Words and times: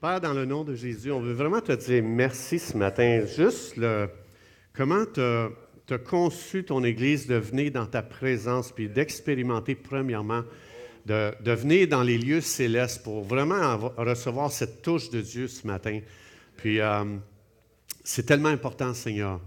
Père, 0.00 0.20
dans 0.20 0.32
le 0.32 0.44
nom 0.44 0.62
de 0.62 0.76
Jésus, 0.76 1.10
on 1.10 1.18
veut 1.18 1.32
vraiment 1.32 1.60
te 1.60 1.72
dire 1.72 2.04
merci 2.04 2.60
ce 2.60 2.76
matin. 2.76 3.24
Juste 3.36 3.74
comment 4.72 5.04
tu 5.12 5.20
as 5.20 5.98
conçu 5.98 6.62
ton 6.62 6.84
Église 6.84 7.26
de 7.26 7.34
venir 7.34 7.72
dans 7.72 7.86
ta 7.86 8.00
présence, 8.00 8.70
puis 8.70 8.88
d'expérimenter 8.88 9.74
premièrement, 9.74 10.44
de, 11.04 11.34
venir 11.50 11.88
dans 11.88 12.04
les 12.04 12.16
lieux 12.16 12.40
célestes 12.40 13.02
pour 13.02 13.24
vraiment 13.24 13.76
recevoir 13.96 14.52
cette 14.52 14.82
touche 14.82 15.10
de 15.10 15.20
Dieu 15.20 15.48
ce 15.48 15.66
matin. 15.66 15.98
Puis 16.56 16.78
euh, 16.78 17.02
c'est 18.04 18.24
tellement 18.24 18.50
important, 18.50 18.94
Seigneur. 18.94 19.40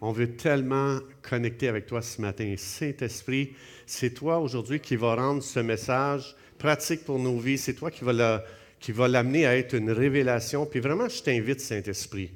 On 0.00 0.12
veut 0.12 0.36
tellement 0.36 1.00
connecter 1.20 1.68
avec 1.68 1.84
toi 1.84 2.00
ce 2.00 2.18
matin. 2.22 2.54
Saint-Esprit, 2.56 3.52
c'est 3.84 4.14
toi 4.14 4.38
aujourd'hui 4.38 4.80
qui 4.80 4.96
va 4.96 5.16
rendre 5.16 5.42
ce 5.42 5.60
message 5.60 6.34
pratique 6.56 7.04
pour 7.04 7.18
nos 7.18 7.38
vies. 7.38 7.58
C'est 7.58 7.74
toi 7.74 7.90
qui 7.90 8.04
va 8.04 8.14
le 8.14 8.38
qui 8.80 8.92
va 8.92 9.08
l'amener 9.08 9.46
à 9.46 9.56
être 9.56 9.74
une 9.74 9.90
révélation. 9.90 10.66
Puis 10.66 10.80
vraiment, 10.80 11.08
je 11.08 11.22
t'invite, 11.22 11.60
Saint-Esprit. 11.60 12.30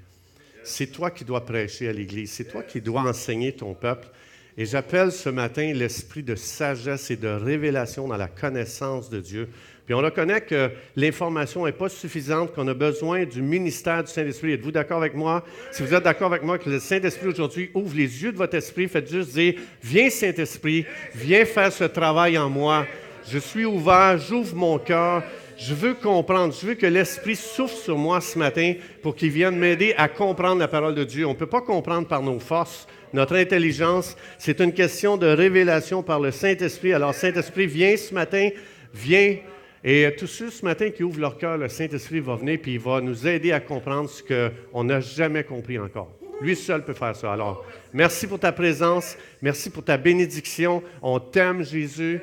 C'est 0.64 0.86
toi 0.86 1.10
qui 1.10 1.24
dois 1.24 1.44
prêcher 1.44 1.88
à 1.88 1.92
l'Église. 1.92 2.32
C'est 2.32 2.44
toi 2.44 2.62
qui 2.62 2.80
dois 2.80 3.02
enseigner 3.02 3.52
ton 3.52 3.74
peuple. 3.74 4.08
Et 4.56 4.66
j'appelle 4.66 5.12
ce 5.12 5.30
matin 5.30 5.72
l'esprit 5.72 6.22
de 6.22 6.34
sagesse 6.34 7.10
et 7.10 7.16
de 7.16 7.28
révélation 7.28 8.06
dans 8.06 8.16
la 8.16 8.28
connaissance 8.28 9.08
de 9.08 9.18
Dieu. 9.18 9.48
Puis 9.86 9.94
on 9.94 9.98
reconnaît 9.98 10.42
que 10.42 10.70
l'information 10.94 11.64
n'est 11.64 11.72
pas 11.72 11.88
suffisante, 11.88 12.54
qu'on 12.54 12.68
a 12.68 12.74
besoin 12.74 13.24
du 13.24 13.42
ministère 13.42 14.04
du 14.04 14.12
Saint-Esprit. 14.12 14.52
Êtes-vous 14.52 14.70
d'accord 14.70 14.98
avec 14.98 15.14
moi? 15.14 15.44
Si 15.72 15.82
vous 15.82 15.92
êtes 15.92 16.04
d'accord 16.04 16.30
avec 16.32 16.44
moi 16.44 16.58
que 16.58 16.70
le 16.70 16.78
Saint-Esprit 16.78 17.28
aujourd'hui 17.28 17.70
ouvre 17.74 17.96
les 17.96 18.22
yeux 18.22 18.30
de 18.30 18.36
votre 18.36 18.54
esprit, 18.54 18.88
faites 18.88 19.10
juste 19.10 19.32
dire, 19.32 19.54
viens 19.82 20.10
Saint-Esprit, 20.10 20.86
viens 21.14 21.44
faire 21.44 21.72
ce 21.72 21.84
travail 21.84 22.38
en 22.38 22.48
moi. 22.48 22.86
Je 23.28 23.38
suis 23.38 23.64
ouvert, 23.64 24.18
j'ouvre 24.18 24.54
mon 24.54 24.78
cœur, 24.78 25.24
je 25.64 25.74
veux 25.74 25.94
comprendre, 25.94 26.52
je 26.52 26.66
veux 26.66 26.74
que 26.74 26.86
l'Esprit 26.86 27.36
souffle 27.36 27.76
sur 27.76 27.96
moi 27.96 28.20
ce 28.20 28.36
matin 28.36 28.74
pour 29.00 29.14
qu'il 29.14 29.30
vienne 29.30 29.56
m'aider 29.56 29.94
à 29.96 30.08
comprendre 30.08 30.58
la 30.58 30.66
parole 30.66 30.94
de 30.94 31.04
Dieu. 31.04 31.24
On 31.24 31.30
ne 31.30 31.36
peut 31.36 31.46
pas 31.46 31.60
comprendre 31.60 32.08
par 32.08 32.20
nos 32.20 32.40
forces, 32.40 32.88
notre 33.12 33.36
intelligence. 33.36 34.16
C'est 34.38 34.60
une 34.60 34.72
question 34.72 35.16
de 35.16 35.26
révélation 35.26 36.02
par 36.02 36.18
le 36.18 36.32
Saint-Esprit. 36.32 36.92
Alors, 36.92 37.14
Saint-Esprit, 37.14 37.66
viens 37.66 37.96
ce 37.96 38.12
matin, 38.12 38.48
viens. 38.92 39.36
Et 39.84 40.14
tous 40.18 40.26
ceux 40.26 40.50
ce 40.50 40.64
matin 40.64 40.90
qui 40.90 41.04
ouvrent 41.04 41.20
leur 41.20 41.38
cœur, 41.38 41.56
le 41.56 41.68
Saint-Esprit 41.68 42.20
va 42.20 42.34
venir 42.34 42.58
puis 42.60 42.74
il 42.74 42.80
va 42.80 43.00
nous 43.00 43.26
aider 43.26 43.52
à 43.52 43.60
comprendre 43.60 44.10
ce 44.10 44.22
qu'on 44.22 44.84
n'a 44.84 45.00
jamais 45.00 45.44
compris 45.44 45.78
encore. 45.78 46.21
Lui 46.42 46.56
seul 46.56 46.84
peut 46.84 46.92
faire 46.92 47.14
ça. 47.14 47.32
Alors, 47.32 47.64
merci 47.92 48.26
pour 48.26 48.40
ta 48.40 48.50
présence. 48.50 49.16
Merci 49.40 49.70
pour 49.70 49.84
ta 49.84 49.96
bénédiction. 49.96 50.82
On 51.00 51.20
t'aime, 51.20 51.62
Jésus. 51.62 52.20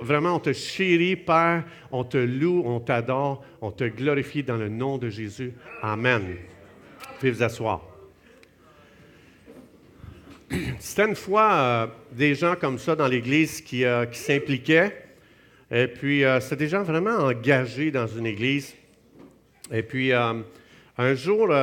Vraiment, 0.00 0.34
on 0.34 0.40
te 0.40 0.52
chérit, 0.52 1.14
Père. 1.14 1.62
On 1.92 2.02
te 2.02 2.18
loue, 2.18 2.64
on 2.66 2.80
t'adore. 2.80 3.44
On 3.60 3.70
te 3.70 3.84
glorifie 3.84 4.42
dans 4.42 4.56
le 4.56 4.68
nom 4.68 4.98
de 4.98 5.08
Jésus. 5.08 5.52
Amen. 5.82 6.34
Pouvez 7.20 7.30
vous 7.30 7.42
asseoir. 7.44 7.82
C'était 10.80 11.06
une 11.06 11.14
fois 11.14 11.52
euh, 11.52 11.86
des 12.10 12.34
gens 12.34 12.56
comme 12.60 12.78
ça 12.78 12.96
dans 12.96 13.06
l'Église 13.06 13.60
qui, 13.60 13.84
euh, 13.84 14.10
s'impliquaient. 14.10 15.04
Et 15.70 15.86
puis, 15.86 16.24
euh, 16.24 16.40
c'était 16.40 16.56
des 16.56 16.68
gens 16.68 16.82
vraiment 16.82 17.18
engagés 17.18 17.92
dans 17.92 18.08
une 18.08 18.26
Église. 18.26 18.74
Et 19.70 19.84
puis, 19.84 20.12
un 20.12 21.14
jour, 21.14 21.54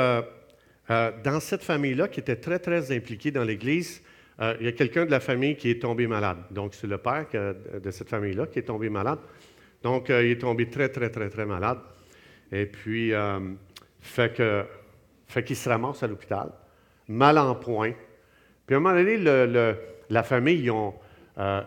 euh, 0.90 1.12
dans 1.24 1.40
cette 1.40 1.64
famille-là, 1.64 2.08
qui 2.08 2.20
était 2.20 2.38
très, 2.38 2.60
très 2.60 2.96
impliquée 2.96 3.32
dans 3.32 3.44
l'Église, 3.44 4.02
euh, 4.40 4.56
il 4.60 4.66
y 4.68 4.70
a 4.70 4.72
quelqu'un 4.72 5.06
de 5.06 5.12
la 5.12 5.20
famille 5.20 5.56
qui 5.56 5.70
est 5.70 5.82
tombé 5.82 6.08
malade. 6.08 6.38
Donc, 6.52 6.74
c'est 6.74 6.88
le 6.88 6.98
père 6.98 7.26
de 7.34 7.92
cette 7.92 8.10
famille-là 8.10 8.48
qui 8.48 8.60
est 8.60 8.64
tombé 8.64 8.90
malade. 8.90 9.20
Donc, 9.84 10.10
euh, 10.10 10.24
il 10.24 10.32
est 10.32 10.38
tombé 10.38 10.70
très, 10.70 10.90
très, 10.90 11.10
très, 11.10 11.30
très 11.30 11.46
malade. 11.46 11.80
Et 12.52 12.66
puis, 12.66 13.12
fait 14.00 14.34
que 14.34 14.64
fait 15.28 15.44
qu'il 15.44 15.58
se 15.58 15.68
ramasse 15.68 16.02
à 16.04 16.08
l'hôpital, 16.08 16.50
mal 17.10 17.38
en 17.38 17.54
point. 17.56 17.92
Puis, 18.66 18.76
à 18.76 18.78
un 18.78 18.80
moment 18.80 18.96
donné, 18.96 19.18
la 20.10 20.24
famille, 20.24 20.62
ils 20.62 20.72
ont, 20.72 20.94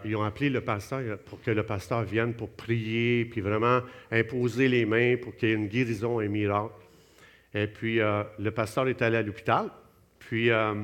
ils 0.07 0.17
ont 0.17 0.23
appelé 0.23 0.49
le 0.49 0.63
pasteur 0.63 1.19
pour 1.27 1.43
que 1.43 1.51
le 1.51 1.63
pasteur 1.63 2.05
vienne 2.05 2.33
pour 2.33 2.49
prier, 2.49 3.27
puis 3.27 3.43
vraiment 3.43 3.81
imposer 4.11 4.69
les 4.69 4.87
mains 4.87 5.17
pour 5.21 5.37
qu'il 5.37 5.51
y 5.51 5.53
ait 5.53 5.57
une 5.57 5.69
guérison, 5.69 6.21
un 6.21 6.29
miracle. 6.29 6.73
Et 7.55 7.67
puis, 7.67 8.01
euh, 8.01 8.23
le 8.39 8.51
pasteur 8.51 8.89
est 8.89 9.03
allé 9.03 9.17
à 9.17 9.23
l'hôpital. 9.23 9.71
Puis, 10.19 10.51
euh, 10.51 10.75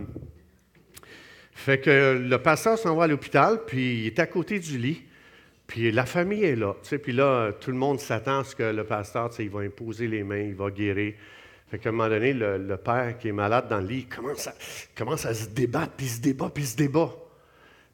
fait 1.52 1.80
que 1.80 2.18
le 2.18 2.38
pasteur 2.38 2.78
s'en 2.78 2.94
va 2.96 3.04
à 3.04 3.06
l'hôpital, 3.06 3.60
puis 3.66 4.00
il 4.00 4.06
est 4.06 4.18
à 4.18 4.26
côté 4.26 4.58
du 4.58 4.78
lit. 4.78 5.02
Puis 5.66 5.90
la 5.90 6.06
famille 6.06 6.44
est 6.44 6.56
là. 6.56 6.74
Puis 7.02 7.12
là, 7.12 7.52
tout 7.52 7.70
le 7.70 7.76
monde 7.76 7.98
s'attend 7.98 8.40
à 8.40 8.44
ce 8.44 8.54
que 8.54 8.62
le 8.62 8.84
pasteur, 8.84 9.30
il 9.38 9.50
va 9.50 9.60
imposer 9.60 10.06
les 10.06 10.22
mains, 10.22 10.38
il 10.38 10.54
va 10.54 10.70
guérir. 10.70 11.14
Fait 11.68 11.78
qu'à 11.78 11.88
un 11.88 11.92
moment 11.92 12.08
donné, 12.08 12.32
le, 12.32 12.76
père 12.76 13.18
qui 13.18 13.28
est 13.28 13.32
malade 13.32 13.68
dans 13.68 13.80
le 13.80 13.86
lit, 13.86 14.04
commence 14.04 14.46
à, 14.46 14.54
commence 14.96 15.26
à 15.26 15.34
se 15.34 15.48
débattre, 15.48 15.92
puis 15.96 16.06
il 16.06 16.10
se 16.10 16.20
débat, 16.20 16.50
puis 16.54 16.62
il 16.62 16.68
se 16.68 16.76
débat. 16.76 17.12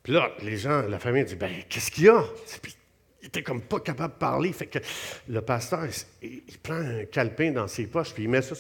Puis 0.03 0.13
là, 0.13 0.31
les 0.43 0.59
gens, 0.59 0.83
la 0.83 0.99
famille 0.99 1.25
dit, 1.25 1.37
ben, 1.37 1.51
qu'est-ce 1.69 1.91
qu'il 1.91 2.05
y 2.05 2.09
a? 2.09 2.23
Il 3.23 3.29
était 3.29 3.43
comme 3.43 3.63
pas 3.63 3.81
capable 3.81 4.15
de 4.15 4.19
parler. 4.19 4.53
Fait 4.53 4.67
que 4.67 4.79
le 5.29 5.41
pasteur, 5.41 5.87
il, 6.23 6.43
prend 6.63 6.75
un 6.75 7.05
calepin 7.05 7.53
dans 7.53 7.69
ses 7.69 7.87
poches, 7.87 8.13
puis 8.13 8.25
il 8.25 8.29
met 8.29 8.43
ça, 8.43 8.55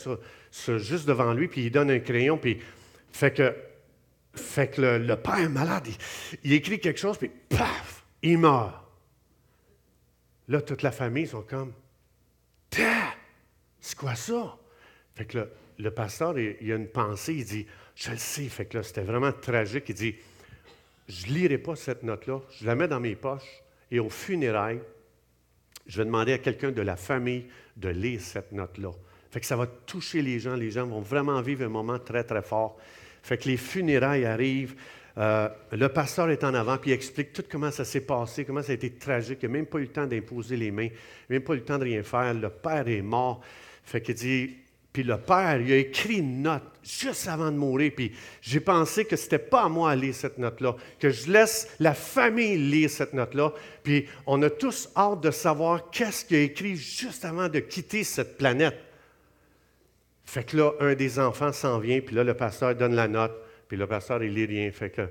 juste 0.78 1.06
devant 1.06 1.34
lui, 1.34 1.48
puis 1.48 1.66
il 1.66 1.70
donne 1.70 1.90
un 1.90 1.98
crayon, 1.98 2.38
puis 2.38 2.60
fait 3.10 3.32
que, 3.32 3.54
fait 4.34 4.68
que 4.68 4.80
le, 4.80 5.16
père 5.16 5.50
malade, 5.50 5.88
il, 6.44 6.52
écrit 6.52 6.78
quelque 6.78 7.00
chose, 7.00 7.18
puis 7.18 7.30
paf, 7.48 8.04
il 8.22 8.38
meurt. 8.38 8.74
Là, 10.48 10.60
toute 10.60 10.82
la 10.82 10.92
famille 10.92 11.26
sont 11.26 11.42
comme, 11.42 11.72
c'est 12.70 13.96
quoi 13.96 14.14
ça? 14.14 14.56
Fait 15.14 15.24
que 15.24 15.48
le, 15.78 15.90
pasteur, 15.90 16.38
il, 16.38 16.72
a 16.72 16.76
une 16.76 16.88
pensée, 16.88 17.34
il 17.34 17.44
dit, 17.44 17.66
je 17.94 18.12
le 18.12 18.16
sais. 18.16 18.48
Fait 18.48 18.64
que 18.64 18.78
là, 18.78 18.82
c'était 18.82 19.02
vraiment 19.02 19.32
tragique. 19.32 19.84
Il 19.88 19.94
dit, 19.94 20.14
je 21.08 21.26
lirai 21.26 21.58
pas 21.58 21.76
cette 21.76 22.02
note-là, 22.02 22.40
je 22.58 22.64
la 22.64 22.74
mets 22.74 22.88
dans 22.88 23.00
mes 23.00 23.16
poches, 23.16 23.61
et 23.92 24.00
aux 24.00 24.08
funérailles, 24.08 24.80
je 25.86 25.98
vais 25.98 26.06
demander 26.06 26.32
à 26.32 26.38
quelqu'un 26.38 26.72
de 26.72 26.80
la 26.80 26.96
famille 26.96 27.44
de 27.76 27.90
lire 27.90 28.20
cette 28.20 28.50
note-là. 28.50 28.90
Fait 29.30 29.38
que 29.38 29.46
ça 29.46 29.54
va 29.54 29.66
toucher 29.66 30.22
les 30.22 30.40
gens. 30.40 30.54
Les 30.56 30.70
gens 30.70 30.86
vont 30.86 31.00
vraiment 31.00 31.40
vivre 31.42 31.64
un 31.64 31.68
moment 31.68 31.98
très, 31.98 32.24
très 32.24 32.42
fort. 32.42 32.78
Fait 33.22 33.36
que 33.36 33.48
les 33.48 33.58
funérailles 33.58 34.24
arrivent. 34.24 34.74
Euh, 35.18 35.48
le 35.72 35.88
pasteur 35.90 36.30
est 36.30 36.42
en 36.42 36.54
avant, 36.54 36.78
puis 36.78 36.90
il 36.90 36.94
explique 36.94 37.34
tout 37.34 37.44
comment 37.50 37.70
ça 37.70 37.84
s'est 37.84 38.00
passé, 38.00 38.46
comment 38.46 38.62
ça 38.62 38.72
a 38.72 38.74
été 38.74 38.94
tragique. 38.94 39.40
Il 39.42 39.50
n'a 39.50 39.52
même 39.52 39.66
pas 39.66 39.78
eu 39.78 39.82
le 39.82 39.88
temps 39.88 40.06
d'imposer 40.06 40.56
les 40.56 40.70
mains, 40.70 40.84
il 40.84 41.32
n'a 41.32 41.36
même 41.36 41.42
pas 41.42 41.52
eu 41.52 41.58
le 41.58 41.64
temps 41.64 41.78
de 41.78 41.84
rien 41.84 42.02
faire. 42.02 42.32
Le 42.32 42.48
père 42.48 42.88
est 42.88 43.02
mort. 43.02 43.42
Fait 43.84 44.00
qu'il 44.00 44.14
dit 44.14 44.56
puis 44.92 45.02
le 45.02 45.16
père, 45.16 45.58
il 45.60 45.72
a 45.72 45.76
écrit 45.76 46.18
une 46.18 46.42
note 46.42 46.62
juste 46.82 47.26
avant 47.26 47.50
de 47.50 47.56
mourir. 47.56 47.92
Puis 47.96 48.12
j'ai 48.42 48.60
pensé 48.60 49.06
que 49.06 49.16
ce 49.16 49.22
n'était 49.22 49.38
pas 49.38 49.62
à 49.62 49.68
moi 49.68 49.90
à 49.90 49.96
lire 49.96 50.14
cette 50.14 50.36
note-là, 50.36 50.76
que 50.98 51.08
je 51.08 51.30
laisse 51.30 51.68
la 51.80 51.94
famille 51.94 52.58
lire 52.58 52.90
cette 52.90 53.14
note-là. 53.14 53.52
Puis 53.82 54.06
on 54.26 54.42
a 54.42 54.50
tous 54.50 54.90
hâte 54.94 55.22
de 55.22 55.30
savoir 55.30 55.90
qu'est-ce 55.90 56.24
qu'il 56.24 56.36
a 56.36 56.40
écrit 56.40 56.76
juste 56.76 57.24
avant 57.24 57.48
de 57.48 57.60
quitter 57.60 58.04
cette 58.04 58.36
planète. 58.36 58.78
Fait 60.24 60.44
que 60.44 60.56
là, 60.56 60.72
un 60.80 60.94
des 60.94 61.18
enfants 61.18 61.52
s'en 61.52 61.78
vient, 61.78 62.00
puis 62.00 62.14
là, 62.14 62.24
le 62.24 62.34
pasteur 62.34 62.74
donne 62.74 62.94
la 62.94 63.08
note, 63.08 63.32
puis 63.68 63.76
le 63.76 63.86
pasteur, 63.86 64.22
il 64.22 64.34
lit 64.34 64.46
rien. 64.46 64.70
Fait 64.70 64.90
que 64.90 65.08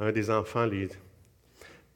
un 0.00 0.12
des 0.12 0.30
enfants 0.30 0.66
lit 0.66 0.88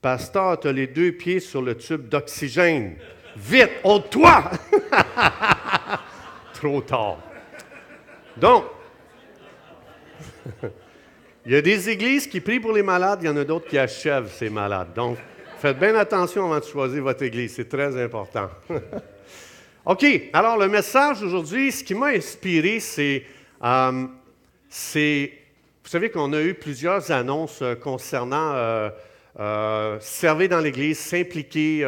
Pasteur, 0.00 0.60
tu 0.60 0.68
as 0.68 0.72
les 0.72 0.86
deux 0.86 1.12
pieds 1.12 1.40
sur 1.40 1.60
le 1.60 1.76
tube 1.76 2.08
d'oxygène. 2.08 2.96
Vite, 3.36 3.70
ôte-toi! 3.82 4.50
trop 6.58 6.80
tard. 6.80 7.18
Donc, 8.36 8.64
il 11.46 11.52
y 11.52 11.56
a 11.56 11.62
des 11.62 11.88
églises 11.88 12.26
qui 12.26 12.40
prient 12.40 12.58
pour 12.58 12.72
les 12.72 12.82
malades, 12.82 13.20
il 13.22 13.26
y 13.26 13.28
en 13.28 13.36
a 13.36 13.44
d'autres 13.44 13.68
qui 13.68 13.78
achèvent 13.78 14.30
ces 14.32 14.50
malades. 14.50 14.92
Donc, 14.94 15.18
faites 15.60 15.78
bien 15.78 15.94
attention 15.94 16.46
avant 16.46 16.58
de 16.58 16.64
choisir 16.64 17.02
votre 17.02 17.22
église, 17.22 17.54
c'est 17.54 17.68
très 17.68 18.02
important. 18.02 18.50
OK, 19.86 20.04
alors 20.32 20.58
le 20.58 20.68
message 20.68 21.22
aujourd'hui, 21.22 21.70
ce 21.70 21.84
qui 21.84 21.94
m'a 21.94 22.08
inspiré, 22.08 22.80
c'est, 22.80 23.24
euh, 23.62 23.92
vous 23.92 25.90
savez 25.90 26.10
qu'on 26.10 26.32
a 26.32 26.42
eu 26.42 26.54
plusieurs 26.54 27.10
annonces 27.12 27.62
euh, 27.62 27.76
concernant 27.76 28.52
euh, 29.38 30.00
servir 30.00 30.48
dans 30.48 30.60
l'église, 30.60 30.98
s'impliquer, 30.98 31.86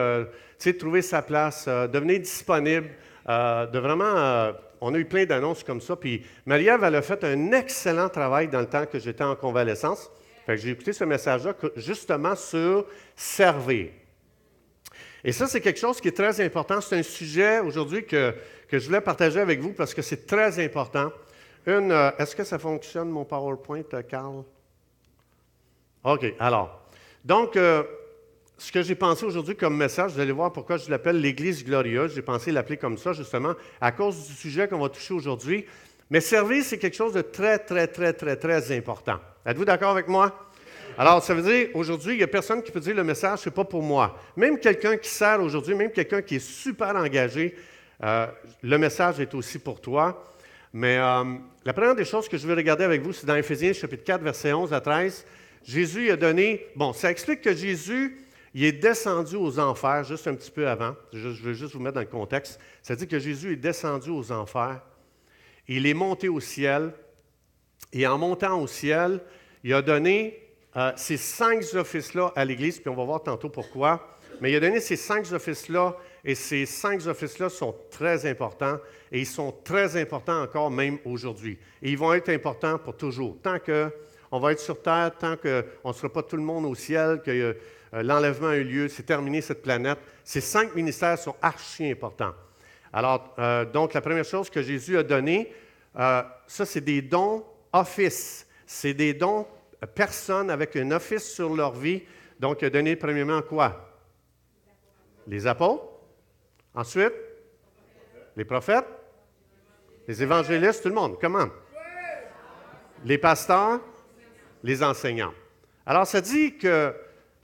trouver 0.78 1.02
sa 1.02 1.22
place, 1.22 1.66
devenir 1.66 2.20
disponible. 2.20 2.90
Euh, 3.28 3.66
de 3.66 3.78
vraiment, 3.78 4.16
euh, 4.16 4.52
on 4.80 4.94
a 4.94 4.98
eu 4.98 5.04
plein 5.04 5.24
d'annonces 5.26 5.62
comme 5.62 5.80
ça. 5.80 5.96
Puis 5.96 6.24
Marie-Ève, 6.46 6.82
elle 6.84 6.94
a 6.94 7.02
fait 7.02 7.22
un 7.24 7.52
excellent 7.52 8.08
travail 8.08 8.48
dans 8.48 8.60
le 8.60 8.66
temps 8.66 8.86
que 8.86 8.98
j'étais 8.98 9.24
en 9.24 9.36
convalescence. 9.36 10.10
j'ai 10.48 10.70
écouté 10.70 10.92
ce 10.92 11.04
message-là 11.04 11.54
justement 11.76 12.34
sur 12.34 12.86
servir. 13.14 13.90
Et 15.22 15.32
ça, 15.32 15.46
c'est 15.46 15.60
quelque 15.60 15.78
chose 15.78 16.00
qui 16.00 16.08
est 16.08 16.16
très 16.16 16.40
important. 16.40 16.80
C'est 16.80 16.96
un 16.96 17.02
sujet 17.02 17.60
aujourd'hui 17.60 18.06
que, 18.06 18.34
je 18.72 18.78
voulais 18.86 19.02
partager 19.02 19.40
avec 19.40 19.60
vous 19.60 19.72
parce 19.72 19.92
que 19.92 20.02
c'est 20.02 20.26
très 20.26 20.64
important. 20.64 21.12
Une, 21.66 21.92
euh, 21.92 22.10
est-ce 22.18 22.34
que 22.34 22.44
ça 22.44 22.58
fonctionne, 22.58 23.10
mon 23.10 23.24
PowerPoint, 23.24 23.82
Carl? 24.08 24.44
OK, 26.04 26.34
alors. 26.38 26.80
Donc, 27.22 27.58
ce 28.60 28.70
que 28.70 28.82
j'ai 28.82 28.94
pensé 28.94 29.24
aujourd'hui 29.24 29.56
comme 29.56 29.74
message, 29.74 30.12
vous 30.12 30.20
allez 30.20 30.32
voir 30.32 30.52
pourquoi 30.52 30.76
je 30.76 30.90
l'appelle 30.90 31.18
l'Église 31.18 31.64
glorieuse. 31.64 32.14
J'ai 32.14 32.20
pensé 32.20 32.52
l'appeler 32.52 32.76
comme 32.76 32.98
ça, 32.98 33.14
justement, 33.14 33.54
à 33.80 33.90
cause 33.90 34.28
du 34.28 34.34
sujet 34.34 34.68
qu'on 34.68 34.78
va 34.78 34.90
toucher 34.90 35.14
aujourd'hui. 35.14 35.64
Mais 36.10 36.20
servir, 36.20 36.62
c'est 36.62 36.76
quelque 36.76 36.96
chose 36.96 37.14
de 37.14 37.22
très, 37.22 37.58
très, 37.58 37.86
très, 37.86 38.12
très, 38.12 38.36
très 38.36 38.76
important. 38.76 39.18
Êtes-vous 39.46 39.64
d'accord 39.64 39.92
avec 39.92 40.08
moi? 40.08 40.50
Alors, 40.98 41.24
ça 41.24 41.32
veut 41.32 41.42
dire, 41.42 41.68
aujourd'hui, 41.72 42.14
il 42.14 42.16
n'y 42.18 42.22
a 42.22 42.26
personne 42.26 42.62
qui 42.62 42.70
peut 42.70 42.80
dire 42.80 42.94
le 42.94 43.02
message, 43.02 43.38
ce 43.40 43.48
n'est 43.48 43.54
pas 43.54 43.64
pour 43.64 43.82
moi. 43.82 44.18
Même 44.36 44.58
quelqu'un 44.58 44.98
qui 44.98 45.08
sert 45.08 45.40
aujourd'hui, 45.40 45.74
même 45.74 45.90
quelqu'un 45.90 46.20
qui 46.20 46.36
est 46.36 46.46
super 46.46 46.94
engagé, 46.94 47.54
euh, 48.04 48.26
le 48.62 48.76
message 48.76 49.20
est 49.20 49.34
aussi 49.34 49.58
pour 49.58 49.80
toi. 49.80 50.22
Mais 50.74 50.98
euh, 50.98 51.24
la 51.64 51.72
première 51.72 51.94
des 51.94 52.04
choses 52.04 52.28
que 52.28 52.36
je 52.36 52.46
veux 52.46 52.54
regarder 52.54 52.84
avec 52.84 53.00
vous, 53.00 53.14
c'est 53.14 53.26
dans 53.26 53.36
Éphésiens 53.36 53.72
chapitre 53.72 54.04
4, 54.04 54.20
versets 54.20 54.52
11 54.52 54.74
à 54.74 54.82
13. 54.82 55.24
Jésus 55.64 56.10
a 56.10 56.16
donné, 56.16 56.66
bon, 56.76 56.92
ça 56.92 57.10
explique 57.10 57.40
que 57.40 57.54
Jésus, 57.54 58.18
il 58.54 58.64
est 58.64 58.72
descendu 58.72 59.36
aux 59.36 59.58
enfers 59.58 60.04
juste 60.04 60.26
un 60.26 60.34
petit 60.34 60.50
peu 60.50 60.68
avant. 60.68 60.96
Je, 61.12 61.28
veux 61.28 61.52
juste 61.52 61.74
vous 61.74 61.80
mettre 61.80 61.94
dans 61.94 62.00
le 62.00 62.06
contexte. 62.06 62.58
Dit 62.88 63.06
que 63.06 63.18
Jésus 63.18 63.52
est 63.52 63.56
descendu 63.56 64.10
aux 64.10 64.32
enfers. 64.32 64.80
Il 65.68 65.86
est 65.86 65.94
monté 65.94 66.28
au 66.28 66.40
ciel. 66.40 66.92
Et 67.92 68.06
en 68.06 68.18
montant 68.18 68.60
au 68.60 68.66
ciel, 68.66 69.20
il 69.64 69.74
a 69.74 69.82
donné 69.82 70.38
euh, 70.76 70.92
ces 70.96 71.16
cinq 71.16 71.64
offices-là 71.74 72.32
à 72.36 72.44
l'Église, 72.44 72.78
puis 72.78 72.88
on 72.88 72.94
va 72.94 73.04
voir 73.04 73.22
tantôt 73.22 73.48
pourquoi. 73.48 74.16
Mais 74.40 74.52
il 74.52 74.56
a 74.56 74.60
donné 74.60 74.80
ces 74.80 74.96
cinq 74.96 75.30
offices-là, 75.32 75.96
et 76.24 76.34
ces 76.34 76.66
cinq 76.66 77.06
offices-là 77.06 77.48
sont 77.48 77.74
très 77.90 78.26
importants, 78.26 78.78
et 79.10 79.20
ils 79.20 79.26
sont 79.26 79.52
très 79.64 80.00
importants 80.00 80.42
encore 80.42 80.70
même 80.70 80.98
aujourd'hui. 81.04 81.58
Et 81.82 81.90
ils 81.90 81.98
vont 81.98 82.12
être 82.12 82.28
importants 82.28 82.78
pour 82.78 82.96
toujours. 82.96 83.36
Tant 83.42 83.58
qu'on 83.58 84.38
va 84.38 84.52
être 84.52 84.60
sur 84.60 84.80
Terre, 84.80 85.12
tant 85.18 85.36
qu'on 85.36 85.88
ne 85.88 85.92
sera 85.92 86.08
pas 86.08 86.22
tout 86.22 86.36
le 86.36 86.42
monde 86.42 86.64
au 86.66 86.74
ciel, 86.74 87.20
que 87.24 87.30
euh, 87.30 87.54
l'enlèvement 87.92 88.48
a 88.48 88.56
eu 88.56 88.64
lieu, 88.64 88.88
c'est 88.88 89.02
terminé 89.02 89.40
cette 89.40 89.62
planète, 89.62 89.98
ces 90.24 90.40
cinq 90.40 90.74
ministères 90.74 91.18
sont 91.18 91.36
archi 91.42 91.90
importants. 91.90 92.34
Alors, 92.92 93.34
euh, 93.38 93.64
donc, 93.64 93.94
la 93.94 94.00
première 94.00 94.24
chose 94.24 94.50
que 94.50 94.62
Jésus 94.62 94.98
a 94.98 95.02
donné, 95.02 95.52
ça, 95.94 96.40
c'est 96.46 96.80
des 96.80 97.02
dons 97.02 97.44
office. 97.72 98.46
C'est 98.66 98.94
des 98.94 99.14
dons 99.14 99.46
personnes 99.94 100.50
avec 100.50 100.76
un 100.76 100.90
office 100.92 101.32
sur 101.32 101.54
leur 101.54 101.72
vie. 101.72 102.02
Donc, 102.38 102.62
il 102.62 102.66
a 102.66 102.70
donné 102.70 102.96
premièrement 102.96 103.42
quoi? 103.42 103.98
Les 105.26 105.46
apôtres. 105.46 105.84
Ensuite, 106.74 107.12
les 108.36 108.44
prophètes. 108.44 108.86
Les 110.06 110.22
évangélistes, 110.22 110.82
tout 110.82 110.88
le 110.88 110.94
monde. 110.94 111.18
Comment? 111.20 111.48
Les 113.04 113.18
pasteurs, 113.18 113.80
les 114.62 114.82
enseignants. 114.82 115.34
Alors, 115.86 116.06
ça 116.06 116.20
dit 116.20 116.56
que 116.56 116.94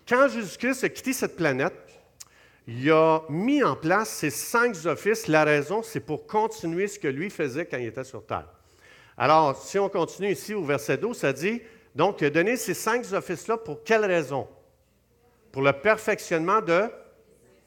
quand 0.08 0.28
Jésus-Christ 0.28 0.84
a 0.84 0.88
quitté 0.88 1.12
cette 1.12 1.36
planète, 1.36 1.74
il 2.66 2.90
a 2.90 3.22
mis 3.28 3.62
en 3.62 3.76
place 3.76 4.10
ces 4.10 4.30
cinq 4.30 4.74
offices. 4.86 5.28
La 5.28 5.44
raison, 5.44 5.82
c'est 5.82 6.00
pour 6.00 6.26
continuer 6.26 6.88
ce 6.88 6.98
que 6.98 7.08
lui 7.08 7.30
faisait 7.30 7.66
quand 7.66 7.78
il 7.78 7.86
était 7.86 8.04
sur 8.04 8.24
terre. 8.26 8.48
Alors, 9.16 9.56
si 9.56 9.78
on 9.78 9.88
continue 9.88 10.32
ici 10.32 10.52
au 10.52 10.64
verset 10.64 10.98
12, 10.98 11.16
ça 11.16 11.32
dit 11.32 11.62
donc, 11.96 12.20
il 12.20 12.26
a 12.26 12.30
donné 12.30 12.56
ces 12.56 12.74
cinq 12.74 13.10
offices-là 13.10 13.56
pour 13.56 13.82
quelle 13.82 14.04
raison? 14.04 14.46
Pour 15.50 15.62
le 15.62 15.72
perfectionnement 15.72 16.60
de, 16.60 16.90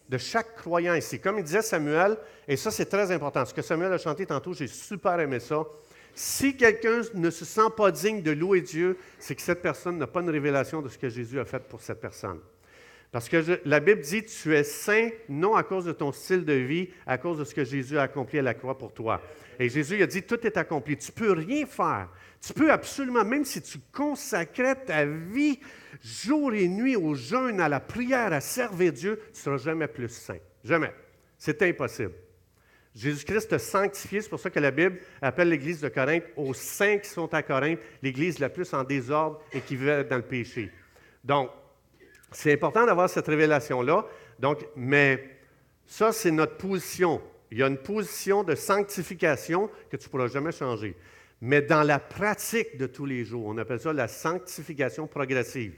de 0.08 0.18
chaque 0.20 0.56
croyant 0.56 0.94
ici. 0.94 1.20
Comme 1.20 1.40
il 1.40 1.44
disait 1.44 1.64
Samuel, 1.64 2.16
et 2.48 2.56
ça 2.56 2.70
c'est 2.70 2.86
très 2.86 3.12
important, 3.12 3.44
ce 3.44 3.54
que 3.56 3.64
Samuel 3.64 3.92
a 3.92 3.98
chanté 3.98 4.28
tantôt, 4.28 4.54
j'ai 4.54 4.68
super 4.68 5.20
aimé 5.20 5.40
ça. 5.40 5.64
Si 6.22 6.58
quelqu'un 6.58 7.00
ne 7.14 7.30
se 7.30 7.46
sent 7.46 7.70
pas 7.78 7.92
digne 7.92 8.22
de 8.22 8.32
louer 8.32 8.60
Dieu, 8.60 8.98
c'est 9.20 9.36
que 9.36 9.42
cette 9.42 9.62
personne 9.62 9.98
n'a 9.98 10.06
pas 10.06 10.20
une 10.20 10.30
révélation 10.30 10.82
de 10.82 10.90
ce 10.90 10.98
que 10.98 11.08
Jésus 11.08 11.40
a 11.40 11.46
fait 11.46 11.64
pour 11.64 11.80
cette 11.80 12.02
personne. 12.02 12.42
Parce 13.10 13.30
que 13.30 13.62
la 13.64 13.80
Bible 13.80 14.02
dit, 14.02 14.26
tu 14.26 14.54
es 14.54 14.66
saint 14.66 15.12
non 15.30 15.56
à 15.56 15.64
cause 15.64 15.86
de 15.86 15.94
ton 15.94 16.12
style 16.12 16.44
de 16.44 16.52
vie, 16.52 16.90
à 17.08 17.18
cause 17.18 17.38
de 17.38 17.46
ce 17.46 17.56
que 17.56 17.64
Jésus 17.64 17.98
a 17.98 18.02
accompli 18.02 18.38
à 18.38 18.42
la 18.42 18.54
croix 18.54 18.78
pour 18.78 18.94
toi. 18.94 19.22
Et 19.60 19.70
Jésus 19.70 20.04
a 20.04 20.08
dit, 20.08 20.24
tout 20.24 20.46
est 20.46 20.58
accompli. 20.58 20.98
Tu 20.98 21.14
peux 21.14 21.32
rien 21.32 21.66
faire. 21.66 22.10
Tu 22.46 22.52
peux 22.52 22.70
absolument, 22.70 23.24
même 23.24 23.46
si 23.46 23.62
tu 23.62 23.78
consacrais 23.94 24.76
ta 24.76 25.06
vie 25.06 25.62
jour 26.04 26.54
et 26.54 26.68
nuit 26.68 26.98
au 26.98 27.16
jeûne, 27.16 27.62
à 27.62 27.70
la 27.70 27.80
prière, 27.80 28.34
à 28.34 28.42
servir 28.42 28.92
Dieu, 28.92 29.22
tu 29.28 29.32
ne 29.32 29.38
seras 29.38 29.58
jamais 29.58 29.88
plus 29.88 30.10
saint. 30.10 30.40
Jamais. 30.66 30.94
C'est 31.38 31.62
impossible. 31.62 32.12
Jésus-Christ 32.96 33.50
t'a 33.50 33.60
sanctifié, 33.60 34.22
c'est 34.22 34.30
pour 34.30 34.40
ça 34.40 34.50
que 34.50 34.60
la 34.60 34.72
Bible 34.72 35.00
appelle 35.22 35.50
l'Église 35.50 35.80
de 35.80 35.90
Corinthe 35.90 36.24
aux 36.36 36.54
saints 36.54 36.98
qui 36.98 37.10
sont 37.10 37.32
à 37.34 37.44
Corinthe, 37.44 37.80
l'Église 38.02 38.40
la 38.40 38.50
plus 38.50 38.74
en 38.74 38.84
désordre 38.84 39.40
et 39.54 39.62
qui 39.62 39.76
vit 39.76 40.04
dans 40.10 40.18
le 40.18 40.24
péché. 40.24 40.72
Donc, 41.24 41.52
c'est 42.32 42.54
important 42.54 42.86
d'avoir 42.86 43.10
cette 43.10 43.28
révélation-là. 43.28 44.06
Donc, 44.40 44.66
mais 44.76 45.38
ça, 45.86 46.12
c'est 46.12 46.32
notre 46.32 46.58
position. 46.58 47.22
Il 47.52 47.58
y 47.58 47.64
a 47.64 47.68
une 47.68 47.78
position 47.78 48.44
de 48.44 48.56
sanctification 48.56 49.70
que 49.90 49.98
tu 49.98 50.06
ne 50.06 50.12
pourras 50.12 50.28
jamais 50.28 50.52
changer. 50.52 50.96
Mais 51.42 51.62
dans 51.62 51.84
la 51.84 52.00
pratique 52.00 52.78
de 52.78 52.86
tous 52.86 53.06
les 53.06 53.24
jours, 53.24 53.46
on 53.48 53.58
appelle 53.58 53.80
ça 53.80 53.94
la 53.94 54.08
sanctification 54.08 55.08
progressive. 55.08 55.74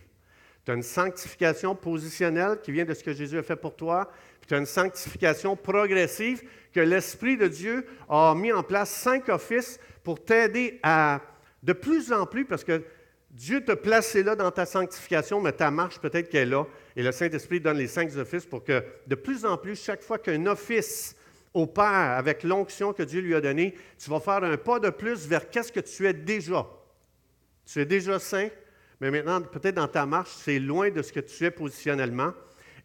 Tu 0.66 0.72
as 0.72 0.76
une 0.76 0.84
sanctification 0.84 1.76
positionnelle 1.76 2.60
qui 2.62 2.72
vient 2.72 2.86
de 2.86 2.94
ce 2.94 3.04
que 3.04 3.14
Jésus 3.14 3.38
a 3.38 3.44
fait 3.44 3.56
pour 3.56 3.76
toi, 3.76 4.12
puis 4.40 4.48
tu 4.48 4.54
as 4.54 4.58
une 4.58 4.66
sanctification 4.66 5.56
progressive 5.56 6.44
que 6.72 6.80
l'Esprit 6.80 7.38
de 7.38 7.48
Dieu 7.48 7.86
a 8.08 8.36
mis 8.36 8.52
en 8.52 8.64
place 8.64 8.92
cinq 8.92 9.30
offices 9.30 9.80
pour 10.04 10.24
t'aider 10.24 10.80
à, 10.84 11.22
de 11.64 11.74
plus 11.74 12.12
en 12.12 12.26
plus, 12.26 12.46
parce 12.46 12.64
que 12.64 12.84
Dieu 13.32 13.64
t'a 13.64 13.76
placé 13.76 14.24
là 14.24 14.36
dans 14.36 14.52
ta 14.52 14.66
sanctification, 14.66 15.42
mais 15.42 15.54
ta 15.54 15.72
marche 15.72 16.00
peut-être 16.00 16.30
qu'elle 16.30 16.50
est 16.50 16.52
là, 16.52 16.68
et 16.96 17.02
le 17.02 17.12
Saint-Esprit 17.12 17.60
donne 17.60 17.78
les 17.78 17.88
cinq 17.88 18.16
offices 18.18 18.46
pour 18.46 18.64
que 18.64 18.84
de 19.08 19.16
plus 19.16 19.46
en 19.46 19.58
plus, 19.58 19.82
chaque 19.82 20.02
fois 20.02 20.20
qu'un 20.20 20.46
office 20.46 21.16
opère 21.54 22.18
avec 22.18 22.44
l'onction 22.44 22.94
que 22.94 23.04
Dieu 23.04 23.22
lui 23.22 23.36
a 23.36 23.42
donnée, 23.42 23.76
tu 23.98 24.10
vas 24.10 24.20
faire 24.20 24.44
un 24.44 24.58
pas 24.58 24.80
de 24.80 24.90
plus 24.90 25.28
vers 25.28 25.50
qu'est-ce 25.50 25.72
que 25.72 25.80
tu 25.80 26.08
es 26.08 26.14
déjà. 26.14 26.68
Tu 27.66 27.80
es 27.80 27.86
déjà 27.86 28.20
saint, 28.20 28.50
mais 29.02 29.10
maintenant, 29.10 29.42
peut-être 29.42 29.76
dans 29.76 29.88
ta 29.88 30.06
marche, 30.06 30.30
c'est 30.30 30.60
loin 30.60 30.92
de 30.92 31.02
ce 31.02 31.12
que 31.12 31.20
tu 31.20 31.44
es 31.44 31.52
positionnellement. 31.52 32.34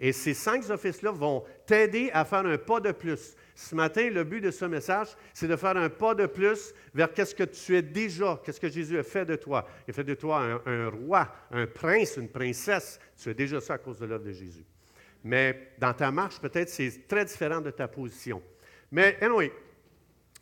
Et 0.00 0.12
ces 0.12 0.32
cinq 0.34 0.68
offices-là 0.70 1.10
vont 1.10 1.44
t'aider 1.66 2.10
à 2.12 2.24
faire 2.24 2.46
un 2.46 2.56
pas 2.56 2.80
de 2.80 2.92
plus. 2.92 3.36
Ce 3.54 3.74
matin, 3.74 4.08
le 4.10 4.24
but 4.24 4.40
de 4.40 4.50
ce 4.50 4.64
message, 4.64 5.08
c'est 5.34 5.46
de 5.46 5.56
faire 5.56 5.76
un 5.76 5.90
pas 5.90 6.14
de 6.14 6.26
plus 6.26 6.74
vers 6.94 7.12
qu'est-ce 7.12 7.34
que 7.34 7.44
tu 7.44 7.76
es 7.76 7.82
déjà, 7.82 8.40
qu'est-ce 8.44 8.60
que 8.60 8.68
Jésus 8.68 8.98
a 8.98 9.02
fait 9.02 9.26
de 9.26 9.36
toi. 9.36 9.66
Il 9.86 9.90
a 9.90 9.94
fait 9.94 10.04
de 10.04 10.14
toi 10.14 10.42
un, 10.66 10.88
roi, 10.88 11.28
un 11.50 11.66
prince, 11.66 12.16
une 12.16 12.28
princesse. 12.28 12.98
Tu 13.22 13.30
es 13.30 13.34
déjà 13.34 13.60
ça 13.60 13.74
à 13.74 13.78
cause 13.78 13.98
de 13.98 14.06
l'œuvre 14.06 14.24
de 14.24 14.32
Jésus. 14.32 14.64
Mais 15.22 15.72
dans 15.78 15.92
ta 15.92 16.10
marche, 16.10 16.40
peut-être 16.40 16.70
c'est 16.70 17.06
très 17.06 17.24
différent 17.24 17.60
de 17.60 17.70
ta 17.70 17.88
position. 17.88 18.42
Mais 18.90 19.18
anyway, 19.20 19.52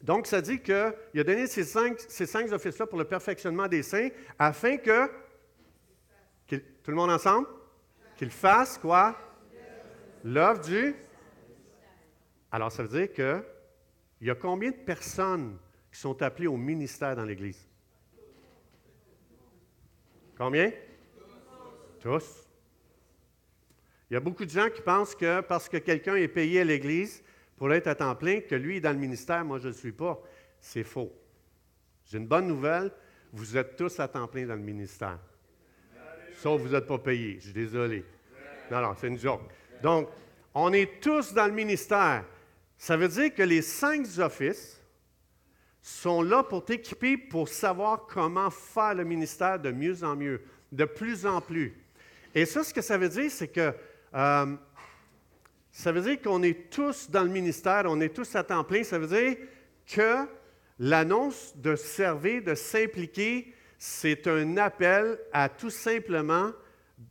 donc 0.03 0.27
ça 0.27 0.41
dit 0.41 0.61
qu'il 0.61 0.75
a 0.75 1.25
donné 1.25 1.47
ces 1.47 1.65
cinq, 1.65 1.99
ces 2.09 2.27
cinq 2.27 2.53
offices-là 2.53 2.87
pour 2.87 2.99
le 2.99 3.05
perfectionnement 3.05 3.67
des 3.67 3.83
saints 3.83 4.09
afin 4.39 4.77
que, 4.77 5.09
tout 6.47 6.91
le 6.91 6.95
monde 6.95 7.11
ensemble, 7.11 7.49
qu'il 8.17 8.31
fasse 8.31 8.79
quoi? 8.79 9.17
L'œuvre 10.23 10.61
du? 10.61 10.95
Alors, 12.51 12.71
ça 12.71 12.83
veut 12.83 13.07
dire 13.07 13.13
qu'il 13.13 14.27
y 14.27 14.31
a 14.31 14.35
combien 14.35 14.71
de 14.71 14.77
personnes 14.77 15.59
qui 15.93 15.99
sont 15.99 16.23
appelées 16.23 16.47
au 16.47 16.57
ministère 16.57 17.17
dans 17.17 17.25
l'Église? 17.25 17.69
Combien? 20.37 20.73
Tous. 22.01 22.45
Il 24.11 24.15
y 24.15 24.17
a 24.17 24.21
beaucoup 24.21 24.45
de 24.45 24.51
gens 24.51 24.69
qui 24.69 24.83
pensent 24.83 25.15
que 25.15 25.41
parce 25.41 25.69
que 25.69 25.79
quelqu'un 25.79 26.17
est 26.17 26.29
payé 26.29 26.61
à 26.61 26.65
l'Église 26.65 27.23
pour 27.57 27.73
être 27.73 27.87
à 27.87 27.95
temps 27.95 28.15
plein, 28.15 28.41
que 28.41 28.55
lui 28.55 28.77
est 28.77 28.81
dans 28.81 28.93
le 28.93 28.99
ministère, 28.99 29.45
moi 29.45 29.59
je 29.59 29.65
ne 29.65 29.73
le 29.73 29.79
suis 29.79 29.93
pas. 29.93 30.21
C'est 30.61 30.85
faux. 30.85 31.13
J'ai 32.07 32.19
une 32.19 32.27
bonne 32.27 32.47
nouvelle, 32.47 32.93
vous 33.33 33.57
êtes 33.57 33.77
tous 33.77 33.99
à 34.01 34.09
temps 34.09 34.29
plein 34.29 34.47
dans 34.47 34.55
le 34.55 34.61
ministère. 34.61 35.19
Sauf 36.45 36.61
que 36.61 36.67
vous 36.67 36.75
n'êtes 36.75 36.87
pas 36.87 36.99
payé. 36.99 37.37
Je 37.39 37.45
suis 37.45 37.53
désolé. 37.55 38.05
Non, 38.71 38.83
non, 38.83 38.95
c'est 39.01 39.09
une 39.09 39.19
joke. 39.19 39.41
Donc, 39.83 40.11
on 40.53 40.75
est 40.75 41.01
tous 41.01 41.33
dans 41.33 41.47
le 41.47 41.55
ministère. 41.55 42.23
Ça 42.77 42.99
veut 42.99 43.09
dire 43.09 43.35
que 43.35 43.43
les 43.43 43.63
cinq 43.63 44.07
offices 44.19 44.79
sont 45.81 46.21
là 46.21 46.43
pour 46.43 46.63
t'équiper 46.63 47.17
pour 47.17 47.49
savoir 47.49 48.07
comment 48.07 48.51
faire 48.51 48.95
le 48.95 49.05
ministère 49.05 49.59
de 49.59 49.71
mieux 49.71 50.05
en 50.05 50.17
mieux, 50.17 50.43
de 50.71 50.85
plus 50.85 51.25
en 51.25 51.41
plus. 51.41 51.83
Et 52.35 52.45
ça, 52.45 52.63
ce 52.63 52.75
que 52.75 52.83
ça 52.83 52.99
veut 52.99 53.09
dire, 53.09 53.31
c'est 53.31 53.49
que 53.49 53.73
euh, 54.15 54.57
ça 55.73 55.93
veut 55.93 56.03
dire 56.03 56.21
qu'on 56.21 56.43
est 56.43 56.69
tous 56.69 57.09
dans 57.09 57.23
le 57.23 57.31
ministère, 57.31 57.85
on 57.87 58.03
est 58.03 58.15
tous 58.15 58.37
à 58.37 58.45
temps 58.45 58.65
plein. 58.65 58.85
Ça 58.85 58.99
veut 58.99 59.07
dire 59.07 59.39
que 59.87 60.29
l'annonce 60.79 61.57
de 61.57 61.75
servir, 61.75 62.43
de 62.43 62.55
s'impliquer, 62.55 63.55
c'est 63.87 64.27
un 64.29 64.57
appel 64.57 65.19
à 65.31 65.51
tout 65.51 65.69
simplement 65.69 66.53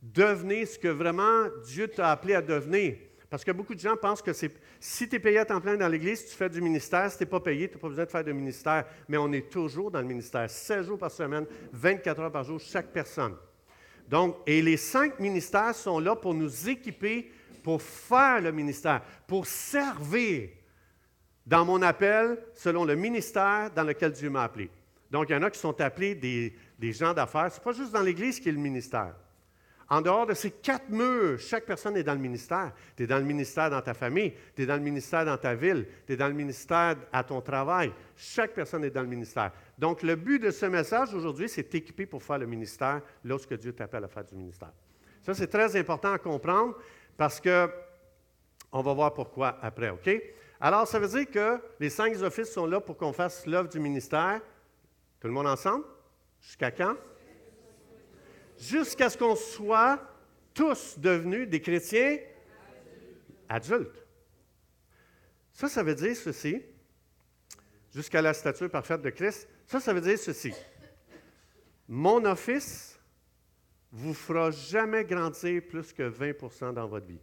devenir 0.02 0.66
ce 0.66 0.76
que 0.76 0.88
vraiment 0.88 1.44
Dieu 1.64 1.86
t'a 1.86 2.10
appelé 2.10 2.34
à 2.34 2.42
devenir. 2.42 2.96
Parce 3.30 3.44
que 3.44 3.52
beaucoup 3.52 3.76
de 3.76 3.80
gens 3.80 3.96
pensent 3.96 4.20
que 4.20 4.32
si 4.32 5.08
tu 5.08 5.14
es 5.14 5.20
payé 5.20 5.38
à 5.38 5.44
temps 5.44 5.60
plein 5.60 5.76
dans 5.76 5.86
l'Église, 5.86 6.26
tu 6.26 6.34
fais 6.34 6.48
du 6.48 6.60
ministère. 6.60 7.08
Si 7.12 7.16
tu 7.16 7.22
n'es 7.22 7.30
pas 7.30 7.38
payé, 7.38 7.68
tu 7.68 7.76
n'as 7.76 7.80
pas 7.80 7.88
besoin 7.90 8.04
de 8.06 8.10
faire 8.10 8.24
de 8.24 8.32
ministère. 8.32 8.86
Mais 9.08 9.16
on 9.16 9.32
est 9.32 9.48
toujours 9.48 9.92
dans 9.92 10.00
le 10.00 10.06
ministère, 10.06 10.50
16 10.50 10.86
jours 10.86 10.98
par 10.98 11.12
semaine, 11.12 11.46
24 11.72 12.20
heures 12.22 12.32
par 12.32 12.42
jour, 12.42 12.58
chaque 12.58 12.88
personne. 12.88 13.36
Donc, 14.08 14.38
et 14.44 14.60
les 14.60 14.76
cinq 14.76 15.20
ministères 15.20 15.76
sont 15.76 16.00
là 16.00 16.16
pour 16.16 16.34
nous 16.34 16.68
équiper 16.68 17.30
pour 17.62 17.80
faire 17.82 18.40
le 18.40 18.50
ministère, 18.50 19.00
pour 19.28 19.46
servir 19.46 20.48
dans 21.46 21.64
mon 21.64 21.82
appel 21.82 22.36
selon 22.52 22.84
le 22.84 22.96
ministère 22.96 23.70
dans 23.70 23.84
lequel 23.84 24.10
Dieu 24.10 24.28
m'a 24.28 24.42
appelé. 24.42 24.70
Donc, 25.14 25.28
il 25.28 25.32
y 25.32 25.36
en 25.36 25.42
a 25.44 25.50
qui 25.50 25.60
sont 25.60 25.80
appelés 25.80 26.16
des, 26.16 26.52
des 26.78 26.92
gens 26.92 27.14
d'affaires. 27.14 27.50
Ce 27.50 27.58
n'est 27.58 27.64
pas 27.64 27.72
juste 27.72 27.92
dans 27.92 28.02
l'Église 28.02 28.40
qui 28.40 28.48
est 28.48 28.52
le 28.52 28.58
ministère. 28.58 29.14
En 29.88 30.00
dehors 30.00 30.26
de 30.26 30.32
ces 30.32 30.50
quatre 30.50 30.88
murs, 30.88 31.38
chaque 31.38 31.66
personne 31.66 31.96
est 31.96 32.02
dans 32.02 32.14
le 32.14 32.20
ministère. 32.20 32.72
Tu 32.96 33.02
es 33.02 33.06
dans 33.06 33.18
le 33.18 33.24
ministère 33.24 33.68
dans 33.68 33.82
ta 33.82 33.92
famille, 33.92 34.32
tu 34.56 34.62
es 34.62 34.66
dans 34.66 34.76
le 34.76 34.82
ministère 34.82 35.26
dans 35.26 35.36
ta 35.36 35.54
ville, 35.54 35.86
tu 36.06 36.14
es 36.14 36.16
dans 36.16 36.28
le 36.28 36.34
ministère 36.34 36.96
à 37.12 37.22
ton 37.22 37.40
travail. 37.42 37.92
Chaque 38.16 38.54
personne 38.54 38.84
est 38.84 38.90
dans 38.90 39.02
le 39.02 39.08
ministère. 39.08 39.52
Donc, 39.78 40.02
le 40.02 40.16
but 40.16 40.38
de 40.38 40.50
ce 40.50 40.66
message 40.66 41.12
aujourd'hui, 41.14 41.48
c'est 41.48 41.64
t'équiper 41.64 42.06
pour 42.06 42.22
faire 42.22 42.38
le 42.38 42.46
ministère 42.46 43.02
lorsque 43.24 43.54
Dieu 43.58 43.72
t'appelle 43.72 44.04
à 44.04 44.08
faire 44.08 44.24
du 44.24 44.34
ministère. 44.34 44.72
Ça, 45.22 45.34
c'est 45.34 45.48
très 45.48 45.76
important 45.76 46.12
à 46.12 46.18
comprendre 46.18 46.76
parce 47.16 47.40
que 47.40 47.68
on 48.72 48.82
va 48.82 48.92
voir 48.94 49.14
pourquoi 49.14 49.58
après, 49.62 49.90
OK? 49.90 50.10
Alors, 50.60 50.88
ça 50.88 50.98
veut 50.98 51.08
dire 51.08 51.30
que 51.30 51.60
les 51.78 51.90
cinq 51.90 52.20
offices 52.22 52.50
sont 52.50 52.66
là 52.66 52.80
pour 52.80 52.96
qu'on 52.96 53.12
fasse 53.12 53.46
l'œuvre 53.46 53.68
du 53.68 53.78
ministère. 53.78 54.40
Tout 55.20 55.28
le 55.28 55.34
monde 55.34 55.46
ensemble? 55.46 55.84
Jusqu'à 56.44 56.70
quand? 56.70 56.96
Jusqu'à 58.58 59.10
ce 59.10 59.18
qu'on 59.18 59.34
soit 59.34 60.00
tous 60.52 60.98
devenus 60.98 61.48
des 61.48 61.60
chrétiens 61.60 62.18
adultes. 63.48 64.04
Ça, 65.52 65.68
ça 65.68 65.82
veut 65.82 65.94
dire 65.94 66.14
ceci. 66.16 66.62
Jusqu'à 67.92 68.22
la 68.22 68.34
stature 68.34 68.70
parfaite 68.70 69.02
de 69.02 69.10
Christ. 69.10 69.48
Ça, 69.66 69.80
ça 69.80 69.92
veut 69.92 70.00
dire 70.00 70.18
ceci. 70.18 70.52
Mon 71.88 72.24
office 72.24 72.98
vous 73.90 74.14
fera 74.14 74.50
jamais 74.50 75.04
grandir 75.04 75.62
plus 75.66 75.92
que 75.92 76.02
20% 76.02 76.74
dans 76.74 76.86
votre 76.86 77.06
vie. 77.06 77.20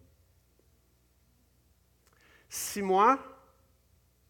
Si 2.49 2.81
moi, 2.81 3.19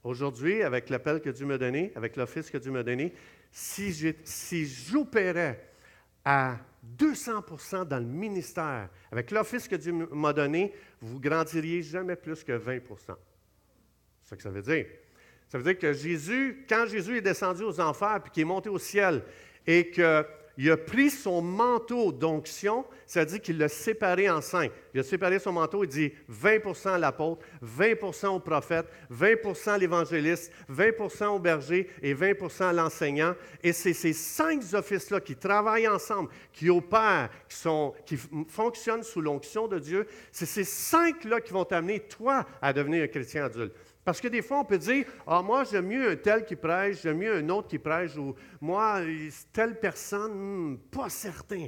aujourd'hui, 0.03 0.63
avec 0.63 0.89
l'appel 0.89 1.22
que 1.22 1.29
Dieu 1.29 1.46
m'a 1.46 1.58
donné, 1.58 1.91
avec 1.96 2.15
l'office 2.15 2.50
que 2.50 2.58
Dieu 2.58 2.72
m'a 2.72 2.84
donné, 2.84 3.13
si 3.51 4.65
j'opérais 4.65 5.67
à 6.24 6.58
200% 6.98 7.86
dans 7.88 8.00
le 8.00 8.05
ministère, 8.05 8.89
avec 9.12 9.31
l'office 9.31 9.67
que 9.67 9.75
Dieu 9.75 9.93
m'a 10.12 10.34
donné, 10.34 10.74
vous 11.01 11.20
grandiriez 11.20 11.81
jamais 11.81 12.15
plus 12.15 12.43
que 12.43 12.53
20% 12.53 12.81
C'est 14.24 14.29
ce 14.29 14.36
que 14.36 14.41
ça 14.43 14.50
veut 14.50 14.62
dire. 14.62 14.86
Ça 15.48 15.58
veut 15.58 15.63
dire 15.63 15.77
que 15.77 15.93
Jésus, 15.93 16.65
quand 16.67 16.86
Jésus 16.88 17.17
est 17.17 17.22
descendu 17.22 17.63
aux 17.63 17.79
enfers 17.79 18.22
puis 18.24 18.31
qu'il 18.31 18.41
est 18.41 18.46
monté 18.46 18.70
au 18.70 18.79
ciel 18.79 19.22
et 19.67 19.91
que 19.91 20.25
il 20.58 20.70
a 20.72 20.77
pris 20.77 21.10
son 21.10 21.41
manteau 21.41 22.12
d'onction, 22.12 22.86
c'est-à-dire 23.05 23.41
qu'il 23.41 23.58
l'a 23.58 23.70
séparé 23.70 24.29
en 24.29 24.41
cinq. 24.41 24.72
Il 24.93 25.00
a 25.00 25.03
séparé 25.03 25.39
son 25.39 25.53
manteau, 25.53 25.84
il 25.84 25.88
dit 25.88 26.12
20% 26.31 26.89
à 26.89 26.98
l'apôtre, 26.98 27.46
20% 27.63 28.27
au 28.27 28.39
prophète, 28.39 28.86
20% 29.12 29.70
à 29.70 29.77
l'évangéliste, 29.77 30.51
20% 30.70 31.27
au 31.27 31.39
berger 31.39 31.89
et 32.01 32.13
20% 32.13 32.63
à 32.63 32.74
l'enseignant. 32.74 33.36
Et 33.63 33.74
c'est 33.74 33.93
ces 33.93 34.13
cinq 34.13 34.62
offices-là 34.74 35.22
qui 35.22 35.36
travaillent 35.36 35.88
ensemble, 35.88 36.29
qui 36.53 36.70
opèrent, 36.70 37.29
qui, 37.48 37.58
qui 38.05 38.17
fonctionnent 38.50 39.03
sous 39.03 39.22
l'onction 39.22 39.67
de 39.67 39.79
Dieu. 39.79 40.08
C'est 40.31 40.46
ces 40.46 40.63
cinq-là 40.63 41.41
qui 41.41 41.53
vont 41.53 41.65
t'amener, 41.65 42.01
toi, 42.01 42.46
à 42.62 42.74
devenir 42.74 43.03
un 43.03 43.08
chrétien 43.08 43.46
adulte. 43.46 43.75
Parce 44.03 44.20
que 44.20 44.27
des 44.27 44.41
fois, 44.41 44.60
on 44.60 44.65
peut 44.65 44.77
dire 44.77 45.05
Ah, 45.27 45.41
moi, 45.41 45.63
j'aime 45.63 45.88
mieux 45.88 46.12
un 46.12 46.15
tel 46.15 46.46
qui 46.46 46.55
prêche, 46.55 47.01
j'aime 47.01 47.17
mieux 47.17 47.36
un 47.36 47.50
autre 47.50 47.67
qui 47.67 47.79
prêche, 47.79 48.15
ou 48.17 48.36
moi, 48.60 49.01
telle 49.53 49.79
personne, 49.79 50.31
hmm, 50.34 50.77
pas 50.89 51.10
certain. 51.10 51.67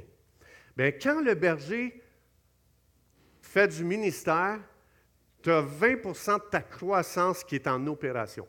Bien, 0.76 0.92
quand 0.92 1.22
le 1.22 1.36
berger 1.36 2.02
fait 3.42 3.68
du 3.68 3.84
ministère, 3.84 4.60
tu 5.44 5.52
as 5.52 5.62
20% 5.62 6.36
de 6.36 6.50
ta 6.50 6.62
croissance 6.62 7.44
qui 7.44 7.56
est 7.56 7.68
en 7.68 7.86
opération. 7.86 8.48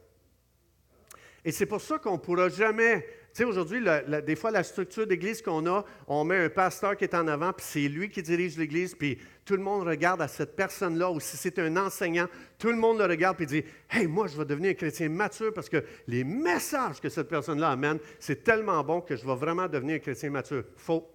Et 1.45 1.53
c'est 1.53 1.67
pour 1.67 1.81
ça 1.81 1.99
qu'on 1.99 2.14
ne 2.14 2.19
pourra 2.19 2.49
jamais 2.49 3.07
tu 3.35 3.38
sais, 3.38 3.45
aujourd'hui, 3.49 3.85
des 4.25 4.37
fois, 4.37 4.53
la 4.53 4.62
structure 4.62 5.09
d'église 5.09 5.43
qu'on 5.43 5.67
a, 5.67 5.85
on 6.07 6.23
met 6.23 6.37
un 6.37 6.49
pasteur 6.49 6.97
qui 6.97 7.03
est 7.03 7.17
en 7.17 7.26
avant, 7.26 7.53
puis 7.53 7.67
c'est 7.69 7.88
lui 7.88 8.09
qui 8.09 8.23
dirige 8.23 8.57
l'église, 8.57 8.95
puis 8.95 9.19
tout 9.45 9.57
le 9.57 9.63
monde 9.63 9.87
regarde 9.87 10.23
à 10.23 10.29
cette 10.29 10.57
personne-là, 10.57 11.11
ou 11.11 11.21
si 11.21 11.37
c'est 11.37 11.59
un 11.59 11.77
enseignant, 11.77 12.27
tout 12.59 12.69
le 12.69 12.77
monde 12.77 12.99
le 12.99 13.05
regarde 13.05 13.41
et 13.41 13.47
dit 13.47 13.65
Hey, 13.91 14.07
moi, 14.07 14.27
je 14.27 14.37
vais 14.37 14.45
devenir 14.45 14.71
un 14.71 14.75
chrétien 14.75 15.09
mature 15.09 15.53
parce 15.53 15.69
que 15.69 15.85
les 16.07 16.25
messages 16.25 17.01
que 17.01 17.09
cette 17.09 17.29
personne-là 17.29 17.71
amène, 17.71 17.99
c'est 18.19 18.43
tellement 18.43 18.83
bon 18.83 19.01
que 19.01 19.17
je 19.17 19.27
vais 19.27 19.35
vraiment 19.35 19.69
devenir 19.69 19.97
un 19.97 19.99
chrétien 19.99 20.31
mature. 20.31 20.65
Faux. 20.77 21.07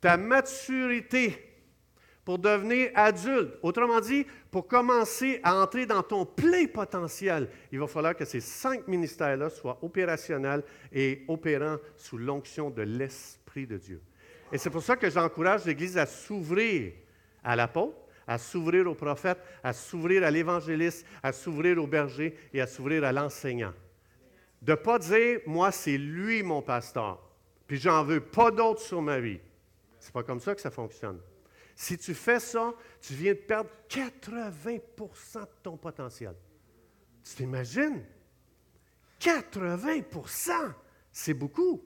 Ta 0.00 0.16
maturité 0.16 1.54
pour 2.24 2.38
devenir 2.38 2.90
adulte. 2.94 3.58
Autrement 3.62 4.00
dit, 4.00 4.26
pour 4.50 4.66
commencer 4.66 5.40
à 5.42 5.56
entrer 5.56 5.86
dans 5.86 6.02
ton 6.02 6.24
plein 6.24 6.66
potentiel, 6.66 7.48
il 7.70 7.78
va 7.78 7.86
falloir 7.86 8.16
que 8.16 8.24
ces 8.24 8.40
cinq 8.40 8.88
ministères-là 8.88 9.50
soient 9.50 9.78
opérationnels 9.82 10.62
et 10.92 11.24
opérants 11.28 11.76
sous 11.96 12.18
l'onction 12.18 12.70
de 12.70 12.82
l'Esprit 12.82 13.66
de 13.66 13.76
Dieu. 13.76 14.00
Et 14.52 14.58
c'est 14.58 14.70
pour 14.70 14.82
ça 14.82 14.96
que 14.96 15.10
j'encourage 15.10 15.64
l'Église 15.64 15.98
à 15.98 16.06
s'ouvrir 16.06 16.92
à 17.42 17.56
l'apôtre, 17.56 17.96
à 18.26 18.38
s'ouvrir 18.38 18.86
au 18.86 18.94
prophète, 18.94 19.38
à 19.62 19.72
s'ouvrir 19.72 20.24
à 20.24 20.30
l'évangéliste, 20.30 21.06
à 21.22 21.32
s'ouvrir 21.32 21.82
au 21.82 21.86
berger 21.86 22.36
et 22.52 22.60
à 22.60 22.66
s'ouvrir 22.66 23.04
à 23.04 23.12
l'enseignant. 23.12 23.74
De 24.62 24.72
ne 24.72 24.76
pas 24.76 24.98
dire, 24.98 25.40
moi, 25.46 25.70
c'est 25.70 25.98
lui 25.98 26.42
mon 26.42 26.62
pasteur, 26.62 27.20
puis 27.66 27.76
j'en 27.76 28.02
veux 28.02 28.20
pas 28.20 28.50
d'autre 28.50 28.80
sur 28.80 29.02
ma 29.02 29.20
vie. 29.20 29.40
C'est 29.98 30.12
pas 30.12 30.22
comme 30.22 30.40
ça 30.40 30.54
que 30.54 30.60
ça 30.60 30.70
fonctionne. 30.70 31.20
Si 31.76 31.98
tu 31.98 32.14
fais 32.14 32.40
ça, 32.40 32.72
tu 33.00 33.14
viens 33.14 33.32
de 33.32 33.38
perdre 33.38 33.70
80% 33.90 35.40
de 35.40 35.48
ton 35.62 35.76
potentiel. 35.76 36.34
Tu 37.24 37.34
t'imagines? 37.34 38.02
80% 39.20 40.74
c'est 41.14 41.32
beaucoup. 41.32 41.80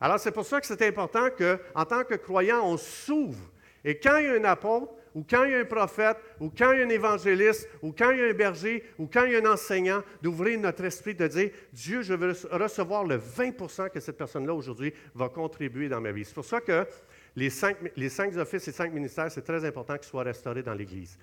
Alors, 0.00 0.20
c'est 0.20 0.32
pour 0.32 0.44
ça 0.44 0.60
que 0.60 0.66
c'est 0.66 0.86
important 0.86 1.28
qu'en 1.30 1.84
tant 1.84 2.04
que 2.04 2.14
croyant, 2.14 2.64
on 2.64 2.76
s'ouvre. 2.76 3.50
Et 3.84 3.98
quand 3.98 4.16
il 4.18 4.26
y 4.26 4.28
a 4.28 4.34
un 4.34 4.44
apôtre, 4.44 4.92
ou 5.14 5.24
quand 5.28 5.44
il 5.44 5.50
y 5.50 5.54
a 5.54 5.58
un 5.58 5.64
prophète, 5.64 6.16
ou 6.38 6.50
quand 6.50 6.72
il 6.72 6.78
y 6.78 6.82
a 6.82 6.86
un 6.86 6.88
évangéliste, 6.90 7.68
ou 7.82 7.92
quand 7.92 8.10
il 8.10 8.18
y 8.18 8.22
a 8.22 8.26
un 8.26 8.32
berger, 8.32 8.84
ou 8.98 9.08
quand 9.12 9.24
il 9.24 9.32
y 9.32 9.36
a 9.36 9.40
un 9.40 9.52
enseignant, 9.52 10.02
d'ouvrir 10.22 10.60
notre 10.60 10.84
esprit, 10.84 11.14
de 11.14 11.26
dire 11.26 11.50
Dieu, 11.72 12.02
je 12.02 12.14
veux 12.14 12.34
recevoir 12.52 13.04
le 13.04 13.18
20% 13.18 13.90
que 13.90 14.00
cette 14.00 14.16
personne-là 14.16 14.54
aujourd'hui 14.54 14.92
va 15.14 15.28
contribuer 15.28 15.88
dans 15.88 16.00
ma 16.00 16.12
vie. 16.12 16.24
C'est 16.24 16.34
pour 16.34 16.44
ça 16.44 16.60
que 16.60 16.86
les 17.34 17.50
cinq, 17.50 17.76
les 17.96 18.08
cinq 18.08 18.36
offices 18.36 18.68
et 18.68 18.72
cinq 18.72 18.92
ministères, 18.92 19.30
c'est 19.30 19.42
très 19.42 19.64
important 19.64 19.96
qu'ils 19.96 20.08
soient 20.08 20.22
restaurés 20.22 20.62
dans 20.62 20.74
l'Église. 20.74 21.18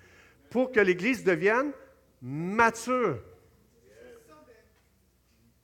Pour 0.50 0.72
que 0.72 0.80
l'Église 0.80 1.24
devienne 1.24 1.72
mature. 2.20 3.18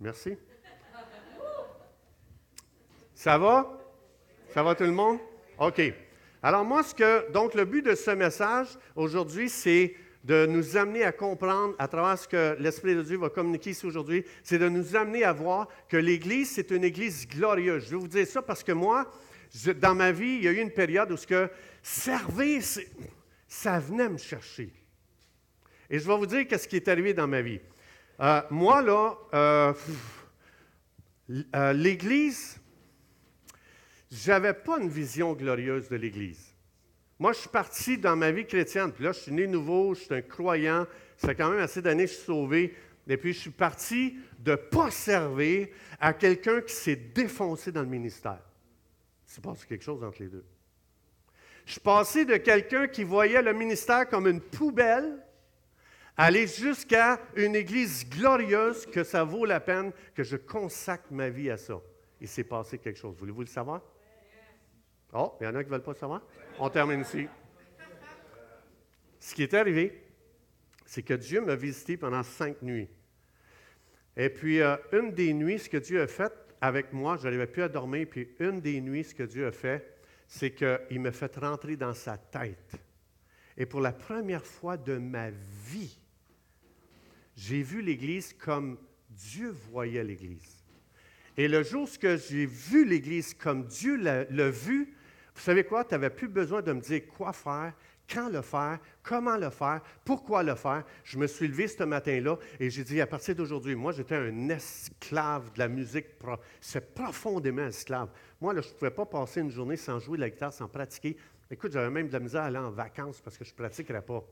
Merci. 0.01 0.37
Ça 3.23 3.39
va? 3.39 3.79
Ça 4.53 4.65
va 4.65 4.75
tout 4.75 4.83
le 4.83 4.91
monde? 4.91 5.21
OK. 5.57 5.81
Alors 6.43 6.65
moi, 6.65 6.83
ce 6.83 6.93
que, 6.93 7.31
donc 7.31 7.55
le 7.55 7.65
but 7.65 7.83
de 7.83 7.95
ce 7.95 8.11
message 8.11 8.77
aujourd'hui, 8.97 9.49
c'est 9.49 9.95
de 10.25 10.45
nous 10.47 10.77
amener 10.77 11.05
à 11.05 11.13
comprendre, 11.13 11.77
à 11.79 11.87
travers 11.87 12.19
ce 12.19 12.27
que 12.27 12.57
l'Esprit 12.59 12.97
de 12.97 13.03
Dieu 13.03 13.19
va 13.19 13.29
communiquer 13.29 13.71
ici 13.71 13.87
aujourd'hui, 13.87 14.25
c'est 14.43 14.59
de 14.59 14.69
nous 14.69 14.97
amener 14.97 15.23
à 15.23 15.33
voir 15.33 15.69
que 15.89 15.97
l'Église, 15.97 16.51
c'est 16.51 16.73
une 16.73 16.83
Église 16.83 17.29
glorieuse. 17.29 17.85
Je 17.85 17.91
vais 17.91 17.97
vous 17.97 18.09
dire 18.09 18.27
ça 18.27 18.43
parce 18.43 18.65
que 18.65 18.73
moi, 18.73 19.09
dans 19.77 19.95
ma 19.95 20.11
vie, 20.11 20.39
il 20.39 20.43
y 20.43 20.49
a 20.49 20.51
eu 20.51 20.59
une 20.59 20.73
période 20.73 21.13
où 21.13 21.17
ce 21.17 21.29
que 21.29 21.49
servir, 21.81 22.61
ça 23.47 23.79
venait 23.79 24.09
me 24.09 24.19
chercher. 24.19 24.73
Et 25.89 26.01
je 26.01 26.09
vais 26.09 26.17
vous 26.17 26.27
dire 26.27 26.49
qu'est-ce 26.49 26.67
qui 26.67 26.75
est 26.75 26.89
arrivé 26.89 27.15
dans 27.15 27.29
ma 27.29 27.41
vie. 27.41 27.61
Euh, 28.19 28.43
moi, 28.51 28.83
là, 28.83 29.17
euh, 29.33 29.73
euh, 31.55 31.73
l'Église, 31.73 32.59
j'avais 34.13 34.53
pas 34.53 34.79
une 34.79 34.91
vision 34.91 35.33
glorieuse 35.33 35.89
de 35.89 35.97
l'Église. 35.97 36.55
Moi, 37.19 37.33
je 37.33 37.39
suis 37.39 37.49
parti 37.49 37.97
dans 37.97 38.15
ma 38.15 38.31
vie 38.31 38.47
chrétienne, 38.47 38.93
puis 38.93 39.05
là, 39.05 39.13
je 39.13 39.21
suis 39.21 39.33
né 39.33 39.47
nouveau, 39.47 39.95
je 39.95 40.01
suis 40.01 40.15
un 40.15 40.21
croyant, 40.21 40.87
ça 41.17 41.29
fait 41.29 41.35
quand 41.35 41.51
même 41.51 41.61
assez 41.61 41.81
d'années 41.81 42.05
que 42.05 42.11
je 42.11 42.17
suis 42.17 42.25
sauvé, 42.27 42.75
et 43.09 43.17
puis 43.17 43.33
je 43.33 43.39
suis 43.39 43.51
parti 43.51 44.19
de 44.39 44.51
ne 44.51 44.57
pas 44.57 44.91
servir 44.91 45.69
à 45.99 46.13
quelqu'un 46.13 46.61
qui 46.61 46.75
s'est 46.75 46.97
défoncé 46.97 47.73
dans 47.73 47.81
le 47.81 47.89
ministère. 47.89 48.43
Il 49.27 49.33
s'est 49.33 49.41
passé 49.41 49.67
quelque 49.67 49.85
chose 49.85 50.05
entre 50.05 50.21
les 50.21 50.29
deux. 50.29 50.45
Je 51.65 51.73
suis 51.73 51.81
passé 51.81 52.27
de 52.27 52.37
quelqu'un 52.37 52.89
qui 52.89 53.05
voyait 53.05 53.41
le 53.41 53.55
ministère 53.55 54.09
comme 54.09 54.27
une 54.27 54.41
poubelle, 54.43 55.25
aller 56.19 56.47
jusqu'à 56.47 57.19
une 57.35 57.57
église 57.57 58.07
glorieuse 58.11 58.85
que 58.85 59.05
ça 59.05 59.25
vaut 59.25 59.47
la 59.47 59.61
peine 59.61 59.91
que 60.15 60.23
je 60.23 60.37
consacre 60.37 61.11
ma 61.11 61.31
vie 61.31 61.51
à 61.51 61.57
ça. 61.57 61.81
Il 62.21 62.29
s'est 62.29 62.45
passé 62.45 62.77
quelque 62.77 62.99
chose. 62.99 63.17
Voulez-vous 63.19 63.41
le 63.41 63.47
savoir? 63.47 63.81
Oh, 65.13 65.35
il 65.41 65.45
y 65.45 65.47
en 65.47 65.55
a 65.55 65.63
qui 65.63 65.71
ne 65.71 65.75
veulent 65.75 65.83
pas 65.83 65.95
savoir? 65.95 66.23
On 66.59 66.71
termine 66.71 67.01
ici. 67.01 67.27
Ce 69.21 69.35
qui 69.35 69.43
est 69.43 69.55
arrivé, 69.55 70.03
c'est 70.87 71.03
que 71.03 71.15
Dieu 71.15 71.41
m'a 71.41 71.55
visité 71.55 71.97
pendant 71.97 72.23
cinq 72.23 72.63
nuits. 72.63 72.89
Et 74.17 74.29
puis, 74.29 74.61
euh, 74.61 74.77
une 74.93 75.13
des 75.13 75.33
nuits, 75.33 75.59
ce 75.59 75.69
que 75.69 75.77
Dieu 75.77 76.03
a 76.03 76.07
fait, 76.07 76.33
avec 76.61 76.93
moi, 76.93 77.17
je 77.17 77.25
n'arrivais 77.25 77.47
plus 77.47 77.63
à 77.63 77.69
dormir. 77.69 78.07
Puis 78.11 78.29
une 78.41 78.61
des 78.61 78.81
nuits, 78.81 79.05
ce 79.05 79.15
que 79.15 79.23
Dieu 79.23 79.47
a 79.47 79.53
fait, 79.53 79.99
c'est 80.27 80.53
qu'il 80.53 81.01
me 81.01 81.11
fait 81.11 81.37
rentrer 81.37 81.77
dans 81.77 81.95
sa 81.95 82.17
tête. 82.17 82.73
Et 83.57 83.67
pour 83.67 83.81
la 83.81 83.93
première 83.93 84.47
fois 84.47 84.77
de 84.77 84.97
ma 84.97 85.31
vie, 85.31 85.99
j'ai 87.37 87.63
vu 87.63 87.83
l'Église 87.83 88.33
comme 88.33 88.79
Dieu 89.11 89.51
voyait 89.51 90.05
l'Église. 90.05 90.65
Et 91.37 91.49
le 91.49 91.63
jour 91.63 91.89
où 91.89 92.07
j'ai 92.29 92.47
vu 92.47 92.85
l'Église 92.85 93.35
comme 93.35 93.67
Dieu 93.67 93.97
l'a 93.97 94.51
vu, 94.51 94.95
vous 95.35 95.41
savez 95.41 95.65
quoi? 95.65 95.85
Tu 95.85 95.95
n'avais 95.95 96.11
plus 96.11 96.29
besoin 96.29 96.63
de 96.63 96.73
me 96.73 96.81
dire 96.81 97.03
quoi 97.17 97.33
faire, 97.33 97.73
quand 98.13 98.29
le 98.29 98.43
faire, 98.43 98.79
comment 99.03 99.37
le 99.37 99.51
faire, 99.51 99.81
pourquoi 100.05 100.43
le 100.43 100.55
faire. 100.55 100.85
Je 101.05 101.19
me 101.19 101.27
suis 101.27 101.49
levé 101.49 101.69
ce 101.69 101.83
matin-là 101.85 102.37
et 102.61 102.69
j'ai 102.69 102.85
dit, 102.85 103.01
à 103.01 103.07
partir 103.07 103.35
d'aujourd'hui, 103.35 103.75
moi, 103.75 103.93
j'étais 103.93 104.17
un 104.17 104.49
esclave 104.51 105.53
de 105.55 105.59
la 105.59 105.69
musique. 105.69 106.07
C'est 106.61 106.95
profondément 106.95 107.67
esclave. 107.67 108.11
Moi, 108.41 108.55
je 108.55 108.69
ne 108.69 108.75
pouvais 108.75 108.91
pas 108.91 109.07
passer 109.07 109.41
une 109.41 109.51
journée 109.51 109.77
sans 109.77 109.99
jouer 109.99 110.19
de 110.19 110.23
la 110.23 110.31
guitare, 110.31 110.53
sans 110.53 110.69
pratiquer. 110.69 111.17
Écoute, 111.51 111.73
j'avais 111.73 111.91
même 111.91 112.09
de 112.09 112.13
la 112.13 112.21
misère 112.21 112.43
à 112.43 112.47
aller 112.47 112.59
en 112.59 112.71
vacances 112.71 113.21
parce 113.21 113.39
que 113.39 113.45
je 113.45 113.53
ne 113.53 113.57
pratiquerais 113.57 114.03
pas. 114.03 114.23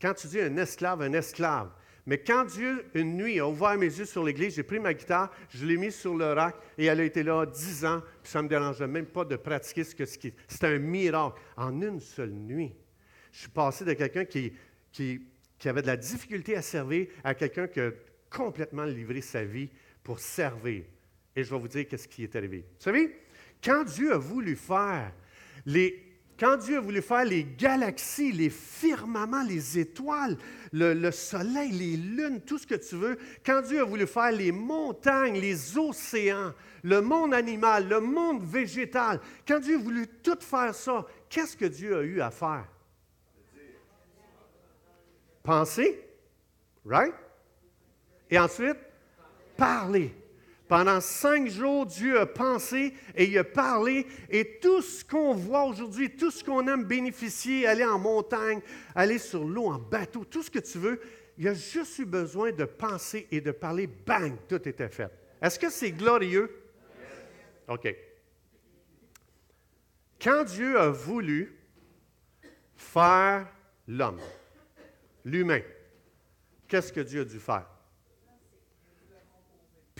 Quand 0.00 0.14
tu 0.14 0.28
dis 0.28 0.40
un 0.40 0.56
esclave, 0.56 1.02
un 1.02 1.12
esclave, 1.12 1.70
mais 2.06 2.18
quand 2.18 2.44
Dieu, 2.44 2.86
une 2.94 3.16
nuit, 3.16 3.38
a 3.38 3.48
ouvert 3.48 3.76
mes 3.76 3.86
yeux 3.86 4.04
sur 4.04 4.24
l'Église, 4.24 4.54
j'ai 4.54 4.62
pris 4.62 4.78
ma 4.78 4.94
guitare, 4.94 5.30
je 5.50 5.66
l'ai 5.66 5.76
mise 5.76 5.94
sur 5.94 6.14
le 6.14 6.32
rack 6.32 6.56
et 6.78 6.86
elle 6.86 7.00
a 7.00 7.04
été 7.04 7.22
là 7.22 7.44
dix 7.46 7.84
ans, 7.84 8.00
puis 8.22 8.32
ça 8.32 8.38
ne 8.38 8.44
me 8.44 8.48
dérangeait 8.48 8.86
même 8.86 9.06
pas 9.06 9.24
de 9.24 9.36
pratiquer 9.36 9.84
ce 9.84 9.94
que 9.94 10.04
c'est. 10.04 10.34
C'était 10.48 10.66
un 10.66 10.78
miracle. 10.78 11.40
En 11.56 11.80
une 11.80 12.00
seule 12.00 12.30
nuit, 12.30 12.72
je 13.32 13.40
suis 13.40 13.48
passé 13.50 13.84
de 13.84 13.92
quelqu'un 13.92 14.24
qui, 14.24 14.52
qui, 14.92 15.20
avait 15.66 15.82
de 15.82 15.86
la 15.86 15.96
difficulté 15.96 16.56
à 16.56 16.62
servir 16.62 17.08
à 17.22 17.34
quelqu'un 17.34 17.68
qui 17.68 17.80
a 17.80 17.90
complètement 18.30 18.84
livré 18.84 19.20
sa 19.20 19.44
vie 19.44 19.68
pour 20.02 20.18
servir. 20.20 20.84
Et 21.36 21.44
je 21.44 21.50
vais 21.50 21.60
vous 21.60 21.68
dire 21.68 21.86
qu'est-ce 21.86 22.08
qui 22.08 22.24
est 22.24 22.34
arrivé. 22.34 22.58
Vous 22.58 22.82
savez, 22.82 23.16
quand 23.62 23.84
Dieu 23.84 24.12
a 24.12 24.18
voulu 24.18 24.56
faire 24.56 25.12
les, 25.66 26.09
quand 26.40 26.56
Dieu 26.56 26.78
a 26.78 26.80
voulu 26.80 27.02
faire 27.02 27.26
les 27.26 27.44
galaxies, 27.44 28.32
les 28.32 28.48
firmaments, 28.48 29.42
les 29.42 29.78
étoiles, 29.78 30.38
le, 30.72 31.10
soleil, 31.10 31.70
les 31.70 31.96
lunes, 31.98 32.40
tout 32.40 32.56
ce 32.56 32.66
que 32.66 32.76
tu 32.76 32.96
veux, 32.96 33.18
quand 33.44 33.60
Dieu 33.60 33.82
a 33.82 33.84
voulu 33.84 34.06
faire 34.06 34.32
les 34.32 34.50
montagnes, 34.50 35.38
les 35.38 35.76
océans, 35.76 36.54
le 36.82 37.02
monde 37.02 37.34
animal, 37.34 37.86
le 37.86 38.00
monde 38.00 38.42
végétal, 38.42 39.20
quand 39.46 39.60
Dieu 39.60 39.76
a 39.76 39.82
voulu 39.82 40.06
tout 40.22 40.38
faire 40.40 40.74
ça, 40.74 41.04
qu'est-ce 41.28 41.54
que 41.54 41.66
Dieu 41.66 41.98
a 41.98 42.02
eu 42.02 42.22
à 42.22 42.30
faire? 42.30 42.66
Penser, 45.42 46.02
right? 46.86 47.14
Et 48.30 48.38
ensuite, 48.38 48.78
parler. 49.58 50.14
Pendant 50.70 51.00
cinq 51.00 51.48
jours, 51.48 51.84
Dieu 51.84 52.20
a 52.20 52.26
pensé 52.26 52.94
et 53.16 53.24
il 53.24 53.36
a 53.36 53.42
parlé. 53.42 54.06
Et 54.28 54.60
tout 54.60 54.82
ce 54.82 55.04
qu'on 55.04 55.34
voit 55.34 55.64
aujourd'hui, 55.64 56.14
tout 56.14 56.30
ce 56.30 56.44
qu'on 56.44 56.64
aime 56.68 56.84
bénéficier, 56.84 57.66
aller 57.66 57.84
en 57.84 57.98
montagne, 57.98 58.60
aller 58.94 59.18
sur 59.18 59.42
l'eau, 59.42 59.66
en 59.66 59.80
bateau, 59.80 60.24
tout 60.24 60.44
ce 60.44 60.50
que 60.50 60.60
tu 60.60 60.78
veux, 60.78 61.00
il 61.36 61.48
a 61.48 61.54
juste 61.54 61.98
eu 61.98 62.04
besoin 62.04 62.52
de 62.52 62.64
penser 62.64 63.26
et 63.32 63.40
de 63.40 63.50
parler. 63.50 63.88
Bang, 63.88 64.36
tout 64.48 64.68
était 64.68 64.88
fait. 64.88 65.10
Est-ce 65.42 65.58
que 65.58 65.70
c'est 65.70 65.90
glorieux? 65.90 66.48
OK. 67.66 67.92
Quand 70.22 70.44
Dieu 70.44 70.78
a 70.78 70.90
voulu 70.90 71.58
faire 72.76 73.48
l'homme, 73.88 74.20
l'humain, 75.24 75.62
qu'est-ce 76.68 76.92
que 76.92 77.00
Dieu 77.00 77.22
a 77.22 77.24
dû 77.24 77.40
faire? 77.40 77.66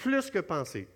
Plus 0.03 0.31
que 0.31 0.39
penser. 0.39 0.89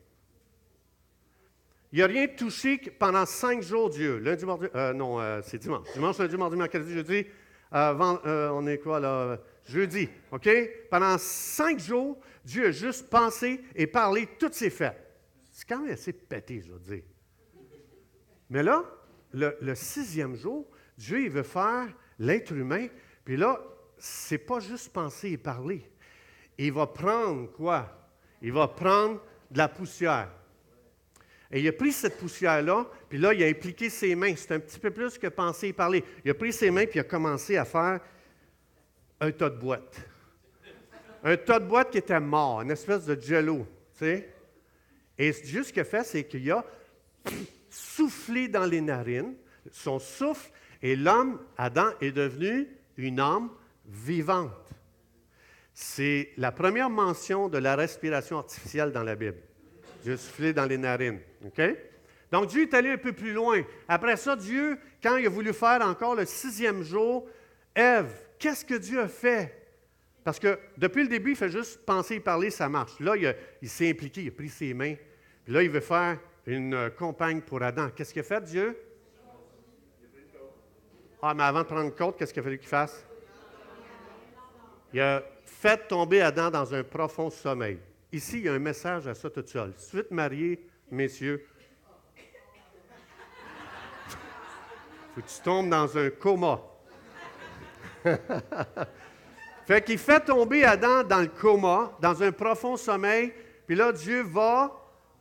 Il 1.93 2.01
n'a 2.01 2.07
rien 2.07 2.27
touché 2.27 2.79
pendant 2.99 3.25
cinq 3.25 3.63
jours, 3.63 3.89
Dieu. 3.89 4.19
Lundi, 4.19 4.45
mardi, 4.45 4.67
euh, 4.75 4.93
non, 4.93 5.21
euh, 5.21 5.41
c'est 5.45 5.59
dimanche. 5.59 5.87
Dimanche, 5.95 6.19
lundi, 6.19 6.37
mardi, 6.37 6.57
mercredi, 6.57 6.93
jeudi. 6.93 7.27
Euh, 7.73 8.51
on 8.53 8.67
est 8.67 8.79
quoi 8.79 8.99
là? 8.99 9.39
Jeudi, 9.65 10.09
OK? 10.33 10.49
Pendant 10.91 11.17
cinq 11.19 11.79
jours, 11.79 12.19
Dieu 12.45 12.67
a 12.67 12.71
juste 12.73 13.09
pensé 13.09 13.61
et 13.77 13.87
parlé 13.87 14.29
toutes 14.39 14.55
ses 14.55 14.71
fêtes. 14.71 15.01
C'est 15.53 15.69
quand 15.69 15.81
même 15.81 15.93
assez 15.93 16.13
pété, 16.13 16.61
je 16.61 16.73
veux 16.73 16.81
dire. 16.81 17.05
Mais 18.51 18.63
là, 18.63 18.85
le, 19.33 19.57
le 19.61 19.75
sixième 19.75 20.35
jour, 20.35 20.69
Dieu, 20.99 21.23
il 21.23 21.31
veut 21.31 21.45
faire 21.45 21.89
l'être 22.19 22.53
humain. 22.53 22.89
Puis 23.25 23.37
là, 23.37 23.61
c'est 23.99 24.39
pas 24.39 24.59
juste 24.61 24.93
penser 24.93 25.31
et 25.31 25.39
parler. 25.39 25.89
Il 26.59 26.73
va 26.73 26.87
prendre 26.87 27.51
quoi? 27.53 28.04
Il 28.43 28.53
va 28.53 28.69
prendre 28.69 29.21
de 29.51 29.59
la 29.59 29.69
poussière. 29.69 30.29
Et 31.51 31.61
il 31.61 31.69
a 31.69 31.73
pris 31.73 31.93
cette 31.93 32.19
poussière-là, 32.19 32.87
puis 33.09 33.19
là, 33.19 33.33
il 33.33 33.43
a 33.43 33.47
impliqué 33.47 33.89
ses 33.89 34.15
mains. 34.15 34.35
C'est 34.37 34.53
un 34.53 34.59
petit 34.59 34.79
peu 34.79 34.91
plus 34.91 35.19
que 35.19 35.29
penser 35.29 35.69
et 35.69 35.73
parler. 35.73 36.03
Il 36.25 36.31
a 36.31 36.35
pris 36.35 36.53
ses 36.53 36.71
mains, 36.71 36.85
puis 36.85 36.97
il 36.97 37.01
a 37.01 37.05
commencé 37.05 37.57
à 37.57 37.65
faire 37.65 38.01
un 39.21 39.31
tas 39.31 39.51
de 39.51 39.59
boîtes. 39.59 40.01
Un 41.23 41.37
tas 41.37 41.61
de 41.61 41.67
boîtes 41.67 41.91
qui 41.91 41.99
était 41.99 42.21
mort, 42.21 42.63
une 42.63 42.71
espèce 42.71 43.07
de 43.07 43.19
jello, 43.21 43.67
tu 43.93 44.05
sais. 44.05 44.35
Et 45.17 45.33
juste 45.33 45.69
ce 45.69 45.73
qu'il 45.73 45.83
a 45.83 45.85
fait, 45.85 46.05
c'est 46.05 46.25
qu'il 46.25 46.51
a 46.51 46.65
soufflé 47.71 48.49
dans 48.49 48.67
les 48.67 48.81
narines, 48.81 49.35
son 49.71 49.99
souffle, 49.99 50.51
et 50.83 50.97
l'homme, 50.97 51.41
Adam, 51.57 51.91
est 52.01 52.13
devenu 52.13 52.69
une 52.97 53.21
âme 53.21 53.51
vivante. 53.87 54.51
C'est 55.75 56.31
la 56.37 56.53
première 56.53 56.89
mention 56.89 57.49
de 57.49 57.59
la 57.59 57.75
respiration 57.75 58.39
artificielle 58.39 58.93
dans 58.93 59.03
la 59.03 59.17
Bible. 59.17 59.39
Dieu 60.05 60.17
soufflé 60.17 60.53
dans 60.53 60.67
les 60.67 60.79
narines. 60.79 61.19
Donc 62.31 62.47
Dieu 62.47 62.63
est 62.63 62.75
allé 62.75 62.91
un 62.91 62.97
peu 62.97 63.13
plus 63.13 63.33
loin. 63.33 63.61
Après 63.89 64.17
ça, 64.17 64.37
Dieu, 64.37 64.79
quand 65.03 65.17
il 65.17 65.27
a 65.27 65.29
voulu 65.29 65.53
faire 65.53 65.83
encore 65.83 66.15
le 66.15 66.27
sixième 66.27 66.85
jour, 66.85 67.27
Ève, 67.75 68.13
qu'est-ce 68.39 68.65
que 68.65 68.75
Dieu 68.75 69.01
a 69.01 69.09
fait? 69.09 69.53
Parce 70.23 70.39
que 70.39 70.59
depuis 70.79 71.03
le 71.03 71.09
début, 71.09 71.33
il 71.33 71.37
fait 71.37 71.51
juste 71.51 71.85
penser 71.85 72.15
et 72.15 72.21
parler, 72.21 72.51
ça 72.51 72.69
marche. 72.69 72.99
Là, 73.01 73.17
il, 73.61 73.69
s'est 73.69 73.91
impliqué, 73.91 74.23
il 74.23 74.29
a 74.29 74.31
pris 74.31 74.49
ses 74.49 74.73
mains. 74.75 74.95
là, 75.49 75.63
il 75.63 75.71
veut 75.71 75.81
faire 75.81 76.19
une 76.47 76.91
compagne 76.97 77.41
pour 77.41 77.63
Adam. 77.63 77.91
Qu'est-ce 77.91 78.13
qu'il 78.13 78.21
a 78.21 78.25
fait, 78.25 78.45
Dieu? 78.45 78.79
Ah, 81.21 81.35
mais 81.35 81.43
avant 81.43 81.61
de 81.61 81.67
prendre 81.67 81.95
compte, 81.95 82.17
qu'est-ce 82.17 82.33
qu'il 82.33 82.41
a 82.41 82.45
fallu 82.45 82.59
qu'il 82.59 82.69
fasse? 82.69 83.05
Il 84.93 85.01
a 85.01 85.23
Faites 85.65 85.89
tomber 85.89 86.21
Adam 86.21 86.51
dans 86.51 86.75
un 86.75 86.85
profond 86.85 87.31
sommeil. 87.31 87.79
Ici, 88.13 88.37
il 88.37 88.45
y 88.45 88.49
a 88.51 88.53
un 88.53 88.59
message 88.59 89.09
à 89.09 89.15
ça 89.15 89.31
tout 89.31 89.47
seul. 89.47 89.73
Suite 89.79 90.11
mariée, 90.11 90.69
messieurs, 90.91 91.47
faut 95.15 95.23
que 95.23 95.27
tu 95.27 95.41
tombes 95.43 95.71
dans 95.71 95.97
un 95.97 96.11
coma. 96.11 96.61
fait 99.65 99.83
qu'il 99.83 99.97
fait 99.97 100.21
tomber 100.21 100.65
Adam 100.65 101.03
dans 101.03 101.23
le 101.23 101.29
coma, 101.29 101.97
dans 101.99 102.23
un 102.23 102.31
profond 102.31 102.77
sommeil, 102.77 103.33
puis 103.67 103.75
là, 103.75 103.91
Dieu 103.91 104.21
va 104.21 104.71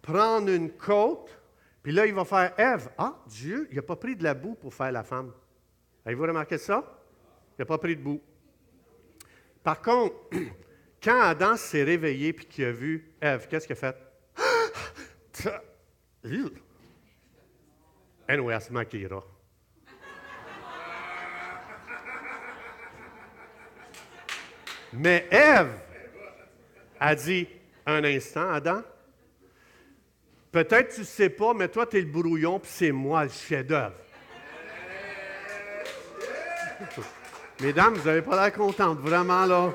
prendre 0.02 0.50
une 0.50 0.72
côte, 0.72 1.40
puis 1.82 1.94
là, 1.94 2.06
il 2.06 2.14
va 2.14 2.26
faire 2.26 2.52
Ève. 2.60 2.90
Ah, 2.98 3.16
Dieu, 3.28 3.70
il 3.72 3.78
n'a 3.78 3.82
pas 3.82 3.96
pris 3.96 4.18
de 4.18 4.26
la 4.26 4.34
boue 4.34 4.56
pour 4.56 4.74
faire 4.74 4.92
la 4.92 5.04
femme. 5.04 5.32
Avez-vous 6.06 6.24
remarqué 6.24 6.58
ça? 6.58 6.84
Il 7.58 7.62
n'a 7.62 7.66
pas 7.66 7.78
pris 7.78 7.96
de 7.96 8.02
boue. 8.02 8.20
Par 9.64 9.82
contre, 9.82 10.16
quand 11.04 11.22
Adam 11.22 11.56
s'est 11.56 11.84
réveillé 11.84 12.30
et 12.30 12.36
qu'il 12.36 12.66
a 12.66 12.72
vu 12.72 13.14
Ève, 13.22 13.48
qu'est-ce 13.50 13.68
qu'il 13.68 13.78
a 13.78 13.80
fait? 13.80 13.98
Anyway, 18.26 18.58
c'est 18.62 18.72
Makira. 18.72 19.22
Mais 24.94 25.28
Ève 25.30 25.74
a 27.00 27.16
dit 27.16 27.48
un 27.86 28.04
instant, 28.04 28.50
Adam, 28.50 28.82
peut-être 30.52 30.94
tu 30.94 31.02
ne 31.02 31.06
sais 31.06 31.30
pas, 31.30 31.54
mais 31.54 31.68
toi, 31.68 31.86
tu 31.86 31.98
es 31.98 32.02
le 32.02 32.08
brouillon, 32.08 32.60
puis 32.60 32.72
c'est 32.72 32.92
moi 32.92 33.26
le 33.26 33.30
chef-d'œuvre. 33.30 33.96
Mesdames, 37.62 37.94
vous 37.94 38.08
n'avez 38.08 38.22
pas 38.22 38.42
l'air 38.42 38.54
contente, 38.54 39.00
vraiment, 39.00 39.46
là. 39.46 39.74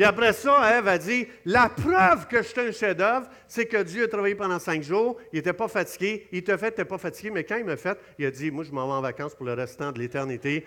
Puis 0.00 0.04
après 0.06 0.32
ça, 0.32 0.78
Ève 0.78 0.88
a 0.88 0.96
dit 0.96 1.26
La 1.44 1.68
preuve 1.68 2.26
que 2.26 2.38
je 2.38 2.48
suis 2.48 2.60
un 2.60 2.72
chef-d'œuvre, 2.72 3.26
c'est 3.46 3.66
que 3.66 3.82
Dieu 3.82 4.04
a 4.04 4.08
travaillé 4.08 4.34
pendant 4.34 4.58
cinq 4.58 4.82
jours, 4.82 5.18
il 5.30 5.36
n'était 5.36 5.52
pas 5.52 5.68
fatigué, 5.68 6.26
il 6.32 6.42
t'a 6.42 6.56
fait, 6.56 6.68
tu 6.68 6.80
n'étais 6.80 6.84
pas 6.86 6.96
fatigué, 6.96 7.30
mais 7.30 7.44
quand 7.44 7.56
il 7.56 7.66
m'a 7.66 7.76
fait, 7.76 7.98
il 8.18 8.24
a 8.24 8.30
dit 8.30 8.50
Moi, 8.50 8.64
je 8.64 8.70
m'en 8.70 8.86
vais 8.86 8.94
en 8.94 9.02
vacances 9.02 9.34
pour 9.34 9.44
le 9.44 9.52
restant 9.52 9.92
de 9.92 9.98
l'éternité. 9.98 10.64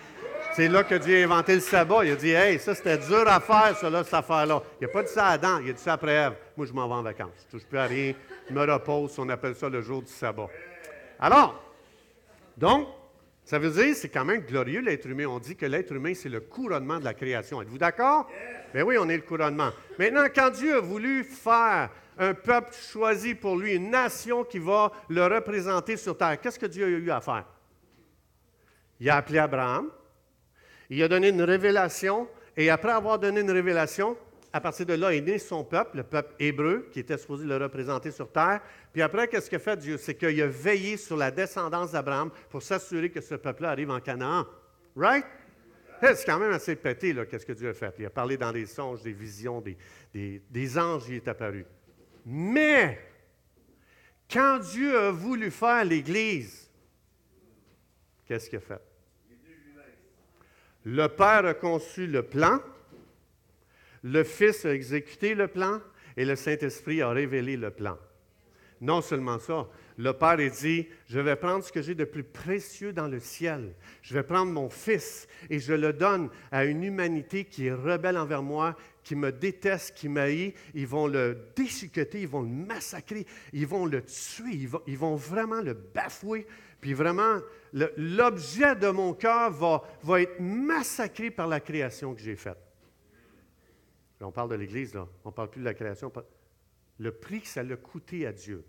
C'est 0.55 0.67
là 0.67 0.83
que 0.83 0.93
Dieu 0.93 1.19
a 1.19 1.23
inventé 1.23 1.55
le 1.55 1.61
sabbat. 1.61 2.05
Il 2.05 2.11
a 2.11 2.15
dit 2.15 2.29
Hey, 2.29 2.59
ça, 2.59 2.75
c'était 2.75 2.99
dur 2.99 3.27
à 3.27 3.39
faire, 3.39 3.75
ça, 3.75 3.89
là, 3.89 4.03
cette 4.03 4.13
affaire-là. 4.13 4.61
Il 4.79 4.85
n'a 4.85 4.93
pas 4.93 5.01
dit 5.01 5.11
ça 5.11 5.25
à 5.25 5.31
Adam, 5.31 5.59
il 5.63 5.69
a 5.71 5.73
dit 5.73 5.81
ça 5.81 5.93
après 5.93 6.13
Ève. 6.13 6.33
Moi, 6.55 6.67
je 6.67 6.73
m'en 6.73 6.87
vais 6.87 6.93
en 6.93 7.01
vacances. 7.01 7.47
Je 7.49 7.55
ne 7.55 7.59
touche 7.59 7.67
plus 7.67 7.79
à 7.79 7.85
rien, 7.85 8.13
je 8.47 8.53
me 8.53 8.71
repose, 8.71 9.17
on 9.17 9.29
appelle 9.29 9.55
ça 9.55 9.67
le 9.67 9.81
jour 9.81 10.01
du 10.03 10.11
sabbat. 10.11 10.49
Alors, 11.19 11.59
donc, 12.55 12.87
ça 13.45 13.59
veut 13.59 13.71
dire, 13.71 13.95
c'est 13.95 14.09
quand 14.09 14.25
même 14.25 14.41
glorieux 14.41 14.81
l'être 14.81 15.05
humain. 15.05 15.25
On 15.25 15.39
dit 15.39 15.55
que 15.55 15.65
l'être 15.65 15.91
humain, 15.91 16.13
c'est 16.13 16.29
le 16.29 16.39
couronnement 16.39 16.99
de 16.99 17.03
la 17.03 17.13
création. 17.13 17.61
Êtes-vous 17.61 17.77
d'accord? 17.77 18.29
Bien 18.73 18.83
oui, 18.83 18.97
on 18.97 19.09
est 19.09 19.17
le 19.17 19.23
couronnement. 19.23 19.71
Maintenant, 19.99 20.25
quand 20.33 20.49
Dieu 20.51 20.77
a 20.77 20.79
voulu 20.79 21.23
faire 21.23 21.89
un 22.17 22.33
peuple 22.33 22.73
choisi 22.73 23.35
pour 23.35 23.57
lui, 23.57 23.73
une 23.73 23.89
nation 23.89 24.43
qui 24.43 24.59
va 24.59 24.91
le 25.09 25.25
représenter 25.25 25.97
sur 25.97 26.17
terre. 26.17 26.39
Qu'est-ce 26.39 26.59
que 26.59 26.67
Dieu 26.67 26.85
a 26.85 26.89
eu 26.89 27.11
à 27.11 27.21
faire? 27.21 27.45
Il 28.99 29.09
a 29.09 29.17
appelé 29.17 29.39
Abraham, 29.39 29.89
il 30.89 31.01
a 31.03 31.07
donné 31.07 31.29
une 31.29 31.41
révélation, 31.41 32.27
et 32.55 32.69
après 32.69 32.91
avoir 32.91 33.19
donné 33.19 33.41
une 33.41 33.51
révélation, 33.51 34.15
à 34.55 34.61
partir 34.61 34.85
de 34.85 34.93
là 34.93 35.13
est 35.13 35.21
né 35.21 35.39
son 35.39 35.63
peuple, 35.63 35.97
le 35.97 36.03
peuple 36.03 36.35
hébreu, 36.37 36.87
qui 36.91 36.99
était 36.99 37.17
supposé 37.17 37.43
le 37.43 37.57
représenter 37.57 38.11
sur 38.11 38.31
terre. 38.31 38.61
Puis 38.93 39.01
après, 39.01 39.27
qu'est-ce 39.27 39.49
que 39.49 39.57
fait 39.57 39.77
Dieu? 39.77 39.97
C'est 39.97 40.13
qu'il 40.13 40.39
a 40.39 40.47
veillé 40.47 40.95
sur 40.95 41.17
la 41.17 41.31
descendance 41.31 41.93
d'Abraham 41.93 42.29
pour 42.51 42.61
s'assurer 42.61 43.09
que 43.09 43.19
ce 43.19 43.33
peuple-là 43.33 43.71
arrive 43.71 43.89
en 43.89 43.99
Canaan. 43.99 44.45
Right? 44.95 45.25
C'est 46.01 46.25
quand 46.25 46.37
même 46.37 46.51
assez 46.51 46.75
pété, 46.75 47.13
là, 47.13 47.25
qu'est-ce 47.25 47.45
que 47.45 47.53
Dieu 47.53 47.69
a 47.69 47.73
fait. 47.73 47.95
Il 47.97 48.05
a 48.05 48.11
parlé 48.11 48.37
dans 48.37 48.51
des 48.51 48.67
songes, 48.67 49.01
des 49.01 49.13
visions, 49.13 49.61
des, 49.61 50.41
des 50.49 50.77
anges, 50.77 51.05
il 51.07 51.15
est 51.15 51.27
apparu. 51.27 51.65
Mais, 52.25 52.99
quand 54.31 54.59
Dieu 54.59 54.99
a 54.99 55.11
voulu 55.11 55.49
faire 55.49 55.83
l'Église, 55.83 56.69
qu'est-ce 58.25 58.49
qu'il 58.49 58.57
a 58.57 58.61
fait? 58.61 58.81
Le 60.83 61.07
Père 61.07 61.45
a 61.45 61.53
conçu 61.53 62.05
le 62.05 62.21
plan, 62.21 62.59
le 64.03 64.23
Fils 64.23 64.65
a 64.65 64.73
exécuté 64.73 65.33
le 65.33 65.47
plan 65.47 65.79
et 66.15 66.25
le 66.25 66.35
Saint-Esprit 66.35 67.01
a 67.01 67.09
révélé 67.09 67.57
le 67.57 67.71
plan. 67.71 67.97
Non 68.81 69.01
seulement 69.01 69.39
ça, 69.39 69.69
le 69.97 70.11
Père 70.11 70.39
a 70.39 70.49
dit, 70.49 70.87
je 71.07 71.19
vais 71.19 71.37
prendre 71.37 71.63
ce 71.63 71.71
que 71.71 71.81
j'ai 71.81 71.95
de 71.95 72.03
plus 72.03 72.23
précieux 72.23 72.91
dans 72.91 73.07
le 73.07 73.19
ciel. 73.19 73.73
Je 74.01 74.13
vais 74.13 74.23
prendre 74.23 74.51
mon 74.51 74.69
Fils 74.69 75.27
et 75.49 75.59
je 75.59 75.73
le 75.73 75.93
donne 75.93 76.29
à 76.51 76.65
une 76.65 76.83
humanité 76.83 77.45
qui 77.45 77.67
est 77.67 77.73
rebelle 77.73 78.17
envers 78.17 78.43
moi, 78.43 78.75
qui 79.03 79.15
me 79.15 79.31
déteste, 79.31 79.95
qui 79.95 80.09
m'haït. 80.09 80.53
Ils 80.73 80.87
vont 80.87 81.07
le 81.07 81.37
déchiqueter, 81.55 82.21
ils 82.21 82.27
vont 82.27 82.41
le 82.41 82.49
massacrer, 82.49 83.25
ils 83.53 83.67
vont 83.67 83.85
le 83.85 84.01
tuer, 84.01 84.67
ils 84.87 84.97
vont, 84.97 85.15
vraiment 85.15 85.61
le 85.61 85.73
bafouer. 85.73 86.45
Puis 86.81 86.93
vraiment, 86.93 87.39
l'objet 87.71 88.75
de 88.75 88.89
mon 88.89 89.13
cœur 89.13 89.51
va, 89.51 89.83
va 90.03 90.21
être 90.21 90.41
massacré 90.41 91.31
par 91.31 91.47
la 91.47 91.61
création 91.61 92.13
que 92.13 92.21
j'ai 92.21 92.35
faite. 92.35 92.57
On 94.23 94.31
parle 94.31 94.49
de 94.49 94.55
l'Église. 94.55 94.95
On 95.23 95.29
ne 95.29 95.33
parle 95.33 95.49
plus 95.49 95.59
de 95.59 95.65
la 95.65 95.73
création. 95.73 96.11
Le 96.99 97.11
prix 97.11 97.41
que 97.41 97.47
ça 97.47 97.61
a 97.61 97.75
coûté 97.75 98.25
à 98.25 98.31
Dieu 98.31 98.63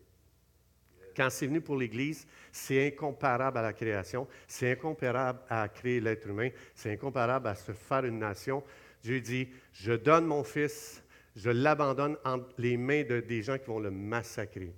quand 1.16 1.30
c'est 1.30 1.46
venu 1.46 1.60
pour 1.60 1.76
l'Église, 1.76 2.26
c'est 2.52 2.88
incomparable 2.88 3.58
à 3.58 3.62
la 3.62 3.72
création, 3.72 4.26
c'est 4.46 4.72
incomparable 4.72 5.40
à 5.48 5.68
créer 5.68 6.00
l'être 6.00 6.28
humain, 6.28 6.50
c'est 6.74 6.92
incomparable 6.92 7.48
à 7.48 7.54
se 7.54 7.72
faire 7.72 8.04
une 8.04 8.18
nation. 8.18 8.62
Dieu 9.02 9.20
dit, 9.20 9.48
je 9.72 9.92
donne 9.92 10.26
mon 10.26 10.44
fils, 10.44 11.02
je 11.36 11.50
l'abandonne 11.50 12.16
entre 12.24 12.48
les 12.58 12.76
mains 12.76 13.04
de, 13.04 13.20
des 13.20 13.42
gens 13.42 13.58
qui 13.58 13.66
vont 13.66 13.80
le 13.80 13.90
massacrer. 13.90 14.72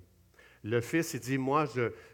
Le 0.63 0.81
Fils, 0.81 1.13
il 1.13 1.19
dit, 1.21 1.37
moi, 1.37 1.65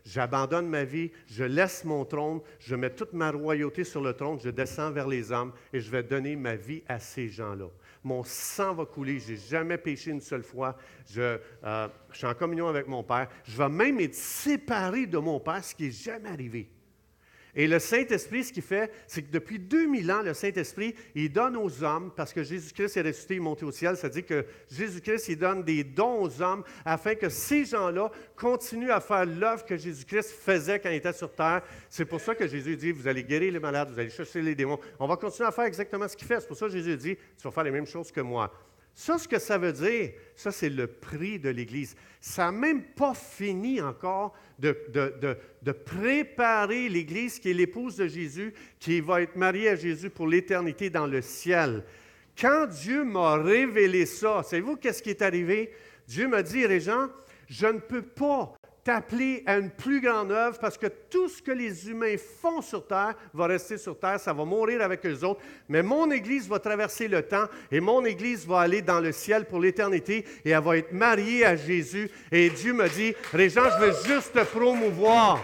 j'abandonne 0.06 0.68
ma 0.68 0.84
vie, 0.84 1.12
je 1.28 1.44
laisse 1.44 1.86
mon 1.86 2.06
trône, 2.06 2.42
je 2.60 2.76
mets 2.76 2.92
toute 2.92 3.14
ma 3.14 3.32
royauté 3.32 3.84
sur 3.84 4.02
le 4.02 4.14
trône, 4.14 4.40
je 4.40 4.50
descends 4.50 4.92
vers 4.92 5.08
les 5.08 5.32
hommes 5.32 5.54
et 5.72 5.80
je 5.80 5.90
vais 5.90 6.04
donner 6.04 6.36
ma 6.36 6.56
vie 6.56 6.84
à 6.88 7.00
ces 7.00 7.30
gens-là 7.30 7.70
mon 8.04 8.24
sang 8.24 8.74
va 8.74 8.86
couler, 8.86 9.20
je 9.20 9.32
n'ai 9.32 9.38
jamais 9.38 9.78
péché 9.78 10.12
une 10.12 10.22
seule 10.22 10.44
fois, 10.44 10.78
je, 11.10 11.40
euh, 11.64 11.88
je, 12.12 12.18
suis 12.18 12.28
en 12.28 12.34
communion 12.34 12.68
avec 12.68 12.88
mon 12.88 13.04
Père, 13.04 13.30
je 13.44 13.58
vais 13.58 13.70
même 13.70 14.00
être 14.00 14.16
séparé 14.16 15.06
de 15.06 15.18
mon 15.18 15.40
Père, 15.40 15.64
ce 15.64 15.74
qui 15.74 15.84
n'est 15.84 15.92
jamais 15.92 16.30
arrivé. 16.30 16.70
Et 17.56 17.68
le 17.68 17.78
Saint-Esprit, 17.78 18.46
ce 18.46 18.54
qu'il 18.54 18.64
fait, 18.64 18.92
c'est 19.08 19.22
que 19.22 19.32
depuis 19.32 19.60
2000 19.60 20.12
ans, 20.12 20.22
le 20.24 20.34
Saint-Esprit, 20.34 20.96
il 21.14 21.32
donne 21.32 21.56
aux 21.56 21.84
hommes, 21.84 22.12
parce 22.16 22.34
que 22.34 22.44
Jésus-Christ 22.44 22.98
est 22.98 23.02
ressuscité, 23.02 23.36
est 23.36 23.40
monté 23.40 23.64
au 23.64 23.72
ciel, 23.72 23.96
dit 24.12 24.24
que 24.24 24.46
Jésus-Christ, 24.72 25.28
il 25.30 25.38
donne 25.38 25.64
des 25.64 25.84
dons 25.84 26.24
aux 26.24 26.42
hommes 26.42 26.64
afin 26.84 27.16
que 27.16 27.30
ces 27.30 27.66
gens-là 27.66 28.12
continuent 28.36 28.92
à 28.92 29.00
faire 29.00 29.26
l'œuvre 29.26 29.66
que 29.66 29.78
Jésus-Christ 29.78 30.32
faisait 30.32 30.80
quand 30.80 30.90
il 30.90 30.96
était 30.96 31.14
sur 31.14 31.32
terre. 31.32 31.62
C'est 31.90 32.06
pour 32.06 32.22
ça 32.22 32.34
que 32.34 32.48
Jésus 32.48 32.76
dit, 32.76 32.92
vous 32.92 33.08
allez 33.08 33.24
guérir 33.24 33.54
les 33.54 33.60
malades, 33.60 33.92
vous 33.92 34.00
allez 34.00 34.10
chasser 34.10 34.42
les 34.42 34.56
démons. 34.56 34.80
On 35.00 35.08
va 35.08 35.16
continuer 35.16 35.48
à 35.48 35.52
faire 35.52 35.66
exactement 35.66 36.08
ce 36.08 36.18
qu'il 36.18 36.28
fait. 36.28 36.40
C'est 36.40 36.48
pour 36.48 36.58
ça 36.58 36.66
que 36.66 36.72
Jésus 36.72 36.98
dit, 36.98 37.16
tu 37.16 37.44
vas 37.44 37.52
faire 37.52 37.64
les 37.64 37.72
mêmes 37.72 37.88
choses 37.88 38.12
que 38.12 38.22
moi. 38.22 38.52
Ça, 38.96 39.18
ce 39.18 39.28
que 39.28 39.40
ça 39.40 39.58
veut 39.58 39.74
dire, 39.74 40.12
ça, 40.36 40.52
c'est 40.52 40.70
le 40.70 40.88
prix 40.88 41.40
de 41.40 41.50
l'Église. 41.50 41.96
Ça 42.22 42.46
n'a 42.46 42.52
même 42.52 42.84
pas 42.84 43.14
fini 43.14 43.82
encore 43.82 44.36
de, 44.60 45.74
préparer 45.86 46.90
l'Église 46.90 47.40
qui 47.40 47.50
est 47.50 47.54
l'épouse 47.54 47.98
de 47.98 48.08
Jésus, 48.08 48.54
qui 48.80 49.02
va 49.02 49.22
être 49.22 49.36
mariée 49.36 49.70
à 49.70 49.76
Jésus 49.76 50.10
pour 50.10 50.28
l'éternité 50.28 50.90
dans 50.90 51.08
le 51.08 51.22
ciel. 51.22 51.84
Quand 52.40 52.68
Dieu 52.68 53.04
m'a 53.04 53.38
révélé 53.38 54.06
ça, 54.06 54.44
savez-vous 54.44 54.78
qu'est-ce 54.78 55.02
qui 55.02 55.10
est 55.10 55.22
arrivé? 55.22 55.72
Dieu 56.08 56.28
m'a 56.28 56.44
dit, 56.44 56.66
Régent, 56.66 57.10
je 57.48 57.68
ne 57.68 57.80
peux 57.80 58.02
pas 58.02 58.54
t'appeler 58.84 59.44
à 59.46 59.58
une 59.58 59.70
plus 59.70 60.02
grande 60.02 60.32
œuvre 60.32 60.60
parce 60.60 60.78
que 60.78 60.88
tout 60.88 61.30
ce 61.30 61.42
que 61.42 61.52
les 61.52 61.90
humains 61.90 62.16
font 62.18 62.62
sur 62.62 62.86
terre 62.86 63.16
va 63.34 63.48
rester 63.48 63.78
sur 63.78 63.98
terre, 63.98 64.20
ça 64.20 64.34
va 64.34 64.44
mourir 64.44 64.82
avec 64.82 65.06
eux 65.06 65.24
autres. 65.24 65.42
Mais 65.70 65.82
mon 65.82 66.12
Église 66.12 66.48
va 66.48 66.60
traverser 66.60 67.08
le 67.08 67.22
temps 67.22 67.46
et 67.72 67.80
mon 67.80 68.04
Église 68.04 68.46
va 68.46 68.60
aller 68.60 68.82
dans 68.82 69.00
le 69.00 69.12
ciel 69.12 69.46
pour 69.46 69.60
l'éternité 69.60 70.26
et 70.44 70.50
elle 70.50 70.64
va 70.64 70.78
être 70.78 70.92
mariée 70.92 71.46
à 71.46 71.56
Jésus. 71.56 72.10
Et 72.32 72.50
Dieu 72.50 72.74
me 72.74 72.90
dit, 72.90 73.14
Régent, 73.32 73.70
je 73.80 73.86
veux 73.86 73.94
juste 74.06 74.34
te 74.34 74.44
promouvoir. 74.44 75.40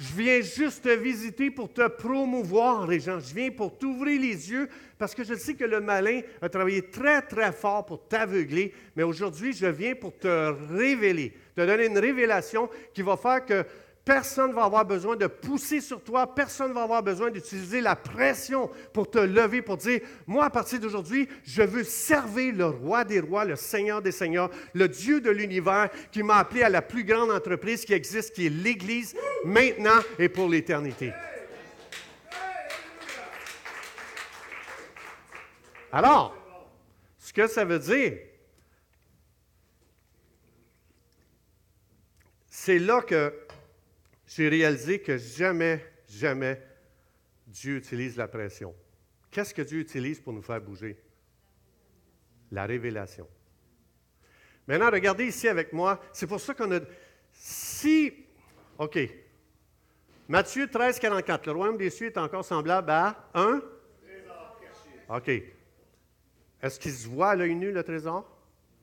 Je 0.00 0.16
viens 0.16 0.40
juste 0.40 0.84
te 0.84 0.88
visiter 0.88 1.50
pour 1.50 1.70
te 1.70 1.86
promouvoir, 1.86 2.88
Régent. 2.88 3.20
Je 3.20 3.34
viens 3.34 3.50
pour 3.50 3.76
t'ouvrir 3.76 4.18
les 4.18 4.50
yeux 4.50 4.66
parce 4.98 5.14
que 5.14 5.22
je 5.22 5.34
sais 5.34 5.52
que 5.52 5.64
le 5.64 5.80
malin 5.80 6.22
a 6.40 6.48
travaillé 6.48 6.88
très, 6.88 7.20
très 7.20 7.52
fort 7.52 7.84
pour 7.84 8.08
t'aveugler. 8.08 8.72
Mais 8.96 9.02
aujourd'hui, 9.02 9.52
je 9.52 9.66
viens 9.66 9.94
pour 9.94 10.16
te 10.16 10.54
révéler 10.72 11.34
te 11.54 11.66
donner 11.66 11.86
une 11.86 11.98
révélation 11.98 12.68
qui 12.94 13.02
va 13.02 13.16
faire 13.16 13.44
que 13.44 13.64
personne 14.04 14.50
ne 14.50 14.54
va 14.54 14.64
avoir 14.64 14.84
besoin 14.84 15.16
de 15.16 15.26
pousser 15.26 15.80
sur 15.80 16.02
toi, 16.02 16.34
personne 16.34 16.70
ne 16.70 16.74
va 16.74 16.82
avoir 16.82 17.02
besoin 17.02 17.30
d'utiliser 17.30 17.80
la 17.80 17.96
pression 17.96 18.70
pour 18.92 19.10
te 19.10 19.18
lever, 19.18 19.62
pour 19.62 19.76
dire, 19.76 20.00
moi, 20.26 20.46
à 20.46 20.50
partir 20.50 20.80
d'aujourd'hui, 20.80 21.28
je 21.44 21.62
veux 21.62 21.84
servir 21.84 22.54
le 22.54 22.66
roi 22.66 23.04
des 23.04 23.20
rois, 23.20 23.44
le 23.44 23.56
Seigneur 23.56 24.02
des 24.02 24.12
seigneurs, 24.12 24.50
le 24.74 24.88
Dieu 24.88 25.20
de 25.20 25.30
l'univers 25.30 25.90
qui 26.10 26.22
m'a 26.22 26.38
appelé 26.38 26.62
à 26.62 26.68
la 26.68 26.82
plus 26.82 27.04
grande 27.04 27.30
entreprise 27.30 27.84
qui 27.84 27.92
existe, 27.92 28.34
qui 28.34 28.46
est 28.46 28.50
l'Église, 28.50 29.14
maintenant 29.44 30.00
et 30.18 30.28
pour 30.28 30.48
l'éternité. 30.48 31.12
Alors, 35.92 36.36
ce 37.18 37.32
que 37.32 37.46
ça 37.46 37.64
veut 37.64 37.78
dire, 37.78 38.18
c'est 42.48 42.78
là 42.78 43.00
que 43.02 43.32
j'ai 44.30 44.48
réalisé 44.48 45.00
que 45.00 45.18
jamais, 45.18 45.84
jamais 46.08 46.62
Dieu 47.48 47.76
utilise 47.76 48.16
la 48.16 48.28
pression. 48.28 48.72
Qu'est-ce 49.28 49.52
que 49.52 49.62
Dieu 49.62 49.80
utilise 49.80 50.20
pour 50.20 50.32
nous 50.32 50.42
faire 50.42 50.60
bouger? 50.60 50.96
La 52.52 52.64
révélation. 52.64 53.28
Maintenant, 54.68 54.90
regardez 54.90 55.26
ici 55.26 55.48
avec 55.48 55.72
moi. 55.72 56.00
C'est 56.12 56.28
pour 56.28 56.40
ça 56.40 56.54
qu'on 56.54 56.70
a. 56.72 56.80
Si. 57.32 58.12
OK. 58.78 58.98
Matthieu 60.28 60.68
13, 60.68 61.00
44. 61.00 61.46
Le 61.46 61.52
royaume 61.52 61.76
des 61.76 61.90
cieux 61.90 62.06
est 62.06 62.18
encore 62.18 62.44
semblable 62.44 62.90
à 62.90 63.28
un? 63.34 63.60
OK. 65.08 65.28
Est-ce 66.62 66.78
qu'il 66.78 66.92
se 66.92 67.08
voit 67.08 67.30
à 67.30 67.34
l'œil 67.34 67.56
nu, 67.56 67.72
le 67.72 67.82
trésor? 67.82 68.30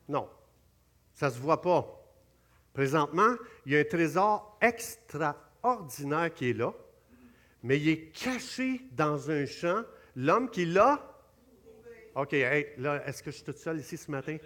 Non. 0.08 0.28
Ça 1.14 1.28
ne 1.28 1.32
se 1.32 1.38
voit 1.38 1.62
pas. 1.62 1.97
Présentement, 2.78 3.34
il 3.66 3.72
y 3.72 3.76
a 3.76 3.80
un 3.80 3.84
trésor 3.84 4.56
extraordinaire 4.60 6.32
qui 6.32 6.50
est 6.50 6.52
là, 6.52 6.72
mais 7.64 7.76
il 7.76 7.88
est 7.88 8.12
caché 8.12 8.82
dans 8.92 9.32
un 9.32 9.46
champ. 9.46 9.82
L'homme 10.14 10.48
qui 10.48 10.64
l'a. 10.64 11.04
OK, 12.14 12.36
là, 12.76 13.02
est-ce 13.04 13.20
que 13.20 13.32
je 13.32 13.36
suis 13.38 13.44
toute 13.44 13.58
seule 13.58 13.80
ici 13.80 13.96
ce 13.96 14.08
matin? 14.08 14.36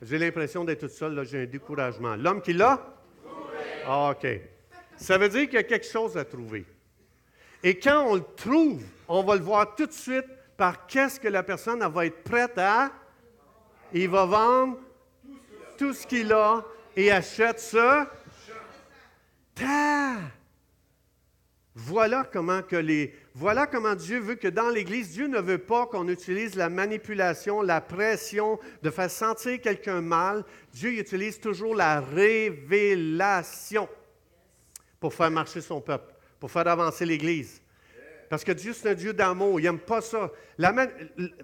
J'ai 0.00 0.16
l'impression 0.16 0.62
d'être 0.64 0.78
toute 0.78 0.92
seule, 0.92 1.12
là, 1.12 1.24
j'ai 1.24 1.42
un 1.42 1.46
découragement. 1.46 2.14
L'homme 2.14 2.40
qui 2.40 2.52
l'a? 2.52 2.94
OK. 3.88 4.28
Ça 4.96 5.18
veut 5.18 5.28
dire 5.28 5.46
qu'il 5.46 5.54
y 5.54 5.56
a 5.56 5.64
quelque 5.64 5.88
chose 5.88 6.16
à 6.16 6.24
trouver. 6.24 6.64
Et 7.64 7.80
quand 7.80 8.10
on 8.10 8.14
le 8.14 8.24
trouve, 8.36 8.84
on 9.08 9.24
va 9.24 9.34
le 9.34 9.42
voir 9.42 9.74
tout 9.74 9.86
de 9.86 9.92
suite 9.92 10.26
par 10.56 10.86
qu'est-ce 10.86 11.18
que 11.18 11.26
la 11.26 11.42
personne 11.42 11.84
va 11.84 12.06
être 12.06 12.22
prête 12.22 12.56
à. 12.58 12.92
Il 13.92 14.08
va 14.08 14.24
vendre 14.24 14.78
tout 15.76 15.92
ce 15.92 16.06
qu'il 16.06 16.32
a 16.32 16.64
et 16.96 17.10
achète 17.10 17.60
ça. 17.60 18.10
Voilà 21.74 22.28
comment, 22.30 22.60
voilà 23.34 23.66
comment 23.66 23.94
Dieu 23.94 24.18
veut 24.18 24.34
que 24.34 24.48
dans 24.48 24.68
l'Église, 24.68 25.12
Dieu 25.12 25.28
ne 25.28 25.40
veut 25.40 25.58
pas 25.58 25.86
qu'on 25.86 26.08
utilise 26.08 26.54
la 26.56 26.68
manipulation, 26.68 27.62
la 27.62 27.80
pression 27.80 28.58
de 28.82 28.90
faire 28.90 29.10
sentir 29.10 29.60
quelqu'un 29.60 30.00
mal. 30.00 30.44
Dieu 30.72 30.98
utilise 30.98 31.40
toujours 31.40 31.74
la 31.74 32.00
révélation 32.00 33.88
pour 34.98 35.14
faire 35.14 35.30
marcher 35.30 35.60
son 35.60 35.80
peuple, 35.80 36.12
pour 36.38 36.50
faire 36.50 36.68
avancer 36.68 37.06
l'Église. 37.06 37.59
Parce 38.30 38.44
que 38.44 38.52
Dieu, 38.52 38.72
c'est 38.72 38.90
un 38.90 38.94
Dieu 38.94 39.12
d'amour. 39.12 39.58
Il 39.58 39.64
n'aime 39.64 39.80
pas 39.80 40.00
ça. 40.00 40.30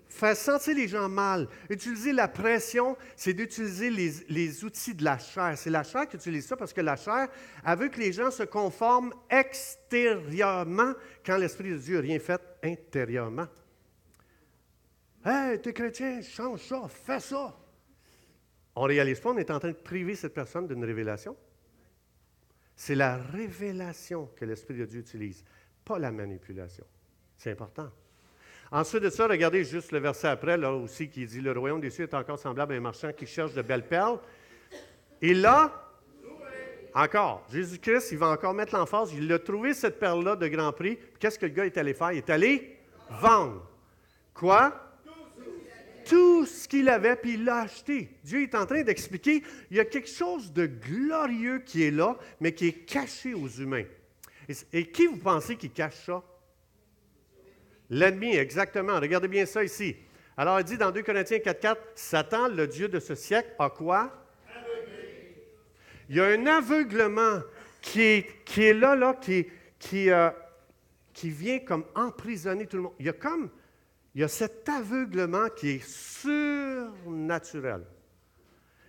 faire 0.09 0.37
sentir 0.37 0.77
les 0.77 0.87
gens 0.87 1.09
mal, 1.09 1.49
utiliser 1.69 2.13
la 2.13 2.29
pression, 2.29 2.97
c'est 3.17 3.35
d'utiliser 3.35 3.91
les, 3.91 4.65
outils 4.65 4.95
de 4.95 5.03
la 5.03 5.19
chair. 5.19 5.59
C'est 5.59 5.69
la 5.69 5.83
chair 5.83 6.09
qui 6.09 6.15
utilise 6.15 6.47
ça 6.47 6.57
parce 6.57 6.73
que 6.73 6.81
la 6.81 6.95
chair, 6.95 7.27
elle 7.67 7.77
veut 7.77 7.89
que 7.89 7.99
les 7.99 8.13
gens 8.13 8.31
se 8.31 8.45
conforment 8.45 9.13
extérieurement 9.29 10.93
quand 11.25 11.37
l'Esprit 11.37 11.71
de 11.71 11.79
Dieu 11.79 11.97
n'a 11.97 12.03
rien 12.03 12.21
fait 12.21 12.41
intérieurement. 12.63 13.49
Hey, 15.25 15.61
t'es 15.61 15.73
chrétien, 15.73 16.23
change 16.23 16.69
ça, 16.69 16.83
fais 16.89 17.19
ça. 17.19 17.59
On 18.77 18.85
ne 18.85 18.89
réalise 18.91 19.19
pas, 19.19 19.31
on 19.31 19.39
est 19.39 19.51
en 19.51 19.59
train 19.59 19.71
de 19.71 19.75
priver 19.75 20.15
cette 20.15 20.35
personne 20.35 20.69
d'une 20.69 20.85
révélation. 20.85 21.37
C'est 22.77 22.95
la 22.95 23.17
révélation 23.17 24.31
que 24.37 24.45
l'Esprit 24.45 24.75
de 24.75 24.85
Dieu 24.85 25.01
utilise, 25.01 25.45
pas 25.87 25.99
la 25.99 26.11
manipulation. 26.11 26.85
C'est 27.39 27.53
important. 27.53 27.89
Ensuite 28.73 29.05
de 29.05 29.11
ça, 29.11 29.29
regardez 29.29 29.65
juste 29.65 29.93
le 29.93 30.01
verset 30.01 30.29
après, 30.29 30.57
là 30.57 30.73
aussi, 30.73 31.09
qui 31.09 31.25
dit 31.25 31.41
Le 31.41 31.53
royaume 31.53 31.81
des 31.81 31.91
cieux 31.91 32.05
est 32.05 32.15
encore 32.15 32.39
semblable 32.39 32.75
à 32.75 32.77
un 32.77 32.81
marchand 32.81 33.13
qui 33.13 33.27
cherche 33.27 33.55
de 33.55 33.63
belles 33.63 33.87
perles. 33.87 34.19
Et 35.23 35.33
là, 35.33 35.73
encore, 36.93 37.47
Jésus-Christ, 37.53 38.11
il 38.13 38.19
va 38.19 38.29
encore 38.29 38.55
mettre 38.55 38.75
l'emphase. 38.75 39.13
Il 39.15 39.33
a 39.33 39.39
trouvé 39.39 39.73
cette 39.73 40.01
perle-là 40.01 40.35
de 40.35 40.49
grand 40.49 40.73
prix. 40.73 40.99
Qu'est-ce 41.21 41.39
que 41.39 41.47
le 41.47 41.53
gars 41.53 41.67
est 41.67 41.79
allé 41.79 41.95
faire? 41.95 42.13
Il 42.13 42.19
est 42.19 42.31
allé 42.31 42.77
vendre. 43.09 43.71
Quoi? 44.35 44.83
tout 46.09 46.47
ce 46.47 46.69
qu'il 46.69 46.89
avait, 46.89 47.17
puis 47.17 47.35
il 47.35 47.45
l'a 47.45 47.63
acheté. 47.63 48.17
Dieu 48.23 48.43
est 48.43 48.55
en 48.55 48.65
train 48.65 48.83
d'expliquer, 48.83 49.43
il 49.71 49.77
y 49.77 49.81
a 49.81 49.85
quelque 49.85 50.09
chose 50.09 50.53
de 50.53 50.67
glorieux 50.67 51.59
qui 51.67 51.83
est 51.83 51.91
là, 51.91 52.17
mais 52.41 52.53
qui 52.53 52.69
est 52.69 52.87
caché 52.87 53.35
aux 53.35 53.49
humains. 53.49 53.85
Et, 54.73 54.91
qui 54.91 55.07
vous 55.07 55.19
pensez 55.19 55.57
qui 55.57 55.71
cache 55.71 56.07
ça? 56.07 56.23
L'ennemi, 57.91 58.37
exactement. 58.37 59.01
Regardez 59.01 59.29
bien 59.29 59.47
ça 59.47 59.65
ici. 59.65 59.97
Alors, 60.37 60.61
il 60.61 60.65
dit 60.65 60.77
dans 60.77 60.91
2 60.91 61.03
Corinthiens 61.03 61.39
4.4, 61.39 61.77
Satan, 61.95 62.49
le 62.49 62.67
Dieu 62.67 62.89
de 62.89 63.01
ce 63.01 63.15
siècle, 63.15 63.55
a 63.59 63.71
quoi? 63.71 64.13
Il 66.09 66.17
y 66.17 66.21
a 66.21 66.27
un 66.27 66.47
aveuglement 66.47 67.41
qui 67.81 68.03
est, 68.03 68.75
là, 68.75 68.95
là, 68.95 69.19
euh, 69.29 70.31
qui 71.13 71.31
vient 71.31 71.59
comme 71.61 71.85
emprisonner 71.95 72.67
tout 72.67 72.77
le 72.77 72.83
monde. 72.85 72.95
Il 72.99 73.07
y 73.07 73.09
a 73.09 73.13
comme 73.13 73.51
il 74.17 74.21
y 74.21 74.25
a 74.25 74.29
cet 74.29 74.67
aveuglement 74.71 75.49
qui 75.51 75.73
est 75.73 75.87
surnaturel. 75.87 77.85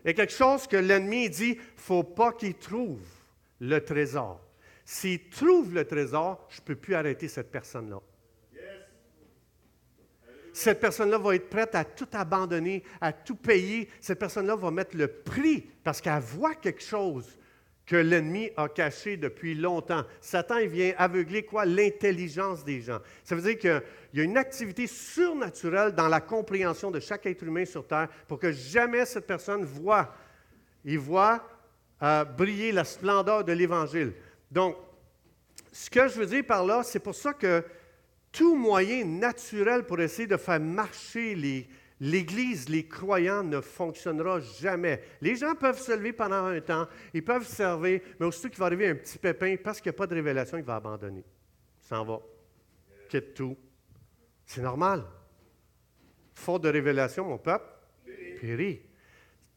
Il 0.04 0.08
y 0.08 0.12
a 0.12 0.14
quelque 0.14 0.32
chose 0.32 0.68
que 0.68 0.78
l'ennemi 0.78 1.30
dit, 1.30 1.50
il 1.50 1.58
ne 1.58 1.62
faut 1.76 2.04
pas 2.04 2.32
qu'il 2.32 2.54
trouve 2.54 3.02
le 3.60 3.84
trésor. 3.84 4.40
S'il 4.90 5.28
trouve 5.28 5.74
le 5.74 5.84
trésor, 5.84 6.48
je 6.50 6.62
ne 6.62 6.66
peux 6.66 6.76
plus 6.78 6.96
arrêter 6.96 7.28
cette 7.28 7.52
personne-là. 7.52 8.00
Cette 10.54 10.80
personne-là 10.80 11.18
va 11.18 11.36
être 11.36 11.50
prête 11.50 11.76
à 11.76 11.84
tout 11.84 12.08
abandonner, 12.14 12.84
à 13.02 13.12
tout 13.12 13.36
payer. 13.36 13.90
Cette 14.00 14.18
personne-là 14.18 14.56
va 14.56 14.72
mettre 14.72 14.96
le 14.96 15.10
prix 15.10 15.70
parce 15.84 16.00
qu'elle 16.00 16.22
voit 16.22 16.56
quelque 16.56 16.82
chose 16.82 17.38
que 17.86 17.98
l'ennemi 17.98 18.50
a 18.56 18.70
caché 18.70 19.18
depuis 19.18 19.56
longtemps. 19.56 20.06
Satan 20.22 20.58
il 20.60 20.70
vient 20.70 20.94
aveugler 20.98 21.44
quoi? 21.44 21.66
L'intelligence 21.66 22.64
des 22.64 22.80
gens. 22.80 23.00
Ça 23.26 23.36
veut 23.36 23.42
dire 23.42 23.60
qu'il 23.60 23.84
y 24.14 24.22
a 24.22 24.24
une 24.24 24.38
activité 24.38 24.88
surnaturelle 24.88 25.92
dans 25.96 26.08
la 26.08 26.22
compréhension 26.22 26.92
de 26.92 27.02
chaque 27.02 27.26
être 27.26 27.44
humain 27.44 27.66
sur 27.66 27.86
Terre 27.86 28.08
pour 28.26 28.40
que 28.40 28.54
jamais 28.54 29.06
cette 29.06 29.28
personne 29.28 29.66
voit, 29.66 30.16
il 30.86 30.98
voit 30.98 31.46
euh, 32.02 32.24
briller 32.24 32.72
la 32.72 32.86
splendeur 32.86 33.44
de 33.44 33.52
l'Évangile. 33.52 34.14
Donc, 34.52 34.78
ce 35.72 35.90
que 35.90 36.08
je 36.08 36.20
veux 36.20 36.26
dire 36.26 36.46
par 36.46 36.66
là, 36.66 36.84
c'est 36.84 37.00
pour 37.00 37.16
ça 37.16 37.34
que 37.34 37.64
tout 38.32 38.56
moyen 38.56 39.06
naturel 39.06 39.86
pour 39.86 40.00
essayer 40.00 40.28
de 40.28 40.38
faire 40.38 40.60
marcher 40.60 41.36
les, 41.36 41.68
l'Église, 42.00 42.70
les 42.70 42.88
croyants 42.88 43.44
ne 43.44 43.62
fonctionnera 43.62 44.40
jamais. 44.40 45.02
Les 45.22 45.36
gens 45.36 45.56
peuvent 45.56 45.80
se 45.80 45.92
lever 45.92 46.14
pendant 46.14 46.46
un 46.46 46.62
temps, 46.62 46.88
ils 47.14 47.24
peuvent 47.24 47.48
servir, 47.48 48.02
mais 48.20 48.26
aussitôt 48.26 48.50
qu'il 48.50 48.60
va 48.60 48.68
arriver 48.68 48.90
un 48.90 48.96
petit 48.96 49.18
pépin, 49.18 49.56
parce 49.64 49.82
qu'il 49.82 49.90
n'y 49.92 49.96
a 49.96 49.98
pas 49.98 50.08
de 50.08 50.16
révélation, 50.16 50.58
il 50.58 50.64
va 50.64 50.76
abandonner. 50.76 51.24
Il 51.84 51.88
s'en 51.88 52.06
va. 52.06 52.20
Quitte 53.10 53.34
tout. 53.34 53.58
C'est 54.46 54.62
normal. 54.62 55.04
Faute 56.34 56.64
de 56.64 56.70
révélation, 56.70 57.26
mon 57.26 57.38
peuple 57.38 57.66
périt. 58.40 58.82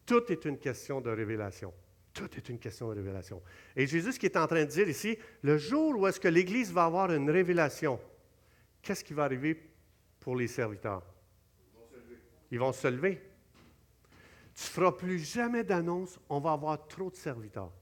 Tout 0.07 0.33
est 0.33 0.45
une 0.45 0.59
question 0.59 1.01
de 1.01 1.11
révélation. 1.11 1.73
Tout 2.13 2.29
est 2.37 2.49
une 2.49 2.59
question 2.59 2.89
de 2.89 2.95
révélation. 2.95 3.41
Et 3.77 3.87
Jésus, 3.87 4.13
ce 4.13 4.19
qu'il 4.19 4.31
est 4.31 4.37
en 4.37 4.47
train 4.47 4.65
de 4.65 4.71
dire 4.71 4.89
ici, 4.89 5.17
le 5.43 5.59
jour 5.59 5.97
où 5.97 6.07
est-ce 6.07 6.19
que 6.19 6.29
l'Église 6.29 6.73
va 6.73 6.85
avoir 6.85 7.13
une 7.13 7.31
révélation, 7.31 8.01
qu'est-ce 8.83 9.05
qui 9.05 9.15
va 9.15 9.25
arriver 9.25 9.61
pour 10.19 10.37
les 10.37 10.49
serviteurs? 10.49 11.03
Ils 12.51 12.59
vont 12.59 12.73
se 12.73 12.89
lever. 12.89 13.21
Tu 14.55 14.65
ne 14.65 14.69
feras 14.69 14.93
plus 14.93 15.19
jamais 15.21 15.63
d'annonce, 15.63 16.19
on 16.29 16.41
va 16.41 16.53
avoir 16.53 16.87
trop 16.89 17.11
de 17.11 17.17
serviteurs. 17.17 17.73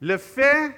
Le 0.00 0.18
fait, 0.18 0.74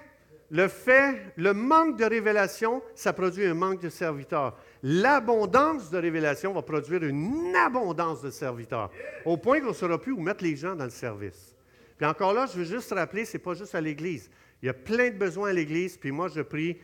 le 0.51 0.69
fait, 0.69 1.33
le 1.37 1.55
manque 1.55 1.97
de 1.99 2.05
révélation, 2.05 2.83
ça 2.95 3.15
produit 3.15 3.47
un 3.47 3.55
manque 3.55 3.81
de 3.81 3.89
serviteurs. 3.89 4.57
L'abondance 4.87 5.91
de 5.91 5.97
révélation 5.97 6.53
va 6.53 6.61
produire 6.61 7.03
une 7.05 7.57
abondance 7.57 8.21
de 8.21 8.29
serviteurs, 8.29 8.91
au 9.25 9.39
point 9.39 9.61
qu'on 9.61 9.69
ne 9.69 9.73
saura 9.73 9.99
plus 9.99 10.13
où 10.13 10.21
mettre 10.21 10.45
les 10.45 10.57
gens 10.57 10.77
dans 10.77 10.85
le 10.85 10.91
service. 10.91 11.57
Puis 11.97 12.07
encore 12.07 12.35
là, 12.35 12.45
je 12.45 12.59
veux 12.59 12.65
juste 12.65 12.93
rappeler, 12.93 13.25
ce 13.25 13.39
n'est 13.39 13.43
pas 13.43 13.55
juste 13.55 13.75
à 13.75 13.81
l'Église. 13.81 14.31
Il 14.63 14.67
y 14.67 14.69
a 14.69 14.75
plein 14.75 15.09
de 15.09 15.17
besoins 15.17 15.49
à 15.49 15.53
l'Église, 15.55 15.97
puis 15.97 16.11
moi, 16.11 16.29
je 16.29 16.43
prie 16.43 16.77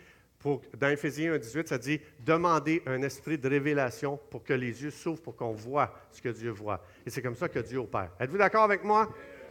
dans 0.79 0.89
Éphésiens 0.89 1.35
1,18, 1.35 1.67
ça 1.67 1.77
dit 1.77 2.01
demander 2.25 2.83
un 2.87 3.03
esprit 3.03 3.37
de 3.37 3.47
révélation 3.47 4.19
pour 4.31 4.43
que 4.43 4.55
les 4.55 4.83
yeux 4.83 4.91
s'ouvrent, 4.91 5.21
pour 5.21 5.37
qu'on 5.37 5.53
voit 5.53 5.93
ce 6.11 6.23
que 6.23 6.31
Dieu 6.31 6.53
voit. 6.53 6.83
Et 7.05 7.11
c'est 7.11 7.21
comme 7.21 7.37
ça 7.37 7.51
que 7.51 7.59
Dieu 7.59 7.81
opère. 7.81 8.13
Êtes-vous 8.19 8.39
d'accord 8.39 8.65
avec 8.65 8.83
moi? 8.83 9.11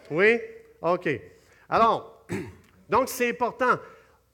Oui? 0.09 0.39
OK. 0.81 1.07
Alors, 1.69 2.25
donc 2.89 3.09
c'est 3.09 3.29
important. 3.29 3.77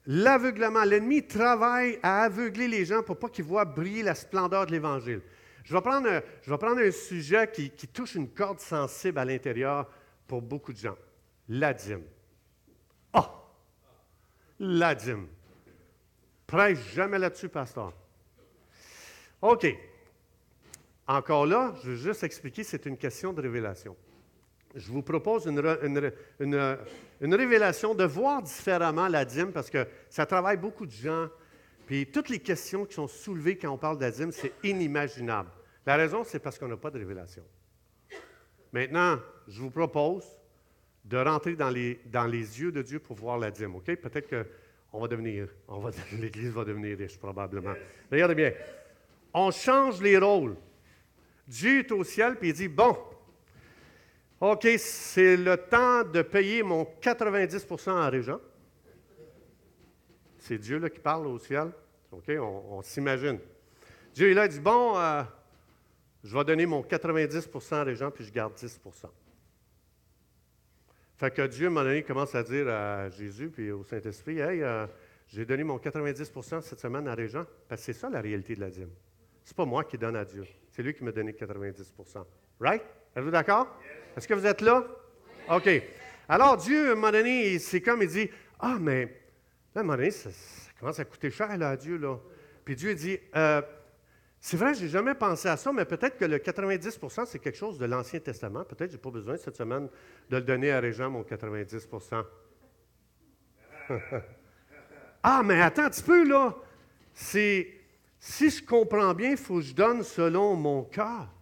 L'aveuglement, 0.07 0.83
l'ennemi 0.83 1.25
travaille 1.25 1.99
à 2.03 2.23
aveugler 2.23 2.67
les 2.67 2.85
gens 2.85 3.01
pour 3.01 3.17
pas 3.17 3.29
qu'ils 3.29 3.45
voient 3.45 3.65
briller 3.65 4.03
la 4.03 4.13
splendeur 4.13 4.65
de 4.65 4.71
l'Évangile. 4.71 5.21
Je 5.63 5.73
vais 5.73 5.81
prendre, 5.81 6.79
un 6.79 6.91
sujet 6.91 7.51
qui, 7.51 7.87
touche 7.87 8.13
une 8.13 8.29
corde 8.29 8.59
sensible 8.59 9.17
à 9.17 9.25
l'intérieur 9.25 9.89
pour 10.27 10.43
beaucoup 10.43 10.71
de 10.73 10.77
gens. 10.77 10.97
La 11.49 11.73
dîme. 11.73 12.03
Oh! 13.13 13.25
La 14.59 14.93
dîme. 14.93 15.27
Prêche 16.45 16.93
jamais 16.93 17.17
là-dessus, 17.17 17.49
pasteur. 17.49 17.93
OK. 19.41 19.65
Encore 21.07 21.47
là, 21.47 21.73
je 21.83 21.91
veux 21.91 21.95
juste 21.95 22.23
expliquer, 22.23 22.63
c'est 22.63 22.85
une 22.85 22.97
question 22.97 23.33
de 23.33 23.41
révélation. 23.41 23.95
Je 24.75 24.91
vous 24.91 25.01
propose 25.01 25.47
une, 25.47 25.59
révélation 27.33 27.95
de 27.95 28.03
voir 28.03 28.41
différemment 28.41 29.07
la 29.07 29.23
dîme 29.23 29.51
parce 29.51 29.69
que 29.69 29.87
ça 30.09 30.25
travaille 30.25 30.57
beaucoup 30.57 30.85
de 30.85 30.91
gens. 30.91 31.29
Puis 31.85 32.07
toutes 32.07 32.29
les 32.29 32.39
questions 32.39 32.85
qui 32.85 32.95
sont 32.95 33.07
soulevées 33.07 33.57
quand 33.57 33.69
on 33.69 33.77
parle 33.77 33.97
de 33.97 34.03
la 34.03 34.11
dîme, 34.11 34.31
c'est 34.31 34.53
inimaginable. 34.63 35.49
La 35.85 35.95
raison, 35.95 36.23
c'est 36.23 36.39
parce 36.39 36.59
qu'on 36.59 36.67
n'a 36.67 36.77
pas 36.77 36.91
de 36.91 36.97
révélation. 36.97 37.43
Maintenant, 38.73 39.19
je 39.47 39.61
vous 39.61 39.71
propose 39.71 40.25
de 41.05 41.17
rentrer 41.17 41.55
dans 41.55 41.69
les, 41.69 42.01
dans 42.07 42.25
les 42.25 42.59
yeux 42.59 42.71
de 42.71 42.81
Dieu 42.81 42.99
pour 42.99 43.15
voir 43.15 43.37
la 43.37 43.51
dîme. 43.51 43.75
OK? 43.75 43.95
Peut-être 43.95 44.27
que 44.27 44.45
on 44.91 44.99
va 45.01 45.07
devenir, 45.07 45.47
l'Église 46.19 46.51
va 46.51 46.63
devenir 46.63 46.97
riche 46.97 47.17
probablement. 47.17 47.73
Regardez 48.11 48.35
bien, 48.35 48.53
on 49.33 49.51
change 49.51 50.01
les 50.01 50.17
rôles. 50.17 50.55
Dieu 51.47 51.79
est 51.79 51.91
au 51.91 52.03
ciel, 52.03 52.37
puis 52.37 52.49
il 52.49 52.53
dit, 52.53 52.67
bon, 52.67 52.97
OK, 54.51 54.67
c'est 54.77 55.37
le 55.37 55.57
temps 55.57 56.03
de 56.03 56.21
payer 56.21 56.61
mon 56.61 56.83
90% 57.01 57.89
en 57.89 58.09
régent. 58.09 58.39
C'est 60.37 60.57
Dieu 60.57 60.77
là, 60.77 60.89
qui 60.89 60.99
parle 60.99 61.25
au 61.27 61.39
ciel. 61.39 61.71
OK, 62.11 62.29
on, 62.39 62.81
s'imagine. 62.83 63.39
Dieu 64.13 64.31
il 64.31 64.47
dit, 64.47 64.59
bon, 64.59 64.97
euh, 64.97 65.23
je 66.23 66.37
vais 66.37 66.43
donner 66.43 66.65
mon 66.65 66.81
90% 66.81 67.81
en 67.81 67.83
régent, 67.83 68.11
puis 68.11 68.23
je 68.23 68.31
garde 68.31 68.53
10% 68.53 69.07
fait 71.17 71.31
que 71.31 71.47
Dieu, 71.47 71.67
à 71.67 71.69
un 71.69 71.71
moment 71.71 71.85
donné, 71.85 72.03
commence 72.03 72.35
à 72.35 72.43
dire 72.43 72.67
à 72.67 73.09
Jésus 73.09 73.49
puis 73.49 73.71
au 73.71 73.83
Saint-Esprit 73.83 74.39
Hey, 74.39 74.61
euh, 74.61 74.85
j'ai 75.27 75.45
donné 75.45 75.63
mon 75.63 75.77
90% 75.77 76.61
cette 76.61 76.79
semaine 76.79 77.07
à 77.07 77.15
Régent. 77.15 77.45
Parce 77.67 77.81
que 77.81 77.85
c'est 77.85 77.99
ça 77.99 78.09
la 78.09 78.21
réalité 78.21 78.55
de 78.55 78.59
la 78.59 78.69
dîme. 78.69 78.91
C'est 79.43 79.55
pas 79.55 79.65
moi 79.65 79.83
qui 79.85 79.97
donne 79.97 80.15
à 80.15 80.25
Dieu. 80.25 80.43
C'est 80.71 80.83
lui 80.83 80.93
qui 80.93 81.03
m'a 81.03 81.11
donné 81.11 81.31
90% 81.31 82.25
Right? 82.59 82.83
Êtes-vous 83.15 83.31
d'accord? 83.31 83.79
Est-ce 84.15 84.27
que 84.27 84.33
vous 84.33 84.45
êtes 84.45 84.61
là? 84.61 84.85
OK. 85.49 85.69
Alors, 86.27 86.57
Dieu, 86.57 86.89
à 86.89 86.91
un 86.91 86.95
moment 86.95 87.11
donné, 87.11 87.59
c'est 87.59 87.81
comme 87.81 88.01
il 88.01 88.07
dit 88.07 88.29
Ah, 88.59 88.77
mais 88.79 89.05
là, 89.05 89.11
à 89.75 89.79
un 89.79 89.83
moment 89.83 89.97
donné, 89.97 90.11
ça, 90.11 90.29
commence 90.79 90.99
à 90.99 91.05
coûter 91.05 91.29
cher 91.29 91.57
là, 91.57 91.71
à 91.71 91.77
Dieu. 91.77 91.97
Là. 91.97 92.17
Puis 92.63 92.75
Dieu 92.75 92.95
dit 92.95 93.19
euh, 93.35 93.61
C'est 94.39 94.57
vrai, 94.57 94.73
je 94.73 94.83
n'ai 94.83 94.89
jamais 94.89 95.15
pensé 95.15 95.47
à 95.47 95.57
ça, 95.57 95.71
mais 95.71 95.85
peut-être 95.85 96.17
que 96.17 96.25
le 96.25 96.37
90% 96.37 97.25
c'est 97.25 97.39
quelque 97.39 97.57
chose 97.57 97.77
de 97.77 97.85
l'Ancien 97.85 98.19
Testament. 98.19 98.63
Peut-être 98.63 98.87
que 98.87 98.91
je 98.93 98.97
n'ai 98.97 99.01
pas 99.01 99.11
besoin 99.11 99.37
cette 99.37 99.57
semaine 99.57 99.89
de 100.29 100.37
le 100.37 100.43
donner 100.43 100.71
à 100.71 100.79
Régent, 100.79 101.09
mon 101.09 101.23
90% 101.23 102.23
Ah, 105.23 105.41
mais 105.43 105.59
attends 105.61 105.85
un 105.85 105.89
petit 105.89 106.03
peu, 106.03 106.27
là. 106.27 106.55
C'est, 107.13 107.67
si 108.19 108.49
je 108.49 108.63
comprends 108.63 109.13
bien, 109.13 109.31
il 109.31 109.37
faut 109.37 109.55
que 109.55 109.61
je 109.61 109.73
donne 109.73 110.03
selon 110.03 110.55
mon 110.55 110.83
cœur. 110.83 111.34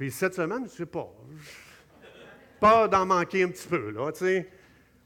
Puis 0.00 0.10
cette 0.10 0.32
semaine, 0.32 0.60
je 0.60 0.72
ne 0.72 0.76
sais 0.76 0.86
pas. 0.86 1.12
Pas 2.58 2.88
d'en 2.88 3.04
manquer 3.04 3.42
un 3.42 3.48
petit 3.48 3.68
peu, 3.68 3.90
là, 3.90 4.10
tu 4.12 4.20
sais. 4.20 4.48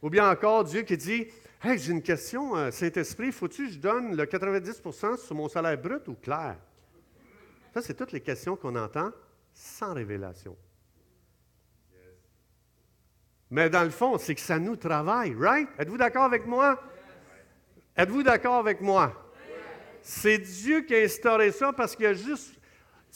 Ou 0.01 0.09
bien 0.09 0.31
encore, 0.31 0.63
Dieu 0.63 0.83
qui 0.83 0.97
dit 0.97 1.27
Hey, 1.61 1.81
j'ai 1.81 1.91
une 1.91 2.01
question, 2.01 2.57
euh, 2.57 2.71
Saint-Esprit, 2.71 3.33
faut-tu 3.33 3.67
que 3.67 3.73
je 3.73 3.79
donne 3.81 4.17
le 4.17 4.25
90% 4.25 5.17
sur 5.17 5.35
mon 5.35 5.49
salaire 5.49 5.77
brut 5.77 6.07
ou 6.07 6.15
clair? 6.15 6.59
Ça, 7.73 7.83
c'est 7.83 7.95
toutes 7.95 8.13
les 8.13 8.21
questions 8.21 8.55
qu'on 8.55 8.77
entend 8.77 9.11
sans 9.53 9.95
révélation. 9.95 10.57
Mais 13.51 13.69
dans 13.69 13.83
le 13.83 13.91
fond, 13.91 14.17
c'est 14.17 14.37
que 14.37 14.41
ça 14.41 14.61
nous 14.61 14.77
travaille, 14.77 15.35
right? 15.35 15.69
Êtes-vous 15.77 15.99
d'accord 15.99 16.23
avec 16.23 16.47
moi? 16.47 16.81
Êtes-vous 17.97 18.23
d'accord 18.23 18.59
avec 18.59 18.81
moi? 18.81 19.13
C'est 20.03 20.39
Dieu 20.39 20.83
qui 20.83 20.95
a 20.95 20.99
instauré 20.99 21.51
ça 21.51 21.73
parce 21.73 21.97
qu'il 21.97 22.07
a 22.07 22.15
juste 22.15 22.61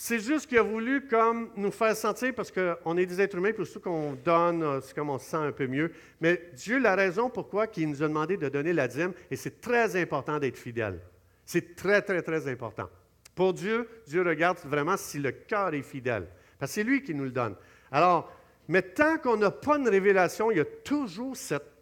c'est 0.01 0.21
juste 0.21 0.47
qu'il 0.47 0.59
a 0.59 0.63
voulu 0.63 1.09
comme 1.09 1.51
nous 1.57 1.73
faire 1.73 1.97
sentir, 1.97 2.33
parce 2.33 2.53
qu'on 2.53 2.97
est 2.97 3.05
des 3.05 3.21
êtres 3.21 3.37
humains, 3.37 3.51
puis 3.53 3.67
surtout 3.67 3.91
qu'on 3.91 4.13
donne, 4.13 4.63
euh, 4.63 4.81
c'est 4.81 4.95
comme 4.95 5.11
on 5.11 5.19
se 5.19 5.29
sent 5.29 5.37
un 5.39 5.51
peu 5.51 5.67
mieux. 5.67 5.91
Mais 6.21 6.51
Dieu, 6.55 6.79
la 6.79 6.95
raison 6.95 7.29
pourquoi 7.29 7.67
il 7.77 7.91
nous 7.91 8.01
a 8.05 8.07
demandé 8.07 8.37
de 8.37 8.49
donner 8.49 8.73
la 8.73 8.87
dîme, 8.87 9.13
et 9.29 9.35
c'est 9.35 9.61
très 9.61 10.01
important 10.01 10.39
d'être 10.39 10.57
fidèle. 10.57 11.01
C'est 11.45 11.75
très, 11.75 12.01
très, 12.01 12.23
très 12.23 12.47
important. 12.47 12.89
Pour 13.35 13.53
Dieu, 13.53 13.89
Dieu 14.07 14.23
regarde 14.23 14.59
vraiment 14.65 14.97
si 14.97 15.19
le 15.19 15.33
cœur 15.33 15.75
est 15.75 15.83
fidèle. 15.83 16.29
Parce 16.61 16.71
que 16.71 16.75
c'est 16.77 16.85
lui 16.85 17.03
qui 17.03 17.13
nous 17.13 17.25
le 17.25 17.33
donne. 17.33 17.57
Alors, 17.91 18.33
mais 18.69 18.83
tant 18.83 19.19
qu'on 19.19 19.37
n'a 19.37 19.51
pas 19.51 19.79
une 19.79 19.89
révélation, 19.89 20.53
il 20.53 20.59
y 20.59 20.61
a 20.61 20.65
toujours 20.65 21.37
cette, 21.37 21.73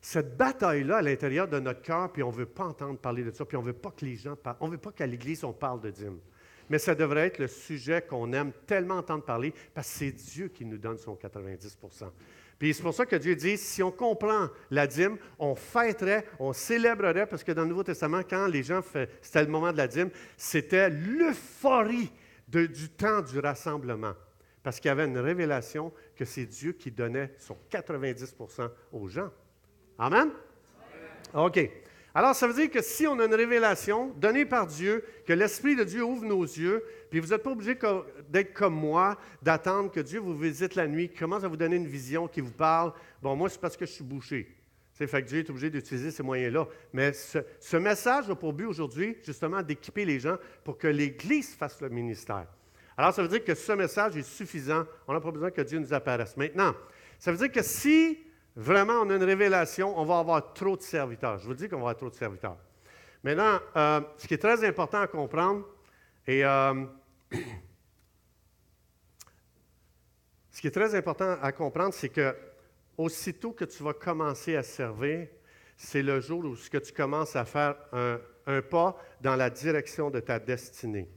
cette 0.00 0.34
bataille-là 0.38 0.96
à 0.96 1.02
l'intérieur 1.02 1.46
de 1.46 1.60
notre 1.60 1.82
cœur, 1.82 2.10
puis 2.10 2.22
on 2.22 2.30
ne 2.30 2.36
veut 2.36 2.46
pas 2.46 2.64
entendre 2.64 2.98
parler 2.98 3.22
de 3.22 3.32
ça, 3.32 3.44
puis 3.44 3.58
on 3.58 3.60
ne 3.60 3.66
veut 3.66 3.74
pas 3.74 3.90
que 3.90 4.06
les 4.06 4.16
gens 4.16 4.34
parlent. 4.34 4.56
On 4.60 4.68
ne 4.68 4.72
veut 4.72 4.78
pas 4.78 4.92
qu'à 4.92 5.06
l'Église, 5.06 5.44
on 5.44 5.52
parle 5.52 5.82
de 5.82 5.90
dîme 5.90 6.18
mais 6.70 6.78
ça 6.78 6.94
devrait 6.94 7.26
être 7.26 7.38
le 7.38 7.48
sujet 7.48 8.02
qu'on 8.02 8.32
aime 8.32 8.52
tellement 8.66 8.96
entendre 8.96 9.24
parler 9.24 9.52
parce 9.74 9.88
que 9.88 9.94
c'est 9.98 10.12
Dieu 10.12 10.48
qui 10.48 10.64
nous 10.64 10.78
donne 10.78 10.98
son 10.98 11.14
90% 11.14 12.10
Puis 12.58 12.74
c'est 12.74 12.82
pour 12.82 12.94
ça 12.94 13.06
que 13.06 13.16
Dieu 13.16 13.36
dit, 13.36 13.56
si 13.58 13.82
on 13.82 13.90
comprend 13.90 14.48
la 14.70 14.86
dîme, 14.86 15.16
on 15.38 15.54
fêterait, 15.54 16.26
on 16.38 16.52
célébrerait, 16.52 17.26
parce 17.26 17.44
que 17.44 17.52
dans 17.52 17.62
le 17.62 17.68
Nouveau 17.68 17.84
Testament, 17.84 18.22
quand 18.28 18.46
les 18.46 18.62
gens 18.62 18.80
c'était 19.20 19.44
le 19.44 19.50
moment 19.50 19.72
de 19.72 19.76
la 19.76 19.88
dîme, 19.88 20.10
c'était 20.36 20.90
l'euphorie 20.90 22.10
du 22.48 22.88
temps 22.90 23.22
du 23.22 23.38
rassemblement. 23.38 24.14
Parce 24.62 24.80
qu'il 24.80 24.88
y 24.88 24.92
avait 24.92 25.04
une 25.04 25.18
révélation 25.18 25.92
que 26.16 26.24
c'est 26.24 26.46
Dieu 26.46 26.72
qui 26.72 26.90
donnait 26.90 27.32
son 27.38 27.56
90% 27.70 28.70
aux 28.92 29.08
gens. 29.08 29.30
Amen? 29.98 30.30
OK. 31.34 31.70
Alors, 32.16 32.36
ça 32.36 32.46
veut 32.46 32.54
dire 32.54 32.70
que 32.70 32.80
si 32.80 33.08
on 33.08 33.18
a 33.18 33.24
une 33.24 33.34
révélation 33.34 34.12
donnée 34.16 34.44
par 34.44 34.68
Dieu, 34.68 35.04
que 35.26 35.32
l'Esprit 35.32 35.74
de 35.74 35.82
Dieu 35.82 36.04
ouvre 36.04 36.24
nos 36.24 36.44
yeux, 36.44 36.84
puis 37.10 37.18
vous 37.18 37.28
n'êtes 37.28 37.42
pas 37.42 37.50
obligé 37.50 37.76
d'être 38.28 38.54
comme 38.54 38.74
moi, 38.74 39.18
d'attendre 39.42 39.90
que 39.90 39.98
Dieu 39.98 40.20
vous 40.20 40.36
visite 40.36 40.76
la 40.76 40.86
nuit, 40.86 41.08
qu'il 41.08 41.18
commence 41.18 41.42
à 41.42 41.48
vous 41.48 41.56
donner 41.56 41.74
une 41.74 41.88
vision, 41.88 42.28
qui 42.28 42.40
vous 42.40 42.52
parle. 42.52 42.92
Bon, 43.20 43.34
moi, 43.34 43.48
c'est 43.48 43.60
parce 43.60 43.76
que 43.76 43.84
je 43.84 43.90
suis 43.90 44.04
bouché. 44.04 44.48
C'est 44.92 45.08
fait 45.08 45.22
que 45.24 45.28
Dieu 45.28 45.40
est 45.40 45.50
obligé 45.50 45.70
d'utiliser 45.70 46.12
ces 46.12 46.22
moyens-là. 46.22 46.68
Mais 46.92 47.12
ce, 47.12 47.38
ce, 47.58 47.76
message 47.76 48.30
a 48.30 48.36
pour 48.36 48.52
but 48.52 48.66
aujourd'hui, 48.66 49.16
justement, 49.24 49.60
d'équiper 49.60 50.04
les 50.04 50.20
gens 50.20 50.36
pour 50.62 50.78
que 50.78 50.86
l'Église 50.86 51.52
fasse 51.56 51.80
le 51.80 51.88
ministère. 51.88 52.46
Alors, 52.96 53.12
ça 53.12 53.22
veut 53.22 53.28
dire 53.28 53.42
que 53.42 53.56
ce 53.56 53.72
message 53.72 54.16
est 54.16 54.22
suffisant. 54.22 54.84
On 55.08 55.14
n'a 55.14 55.20
pas 55.20 55.32
besoin 55.32 55.50
que 55.50 55.62
Dieu 55.62 55.80
nous 55.80 55.92
apparaisse. 55.92 56.36
Maintenant, 56.36 56.76
ça 57.18 57.32
veut 57.32 57.38
dire 57.38 57.50
que 57.50 57.62
si 57.62 58.23
vraiment 58.56 58.94
on 59.02 59.10
a 59.10 59.16
une 59.16 59.24
révélation, 59.24 59.98
on 59.98 60.04
va 60.04 60.18
avoir 60.18 60.52
trop 60.52 60.76
de 60.76 60.82
serviteurs. 60.82 61.38
Je 61.38 61.46
vous 61.46 61.54
dis 61.54 61.68
qu'on 61.68 61.76
va 61.76 61.82
avoir 61.82 61.96
trop 61.96 62.10
de 62.10 62.14
serviteurs. 62.14 62.58
Maintenant, 63.22 63.58
euh, 63.76 64.00
ce 64.18 64.26
qui 64.26 64.34
est 64.34 64.38
très 64.38 64.64
important 64.64 65.00
à 65.00 65.06
comprendre, 65.06 65.66
et 66.26 66.44
euh, 66.44 66.84
ce 70.50 70.60
qui 70.60 70.66
est 70.66 70.70
très 70.70 70.94
important 70.94 71.36
à 71.40 71.52
comprendre, 71.52 71.94
c'est 71.94 72.10
que 72.10 72.36
aussitôt 72.96 73.52
que 73.52 73.64
tu 73.64 73.82
vas 73.82 73.94
commencer 73.94 74.56
à 74.56 74.62
servir, 74.62 75.28
c'est 75.76 76.02
le 76.02 76.20
jour 76.20 76.44
où 76.44 76.54
ce 76.54 76.70
que 76.70 76.78
tu 76.78 76.92
commences 76.92 77.34
à 77.34 77.44
faire 77.44 77.76
un, 77.92 78.20
un 78.46 78.62
pas 78.62 78.96
dans 79.20 79.36
la 79.36 79.50
direction 79.50 80.10
de 80.10 80.20
ta 80.20 80.38
destinée. 80.38 81.08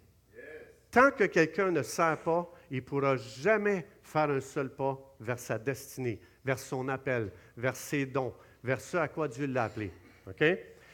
Tant 0.90 1.12
que 1.12 1.26
quelqu'un 1.26 1.72
ne 1.72 1.84
sert 1.84 2.20
pas, 2.20 2.50
il 2.72 2.78
ne 2.78 2.82
pourra 2.82 3.18
jamais 3.18 3.86
faire 4.02 4.30
un 4.30 4.42
seul 4.42 4.74
pas 4.74 4.98
vers 5.20 5.40
sa 5.40 5.60
destinée, 5.60 6.20
vers 6.44 6.60
son 6.60 6.88
appel, 6.88 7.32
vers 7.56 7.76
ses 7.76 8.06
dons, 8.06 8.34
vers 8.64 8.82
ce 8.82 8.98
à 8.98 9.08
quoi 9.08 9.28
Dieu 9.28 9.48
l'a 9.48 9.66
appelé. 9.66 9.92
OK? 10.28 10.44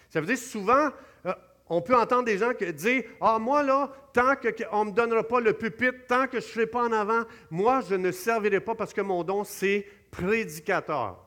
Ça 0.09 0.21
veut 0.21 0.27
dire 0.27 0.37
souvent, 0.37 0.89
euh, 1.25 1.33
on 1.67 1.81
peut 1.81 1.95
entendre 1.95 2.25
des 2.25 2.37
gens 2.37 2.51
dire 2.53 3.03
Ah, 3.19 3.39
moi, 3.39 3.63
là, 3.63 3.91
tant 4.13 4.35
qu'on 4.35 4.85
ne 4.85 4.91
me 4.91 4.95
donnera 4.95 5.27
pas 5.27 5.39
le 5.39 5.53
pupitre, 5.53 6.05
tant 6.07 6.27
que 6.27 6.39
je 6.39 6.45
ne 6.45 6.51
serai 6.51 6.67
pas 6.67 6.83
en 6.83 6.91
avant, 6.91 7.23
moi, 7.49 7.81
je 7.89 7.95
ne 7.95 8.11
servirai 8.11 8.59
pas 8.59 8.75
parce 8.75 8.93
que 8.93 9.01
mon 9.01 9.23
don, 9.23 9.43
c'est 9.43 9.85
prédicateur. 10.11 11.25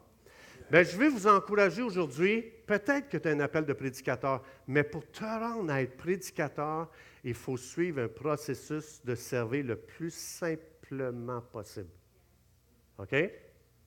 Bien, 0.70 0.83
je 0.83 0.96
vais 0.96 1.09
vous 1.09 1.26
encourager 1.26 1.83
aujourd'hui. 1.83 2.44
Peut-être 2.66 3.09
que 3.09 3.16
tu 3.16 3.29
as 3.29 3.31
un 3.31 3.40
appel 3.40 3.64
de 3.64 3.72
prédicateur, 3.72 4.42
mais 4.66 4.83
pour 4.83 5.09
te 5.11 5.22
rendre 5.22 5.72
à 5.72 5.83
être 5.83 5.96
prédicateur, 5.96 6.90
il 7.22 7.35
faut 7.35 7.57
suivre 7.57 8.02
un 8.02 8.09
processus 8.09 9.00
de 9.05 9.14
servir 9.14 9.64
le 9.64 9.76
plus 9.76 10.12
simplement 10.12 11.40
possible. 11.40 11.90
OK? 12.98 13.14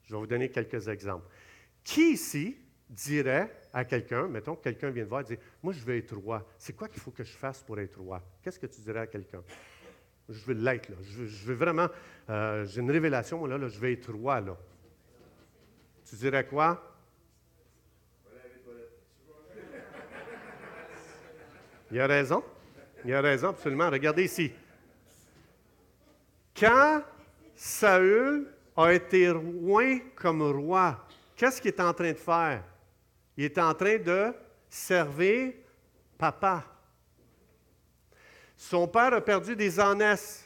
Je 0.10 0.16
vais 0.16 0.22
vous 0.22 0.28
donner 0.28 0.50
quelques 0.50 0.88
exemples. 0.88 1.28
Qui 1.84 2.14
ici 2.14 2.58
dirait 2.90 3.56
à 3.72 3.86
quelqu'un, 3.86 4.28
mettons 4.28 4.56
que 4.56 4.64
quelqu'un 4.64 4.90
vient 4.90 5.04
de 5.04 5.10
voir 5.10 5.22
et 5.22 5.36
dit 5.36 5.38
Moi, 5.62 5.72
je 5.72 5.86
veux 5.86 5.96
être 5.96 6.16
roi. 6.16 6.44
C'est 6.58 6.74
quoi 6.74 6.88
qu'il 6.88 7.00
faut 7.00 7.12
que 7.12 7.24
je 7.24 7.38
fasse 7.38 7.62
pour 7.62 7.80
être 7.80 8.00
roi 8.00 8.20
Qu'est-ce 8.42 8.58
que 8.58 8.66
tu 8.66 8.82
dirais 8.82 9.02
à 9.02 9.08
quelqu'un? 9.08 9.44
Je 10.28 10.44
veux 10.46 10.56
l'être, 10.56 10.90
là. 10.90 10.96
Je 11.04 11.46
veux, 11.46 11.54
vraiment. 11.54 11.90
Euh, 12.28 12.66
j'ai 12.66 12.82
une 12.82 12.90
révélation, 12.90 13.46
là, 13.46 13.60
là, 13.60 13.68
je 13.68 13.80
veux 13.80 13.92
être 13.92 14.12
roi, 14.12 14.42
là. 14.42 14.58
Tu 16.10 16.16
dirais 16.16 16.48
quoi? 16.48 16.84
Il 21.92 22.00
a 22.00 22.08
raison. 22.08 22.44
Il 23.06 23.14
a 23.14 23.22
raison, 23.22 23.50
absolument. 23.50 23.92
Regardez 23.92 24.24
ici. 24.24 24.52
Quand 26.60 27.04
Saül 27.56 28.48
a 28.76 28.94
été 28.94 29.30
roi 29.30 30.00
comme 30.16 30.42
roi, 30.42 31.06
qu'est-ce 31.36 31.62
qu'il 31.62 31.70
est 31.70 31.80
en 31.80 31.94
train 31.94 32.12
de 32.12 32.18
faire? 32.18 32.64
Il 33.38 33.46
est 33.46 33.58
en 33.58 33.74
train 33.74 33.98
de 33.98 34.34
servir 34.70 35.54
papa. 36.18 36.66
Son 38.56 38.88
père 38.88 39.14
a 39.14 39.22
perdu 39.22 39.56
des 39.56 39.80
ânesses. 39.80 40.46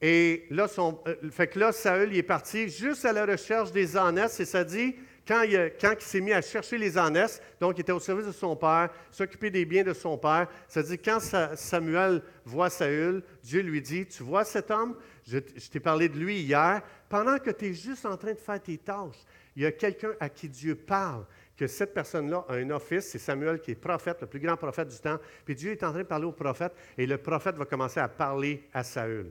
Et 0.00 0.46
là, 0.50 0.66
euh, 0.78 1.30
fait 1.30 1.48
que 1.48 1.58
là, 1.58 1.72
Saül 1.72 2.16
est 2.16 2.22
parti 2.22 2.68
juste 2.68 3.04
à 3.04 3.12
la 3.12 3.26
recherche 3.26 3.70
des 3.70 3.96
ânesses, 3.96 4.40
et 4.40 4.44
ça 4.44 4.64
dit, 4.64 4.96
quand 5.26 5.42
il, 5.42 5.72
s'est 6.00 6.20
mis 6.20 6.32
à 6.32 6.42
chercher 6.42 6.76
les 6.76 6.98
ânesses, 6.98 7.40
donc 7.60 7.78
il 7.78 7.80
était 7.80 7.92
au 7.92 8.00
service 8.00 8.26
de 8.26 8.32
son 8.32 8.54
père, 8.56 8.90
s'occuper 9.10 9.50
des 9.50 9.64
biens 9.64 9.82
de 9.82 9.94
son 9.94 10.18
père, 10.18 10.48
dit, 10.76 10.98
quand 10.98 11.18
Samuel 11.54 12.22
voit 12.44 12.70
Saül, 12.70 13.22
Dieu 13.42 13.62
lui 13.62 13.80
dit, 13.80 14.06
tu 14.06 14.22
vois 14.22 14.44
cet 14.44 14.70
homme, 14.70 14.96
je, 15.26 15.38
t'ai 15.38 15.80
parlé 15.80 16.08
de 16.08 16.18
lui 16.18 16.40
hier, 16.40 16.82
pendant 17.08 17.38
que 17.38 17.50
tu 17.50 17.66
es 17.66 17.74
juste 17.74 18.04
en 18.04 18.16
train 18.16 18.32
de 18.32 18.38
faire 18.38 18.60
tes 18.60 18.76
tâches, 18.76 19.24
il 19.56 19.62
y 19.62 19.66
a 19.66 19.72
quelqu'un 19.72 20.12
à 20.20 20.28
qui 20.28 20.48
Dieu 20.48 20.74
parle, 20.74 21.24
que 21.56 21.66
cette 21.66 21.94
personne-là 21.94 22.44
a 22.48 22.54
un 22.54 22.70
office, 22.70 23.10
c'est 23.10 23.18
Samuel 23.18 23.60
qui 23.60 23.70
est 23.70 23.76
prophète, 23.76 24.18
le 24.20 24.26
plus 24.26 24.40
grand 24.40 24.56
prophète 24.56 24.88
du 24.88 24.98
temps, 24.98 25.18
puis 25.44 25.54
Dieu 25.54 25.72
est 25.72 25.82
en 25.84 25.90
train 25.90 26.00
de 26.00 26.08
parler 26.08 26.26
au 26.26 26.32
prophète, 26.32 26.72
et 26.98 27.06
le 27.06 27.16
prophète 27.16 27.56
va 27.56 27.64
commencer 27.64 28.00
à 28.00 28.08
parler 28.08 28.68
à 28.74 28.82
Saül. 28.82 29.30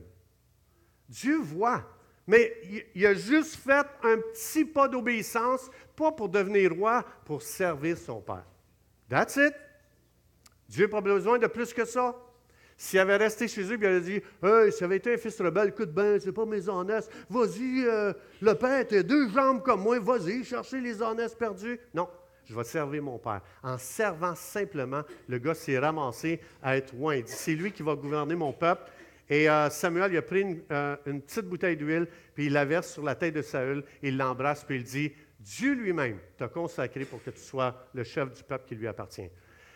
Dieu 1.08 1.38
voit, 1.38 1.84
mais 2.26 2.52
il 2.94 3.06
a 3.06 3.14
juste 3.14 3.56
fait 3.56 3.86
un 4.02 4.18
petit 4.18 4.64
pas 4.64 4.88
d'obéissance, 4.88 5.70
pas 5.94 6.12
pour 6.12 6.28
devenir 6.28 6.74
roi, 6.74 7.04
pour 7.24 7.42
servir 7.42 7.98
son 7.98 8.20
Père. 8.20 8.44
That's 9.08 9.36
it. 9.36 9.54
Dieu 10.68 10.86
n'a 10.86 10.90
pas 10.90 11.00
besoin 11.00 11.38
de 11.38 11.46
plus 11.46 11.72
que 11.72 11.84
ça. 11.84 12.16
S'il 12.76 12.98
avait 12.98 13.16
resté 13.16 13.46
chez 13.46 13.62
eux, 13.62 13.78
il 13.80 13.86
aurait 13.86 14.00
dit 14.00 14.20
Hey, 14.42 14.72
ça 14.72 14.86
avait 14.86 14.96
été 14.96 15.14
un 15.14 15.16
fils 15.16 15.40
rebelle, 15.40 15.68
écoute 15.68 15.92
bien, 15.92 16.18
c'est 16.18 16.32
pas 16.32 16.44
mes 16.44 16.68
honnêtes. 16.68 17.08
Vas-y, 17.30 17.84
euh, 17.86 18.12
le 18.40 18.54
père, 18.54 18.86
tu 18.86 19.04
deux 19.04 19.28
jambes 19.28 19.62
comme 19.62 19.82
moi, 19.82 19.98
vas-y, 20.00 20.44
chercher 20.44 20.80
les 20.80 21.00
honnêtes 21.00 21.38
perdus. 21.38 21.78
Non, 21.92 22.08
je 22.44 22.54
vais 22.54 22.64
servir 22.64 23.02
mon 23.02 23.18
père. 23.18 23.40
En 23.62 23.78
servant 23.78 24.34
simplement, 24.34 25.02
le 25.28 25.38
gars 25.38 25.54
s'est 25.54 25.78
ramassé 25.78 26.40
à 26.62 26.76
être 26.76 26.94
loin. 26.94 27.16
Il 27.16 27.24
dit 27.24 27.32
C'est 27.32 27.54
lui 27.54 27.72
qui 27.72 27.82
va 27.82 27.94
gouverner 27.94 28.34
mon 28.34 28.52
peuple. 28.52 28.90
Et 29.28 29.48
euh, 29.48 29.70
Samuel, 29.70 30.12
il 30.12 30.18
a 30.18 30.22
pris 30.22 30.42
une, 30.42 30.62
euh, 30.70 30.96
une 31.06 31.22
petite 31.22 31.46
bouteille 31.46 31.76
d'huile, 31.76 32.06
puis 32.34 32.46
il 32.46 32.52
la 32.52 32.64
verse 32.64 32.92
sur 32.92 33.02
la 33.02 33.14
tête 33.14 33.34
de 33.34 33.42
Saül, 33.42 33.84
il 34.02 34.16
l'embrasse, 34.16 34.64
puis 34.64 34.76
il 34.76 34.84
dit 34.84 35.12
Dieu 35.40 35.74
lui-même 35.74 36.18
t'a 36.36 36.48
consacré 36.48 37.04
pour 37.04 37.22
que 37.22 37.30
tu 37.30 37.40
sois 37.40 37.86
le 37.94 38.04
chef 38.04 38.32
du 38.32 38.42
peuple 38.42 38.66
qui 38.66 38.74
lui 38.74 38.86
appartient. 38.86 39.30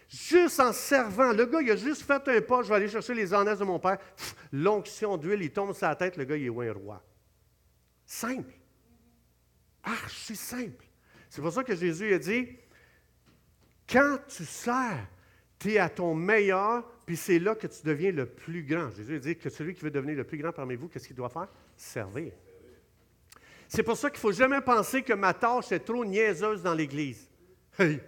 Juste 0.09 0.59
en 0.61 0.73
servant. 0.73 1.33
Le 1.33 1.45
gars, 1.45 1.61
il 1.61 1.71
a 1.71 1.77
juste 1.77 2.03
fait 2.03 2.27
un 2.27 2.41
pas, 2.41 2.63
je 2.63 2.69
vais 2.69 2.77
aller 2.77 2.89
chercher 2.89 3.13
les 3.13 3.35
ânesses 3.35 3.59
de 3.59 3.65
mon 3.65 3.79
père. 3.79 3.99
L'onction 4.53 5.19
d'huile, 5.19 5.43
il 5.43 5.53
tombe 5.53 5.75
sur 5.75 5.87
la 5.87 5.97
tête, 5.97 6.17
le 6.17 6.25
gars, 6.25 6.37
il 6.37 6.47
est 6.47 6.69
un 6.69 6.73
roi. 6.73 7.05
Simple. 8.07 8.55
Archi 9.83 10.35
simple. 10.35 10.87
C'est 11.29 11.43
pour 11.43 11.53
ça 11.53 11.63
que 11.63 11.77
Jésus 11.77 12.15
a 12.15 12.19
dit, 12.19 12.49
quand 13.89 14.19
tu 14.29 14.45
sers, 14.47 15.07
tu 15.59 15.73
es 15.73 15.79
à 15.79 15.91
ton 15.91 16.15
meilleur, 16.15 16.91
puis 17.09 17.17
c'est 17.17 17.39
là 17.39 17.55
que 17.55 17.67
tu 17.67 17.79
deviens 17.85 18.13
le 18.13 18.27
plus 18.27 18.63
grand. 18.63 18.91
Jésus 18.91 19.19
dit 19.19 19.35
que 19.35 19.49
celui 19.49 19.73
qui 19.73 19.81
veut 19.81 19.91
devenir 19.91 20.15
le 20.15 20.25
plus 20.25 20.37
grand 20.37 20.53
parmi 20.53 20.77
vous, 20.77 20.89
qu'est-ce 20.89 21.07
qu'il 21.07 21.17
doit 21.17 21.31
faire? 21.31 21.49
Servir. 21.75 22.35
C'est 23.67 23.83
pour 23.83 23.97
ça 23.97 24.11
qu'il 24.11 24.19
ne 24.19 24.21
faut 24.21 24.33
jamais 24.33 24.61
penser 24.61 25.01
que 25.03 25.15
ma 25.15 25.33
tâche 25.33 25.73
est 25.73 25.79
trop 25.79 26.05
niaiseuse 26.05 26.63
dans 26.63 26.75
l'Église. 26.75 27.27
Hey! 27.79 27.99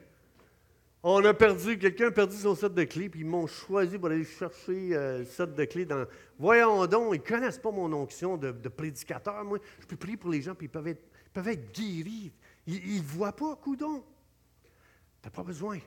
On 1.02 1.24
a 1.24 1.32
perdu, 1.32 1.78
quelqu'un 1.78 2.08
a 2.08 2.10
perdu 2.10 2.36
son 2.36 2.54
set 2.54 2.74
de 2.74 2.84
clés, 2.84 3.08
puis 3.08 3.20
ils 3.20 3.26
m'ont 3.26 3.46
choisi 3.46 3.96
pour 3.96 4.08
aller 4.08 4.22
chercher 4.22 4.94
euh, 4.94 5.20
le 5.20 5.24
set 5.24 5.54
de 5.54 5.64
clés 5.64 5.86
dans. 5.86 6.04
Voyons 6.38 6.86
donc, 6.86 7.14
ils 7.14 7.20
ne 7.20 7.26
connaissent 7.26 7.58
pas 7.58 7.70
mon 7.70 7.90
onction 7.94 8.36
de, 8.36 8.50
prédicateur. 8.68 9.42
Moi, 9.46 9.60
je 9.80 9.86
peux 9.86 9.96
prier 9.96 10.18
pour 10.18 10.28
les 10.28 10.42
gens, 10.42 10.54
puis 10.54 10.66
ils 10.66 10.70
peuvent 10.70 10.88
être, 10.88 11.08
peuvent 11.32 11.48
être 11.48 11.72
guéris. 11.72 12.34
Ils 12.66 12.98
ne 12.98 13.02
voient 13.02 13.32
pas, 13.32 13.56
coudon. 13.56 14.04
Tu 15.22 15.26
n'as 15.26 15.30
pas 15.30 15.42
besoin. 15.42 15.78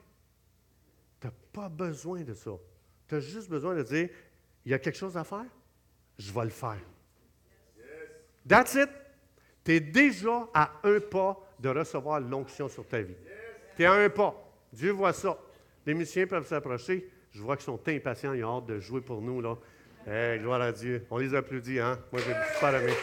Tu 1.21 1.27
n'as 1.27 1.33
pas 1.51 1.69
besoin 1.69 2.23
de 2.23 2.33
ça. 2.33 2.53
Tu 3.13 3.17
as 3.17 3.19
juste 3.19 3.47
besoin 3.47 3.75
de 3.75 3.83
dire 3.83 4.09
il 4.65 4.71
y 4.71 4.73
a 4.73 4.79
quelque 4.79 4.97
chose 4.97 5.15
à 5.15 5.23
faire, 5.23 5.45
je 6.17 6.33
vais 6.33 6.45
le 6.45 6.49
faire. 6.49 6.79
That's 8.47 8.73
it. 8.73 8.89
Tu 9.63 9.73
es 9.73 9.79
déjà 9.79 10.49
à 10.51 10.71
un 10.83 10.99
pas 10.99 11.37
de 11.59 11.69
recevoir 11.69 12.19
l'onction 12.19 12.67
sur 12.67 12.87
ta 12.87 13.03
vie. 13.03 13.13
Tu 13.75 13.83
es 13.83 13.85
à 13.85 13.93
un 13.93 14.09
pas. 14.09 14.33
Dieu 14.71 14.89
voit 14.89 15.13
ça. 15.13 15.37
Les 15.85 15.93
musiciens 15.93 16.25
peuvent 16.25 16.47
s'approcher. 16.47 17.07
Je 17.31 17.39
vois 17.43 17.55
qu'ils 17.55 17.65
sont 17.65 17.79
impatients, 17.87 18.33
ils 18.33 18.43
ont 18.43 18.57
hâte 18.57 18.65
de 18.65 18.79
jouer 18.79 19.01
pour 19.01 19.21
nous. 19.21 19.41
Là. 19.41 19.57
Hey, 20.07 20.39
gloire 20.39 20.61
à 20.61 20.71
Dieu. 20.71 21.05
On 21.11 21.19
les 21.19 21.35
applaudit, 21.35 21.79
hein? 21.79 21.99
Moi, 22.11 22.19
j'ai 22.25 22.33
super 22.55 22.81
aimé. 22.81 22.93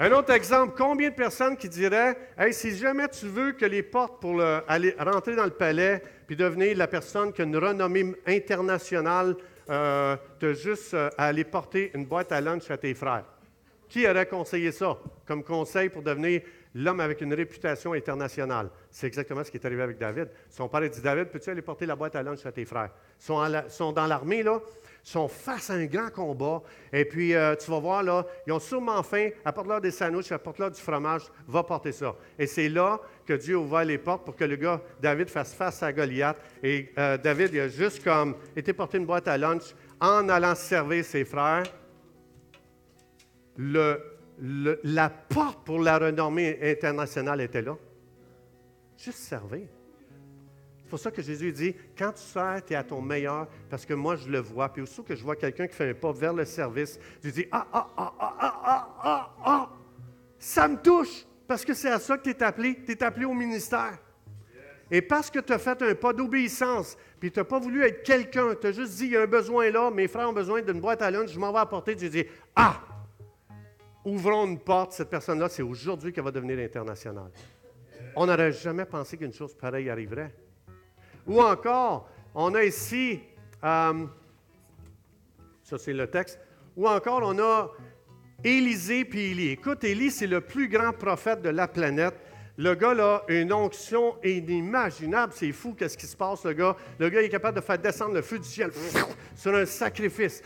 Un 0.00 0.12
autre 0.12 0.32
exemple, 0.32 0.74
combien 0.78 1.10
de 1.10 1.14
personnes 1.14 1.56
qui 1.56 1.68
diraient 1.68 2.16
Hey, 2.38 2.54
si 2.54 2.76
jamais 2.76 3.08
tu 3.08 3.26
veux 3.26 3.52
que 3.52 3.64
les 3.64 3.82
portes 3.82 4.20
pour 4.20 4.40
aller 4.68 4.94
rentrer 4.98 5.34
dans 5.34 5.44
le 5.44 5.50
palais 5.50 6.02
puis 6.28 6.36
devenir 6.36 6.76
la 6.76 6.86
personne 6.86 7.32
qui 7.32 7.42
a 7.42 7.44
une 7.44 7.56
renommée 7.56 8.14
internationale, 8.26 9.34
euh, 9.70 10.16
juste 10.40 10.94
euh, 10.94 11.10
aller 11.18 11.44
porter 11.44 11.90
une 11.94 12.06
boîte 12.06 12.30
à 12.32 12.40
lunch 12.40 12.70
à 12.70 12.76
tes 12.76 12.94
frères. 12.94 13.24
Qui 13.88 14.06
aurait 14.06 14.26
conseillé 14.26 14.70
ça 14.70 14.96
comme 15.26 15.42
conseil 15.42 15.88
pour 15.88 16.02
devenir 16.02 16.42
l'homme 16.74 17.00
avec 17.00 17.20
une 17.20 17.34
réputation 17.34 17.92
internationale? 17.92 18.70
C'est 18.90 19.06
exactement 19.06 19.44
ce 19.44 19.50
qui 19.50 19.56
est 19.56 19.66
arrivé 19.66 19.82
avec 19.82 19.98
David. 19.98 20.28
Son 20.50 20.68
père 20.68 20.82
a 20.82 20.88
dit 20.88 21.00
David, 21.00 21.28
peux-tu 21.28 21.50
aller 21.50 21.62
porter 21.62 21.86
la 21.86 21.96
boîte 21.96 22.16
à 22.16 22.22
lunch 22.22 22.44
à 22.46 22.52
tes 22.52 22.64
frères? 22.64 22.90
Ils 23.20 23.64
sont, 23.68 23.92
dans 23.92 24.06
l'armée, 24.06 24.42
là 24.42 24.60
sont 25.08 25.28
face 25.28 25.70
à 25.70 25.74
un 25.74 25.86
grand 25.86 26.10
combat. 26.10 26.62
Et 26.92 27.04
puis, 27.04 27.34
euh, 27.34 27.54
tu 27.56 27.70
vas 27.70 27.78
voir, 27.78 28.02
là, 28.02 28.26
ils 28.46 28.52
ont 28.52 28.58
sûrement 28.58 29.02
faim. 29.02 29.30
Apporte-leur 29.44 29.80
des 29.80 29.90
sandwichs, 29.90 30.32
apporte-leur 30.32 30.70
du 30.70 30.80
fromage, 30.80 31.22
va 31.46 31.62
porter 31.62 31.92
ça. 31.92 32.14
Et 32.38 32.46
c'est 32.46 32.68
là 32.68 33.00
que 33.26 33.32
Dieu 33.32 33.56
ouvre 33.56 33.82
les 33.82 33.98
portes 33.98 34.24
pour 34.24 34.36
que 34.36 34.44
le 34.44 34.56
gars, 34.56 34.80
David, 35.00 35.30
fasse 35.30 35.54
face 35.54 35.82
à 35.82 35.92
Goliath. 35.92 36.36
Et 36.62 36.92
euh, 36.98 37.16
David, 37.16 37.50
il 37.54 37.60
a 37.60 37.68
juste 37.68 38.04
comme 38.04 38.36
été 38.54 38.72
porter 38.72 38.98
une 38.98 39.06
boîte 39.06 39.28
à 39.28 39.38
lunch 39.38 39.74
en 40.00 40.28
allant 40.28 40.54
servir 40.54 41.04
ses 41.04 41.24
frères 41.24 41.64
le, 44.40 44.80
la 44.84 45.10
porte 45.10 45.64
pour 45.64 45.80
la 45.80 45.98
renommée 45.98 46.58
internationale 46.62 47.40
était 47.40 47.62
là. 47.62 47.76
Juste 48.96 49.18
servir. 49.18 49.68
C'est 50.88 50.90
pour 50.90 50.98
ça 50.98 51.10
que 51.10 51.20
Jésus 51.20 51.52
dit, 51.52 51.74
quand 51.96 52.12
tu 52.12 52.22
sers, 52.22 52.62
tu 52.64 52.72
es 52.72 52.76
à 52.76 52.82
ton 52.82 53.02
meilleur, 53.02 53.46
parce 53.68 53.84
que 53.84 53.92
moi, 53.92 54.16
je 54.16 54.28
le 54.28 54.38
vois. 54.38 54.70
Puis 54.70 54.82
aussitôt 54.82 55.02
que 55.02 55.14
je 55.14 55.22
vois 55.22 55.36
quelqu'un 55.36 55.66
qui 55.66 55.74
fait 55.74 55.90
un 55.90 55.94
pas 55.94 56.12
vers 56.12 56.32
le 56.32 56.46
service, 56.46 56.98
je 57.22 57.28
dis, 57.28 57.46
ah, 57.52 57.66
ah, 57.72 57.88
ah, 57.96 58.14
ah, 58.18 58.36
ah, 58.40 58.60
ah, 58.64 58.96
ah, 59.02 59.34
ah. 59.44 59.70
ça 60.38 60.66
me 60.66 60.76
touche, 60.76 61.26
parce 61.46 61.64
que 61.64 61.74
c'est 61.74 61.90
à 61.90 61.98
ça 61.98 62.16
que 62.16 62.22
tu 62.22 62.30
es 62.30 62.42
appelé. 62.42 62.78
Tu 62.86 62.92
es 62.92 63.02
appelé 63.02 63.26
au 63.26 63.34
ministère. 63.34 63.98
Et 64.90 65.02
parce 65.02 65.30
que 65.30 65.40
tu 65.40 65.52
as 65.52 65.58
fait 65.58 65.82
un 65.82 65.94
pas 65.94 66.14
d'obéissance, 66.14 66.96
puis 67.20 67.30
tu 67.30 67.38
n'as 67.38 67.44
pas 67.44 67.58
voulu 67.58 67.84
être 67.84 68.02
quelqu'un, 68.02 68.54
tu 68.58 68.68
as 68.68 68.72
juste 68.72 68.94
dit, 68.94 69.04
il 69.04 69.12
y 69.12 69.16
a 69.16 69.22
un 69.22 69.26
besoin 69.26 69.70
là, 69.70 69.90
mes 69.90 70.08
frères 70.08 70.30
ont 70.30 70.32
besoin 70.32 70.62
d'une 70.62 70.80
boîte 70.80 71.02
à 71.02 71.10
lunch, 71.10 71.30
je 71.30 71.38
m'en 71.38 71.52
vais 71.52 71.58
apporter, 71.58 71.94
tu 71.94 72.08
dis, 72.08 72.24
ah, 72.56 72.80
ouvrons 74.04 74.46
une 74.46 74.58
porte, 74.58 74.92
cette 74.92 75.10
personne-là, 75.10 75.48
c'est 75.48 75.62
aujourd'hui 75.62 76.12
qu'elle 76.12 76.24
va 76.24 76.30
devenir 76.30 76.58
internationale. 76.58 77.30
On 78.16 78.26
n'aurait 78.26 78.52
jamais 78.52 78.84
pensé 78.84 79.16
qu'une 79.16 79.32
chose 79.32 79.54
pareille 79.54 79.90
arriverait. 79.90 80.34
Ou 81.26 81.40
encore, 81.42 82.08
on 82.34 82.54
a 82.54 82.64
ici, 82.64 83.20
euh, 83.62 84.06
ça 85.62 85.78
c'est 85.78 85.92
le 85.92 86.06
texte, 86.08 86.38
ou 86.76 86.88
encore 86.88 87.20
on 87.22 87.38
a 87.38 87.70
Élisée 88.44 89.04
puis 89.04 89.32
Élie. 89.32 89.48
Écoute, 89.48 89.82
Élie, 89.82 90.12
c'est 90.12 90.28
le 90.28 90.40
plus 90.40 90.68
grand 90.68 90.92
prophète 90.92 91.42
de 91.42 91.48
la 91.48 91.66
planète. 91.66 92.14
Le 92.58 92.74
gars 92.74 92.90
a 92.90 93.22
une 93.28 93.52
onction 93.52 94.16
inimaginable. 94.24 95.32
C'est 95.34 95.52
fou, 95.52 95.74
qu'est-ce 95.74 95.96
qui 95.96 96.06
se 96.06 96.16
passe, 96.16 96.44
le 96.44 96.54
gars. 96.54 96.76
Le 96.98 97.08
gars 97.08 97.22
est 97.22 97.28
capable 97.28 97.56
de 97.56 97.62
faire 97.62 97.78
descendre 97.78 98.14
le 98.14 98.22
feu 98.22 98.40
du 98.40 98.48
ciel 98.48 98.72
sur 99.36 99.54
un 99.54 99.64
sacrifice 99.64 100.42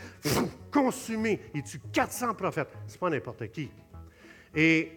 consumé. 0.71 1.41
Il 1.55 1.63
tue 1.63 1.79
400 1.91 2.35
prophètes. 2.35 2.69
C'est 2.85 2.99
pas 2.99 3.09
n'importe 3.09 3.47
qui. 3.51 3.71
Et 4.55 4.91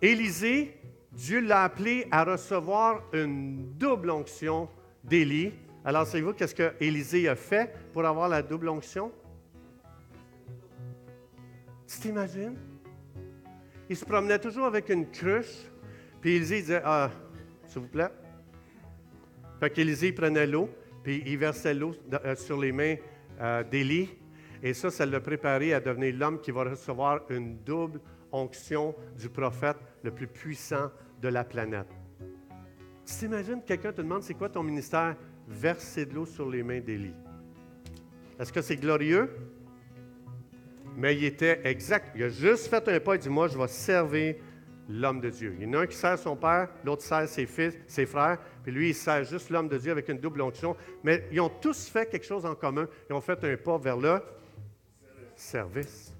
Élisée, 0.00 0.78
Dieu 1.10 1.40
l'a 1.40 1.64
appelé 1.64 2.06
à 2.12 2.22
recevoir 2.22 3.02
une 3.12 3.72
double 3.76 4.10
onction 4.10 4.68
d'Élie. 5.02 5.52
Alors, 5.84 6.06
savez-vous 6.06 6.32
qu'est-ce 6.32 6.54
que 6.54 6.74
Élisée 6.78 7.28
a 7.28 7.34
fait 7.34 7.74
pour 7.92 8.06
avoir 8.06 8.28
la 8.28 8.40
double 8.40 8.68
onction? 8.68 9.10
Tu 11.88 11.98
t'imagines? 11.98 12.56
Il 13.90 13.96
se 13.96 14.04
promenait 14.04 14.38
toujours 14.38 14.66
avec 14.66 14.88
une 14.90 15.10
cruche, 15.10 15.71
puis 16.22 16.36
Élisée 16.36 16.60
disait 16.60 16.82
Ah, 16.84 17.10
s'il 17.66 17.82
vous 17.82 17.88
plaît. 17.88 18.08
Fait 19.60 19.70
qu'Élisée 19.70 20.12
prenait 20.12 20.46
l'eau, 20.46 20.70
puis 21.02 21.22
il 21.26 21.36
versait 21.36 21.74
l'eau 21.74 21.92
euh, 22.24 22.34
sur 22.36 22.58
les 22.58 22.72
mains 22.72 22.96
euh, 23.40 23.62
d'Élie. 23.64 24.08
Et 24.62 24.72
ça, 24.72 24.90
ça 24.90 25.04
l'a 25.04 25.20
préparé 25.20 25.74
à 25.74 25.80
devenir 25.80 26.14
l'homme 26.16 26.40
qui 26.40 26.52
va 26.52 26.64
recevoir 26.64 27.22
une 27.28 27.58
double 27.58 28.00
onction 28.30 28.94
du 29.18 29.28
prophète 29.28 29.76
le 30.04 30.12
plus 30.12 30.28
puissant 30.28 30.90
de 31.20 31.28
la 31.28 31.44
planète. 31.44 31.88
Tu 33.04 33.14
t'imagines, 33.14 33.60
quelqu'un 33.62 33.92
te 33.92 34.00
demande 34.00 34.22
c'est 34.22 34.34
quoi 34.34 34.48
ton 34.48 34.62
ministère? 34.62 35.16
Verser 35.48 36.06
de 36.06 36.14
l'eau 36.14 36.24
sur 36.24 36.48
les 36.48 36.62
mains 36.62 36.80
d'Élie. 36.80 37.14
Est-ce 38.38 38.52
que 38.52 38.62
c'est 38.62 38.76
glorieux? 38.76 39.28
Mais 40.96 41.16
il 41.16 41.24
était 41.24 41.60
exact. 41.64 42.12
Il 42.14 42.22
a 42.22 42.28
juste 42.28 42.68
fait 42.68 42.86
un 42.88 43.00
pas. 43.00 43.16
Il 43.16 43.20
dit 43.20 43.28
Moi, 43.28 43.48
je 43.48 43.58
vais 43.58 43.68
servir 43.68 44.36
l'homme 44.88 45.20
de 45.20 45.30
Dieu. 45.30 45.54
Il 45.58 45.66
y 45.66 45.70
en 45.70 45.74
a 45.74 45.82
un 45.82 45.86
qui 45.86 45.96
sert 45.96 46.18
son 46.18 46.36
père, 46.36 46.68
l'autre 46.84 47.02
sert 47.02 47.28
ses 47.28 47.46
fils, 47.46 47.74
ses 47.86 48.06
frères, 48.06 48.38
puis 48.62 48.72
lui, 48.72 48.90
il 48.90 48.94
sert 48.94 49.24
juste 49.24 49.50
l'homme 49.50 49.68
de 49.68 49.78
Dieu 49.78 49.92
avec 49.92 50.08
une 50.08 50.18
double 50.18 50.42
onction. 50.42 50.76
Mais 51.02 51.26
ils 51.32 51.40
ont 51.40 51.48
tous 51.48 51.88
fait 51.88 52.06
quelque 52.06 52.26
chose 52.26 52.46
en 52.46 52.54
commun. 52.54 52.88
Ils 53.08 53.12
ont 53.12 53.20
fait 53.20 53.42
un 53.44 53.56
pas 53.56 53.78
vers 53.78 53.96
le 53.96 54.20
service. 55.34 56.11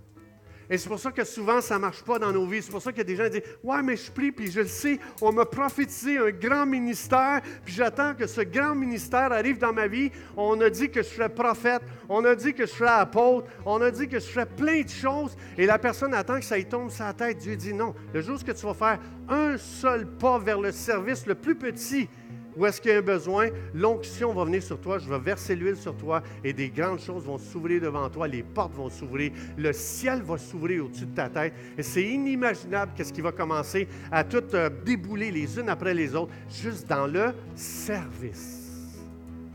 Et 0.71 0.79
c'est 0.79 0.89
pour 0.89 0.99
ça 0.99 1.11
que 1.11 1.25
souvent, 1.25 1.61
ça 1.61 1.75
ne 1.75 1.81
marche 1.81 2.03
pas 2.03 2.19
dans 2.19 2.33
nos 2.33 2.47
vies. 2.47 2.63
C'est 2.63 2.71
pour 2.71 2.83
ça 2.83 2.93
qu'il 2.93 2.99
y 2.99 3.03
a 3.03 3.05
des 3.05 3.17
gens 3.17 3.25
qui 3.25 3.41
disent 3.41 3.57
Ouais, 3.63 3.83
mais 3.83 3.97
je 3.97 4.11
prie, 4.11 4.33
puis 4.33 4.51
je 4.51 4.61
le 4.61 4.67
sais, 4.67 4.99
on 5.21 5.33
m'a 5.33 5.45
prophétisé 5.45 6.19
un 6.19 6.31
grand 6.31 6.67
ministère, 6.67 7.41
puis 7.65 7.75
j'attends 7.75 8.15
que 8.15 8.27
ce 8.27 8.41
grand 8.43 8.75
ministère 8.75 9.33
arrive 9.33 9.59
dans 9.59 9.73
ma 9.73 9.87
vie. 9.87 10.11
On 10.37 10.61
a 10.61 10.71
dit 10.71 10.91
que 10.91 11.03
je 11.03 11.09
serais 11.09 11.29
prophète, 11.29 11.83
on 12.09 12.25
a 12.25 12.35
dit 12.35 12.55
que 12.55 12.67
je 12.67 12.73
serais 12.73 12.91
apôtre, 12.91 13.49
on 13.65 13.81
a 13.81 13.91
dit 13.91 14.09
que 14.09 14.19
je 14.19 14.27
ferais 14.27 14.47
plein 14.47 14.83
de 14.83 14.89
choses, 14.89 15.37
et 15.57 15.67
la 15.67 15.79
personne 15.79 16.15
attend 16.15 16.39
que 16.39 16.45
ça 16.45 16.59
y 16.59 16.65
tombe 16.65 16.91
sur 16.91 17.05
la 17.05 17.13
tête. 17.13 17.39
Dieu 17.39 17.57
dit 17.57 17.75
Non. 17.75 17.95
Le 18.13 18.21
jour 18.21 18.43
que 18.43 18.53
tu 18.53 18.67
vas 18.67 18.75
faire 18.75 18.99
un 19.29 19.57
seul 19.57 20.07
pas 20.07 20.39
vers 20.39 20.61
le 20.61 20.73
service 20.73 21.27
le 21.27 21.35
plus 21.35 21.55
petit, 21.55 22.09
où 22.57 22.67
est-ce 22.67 22.81
qu'il 22.81 22.91
y 22.91 22.95
a 22.95 22.99
un 22.99 23.03
besoin? 23.03 23.49
L'onction 23.75 24.33
va 24.33 24.45
venir 24.45 24.63
sur 24.63 24.79
toi, 24.81 24.99
je 24.99 25.09
vais 25.09 25.19
verser 25.19 25.57
l'huile 25.57 25.77
sur 25.77 25.97
toi 25.97 26.23
et 26.45 26.53
des 26.53 26.69
grandes 26.69 27.01
choses 27.01 27.25
vont 27.25 27.39
s'ouvrir 27.39 27.81
devant 27.81 28.09
toi, 28.11 28.29
les 28.29 28.43
portes 28.43 28.75
vont 28.75 28.91
s'ouvrir, 28.91 29.33
le 29.57 29.73
ciel 29.73 30.23
va 30.23 30.39
s'ouvrir 30.39 30.85
au-dessus 30.85 31.07
de 31.07 31.15
ta 31.15 31.29
tête. 31.29 31.55
Et 31.79 31.83
c'est 31.83 32.03
inimaginable 32.03 32.93
qu'est-ce 32.95 33.13
qui 33.13 33.21
va 33.21 33.33
commencer 33.33 33.89
à 34.11 34.25
tout 34.25 34.43
euh, 34.55 34.71
débouler 34.85 35.31
les 35.31 35.59
unes 35.59 35.69
après 35.69 35.95
les 35.95 36.15
autres, 36.15 36.33
juste 36.51 36.89
dans 36.89 37.07
le 37.07 37.33
service. 37.55 38.61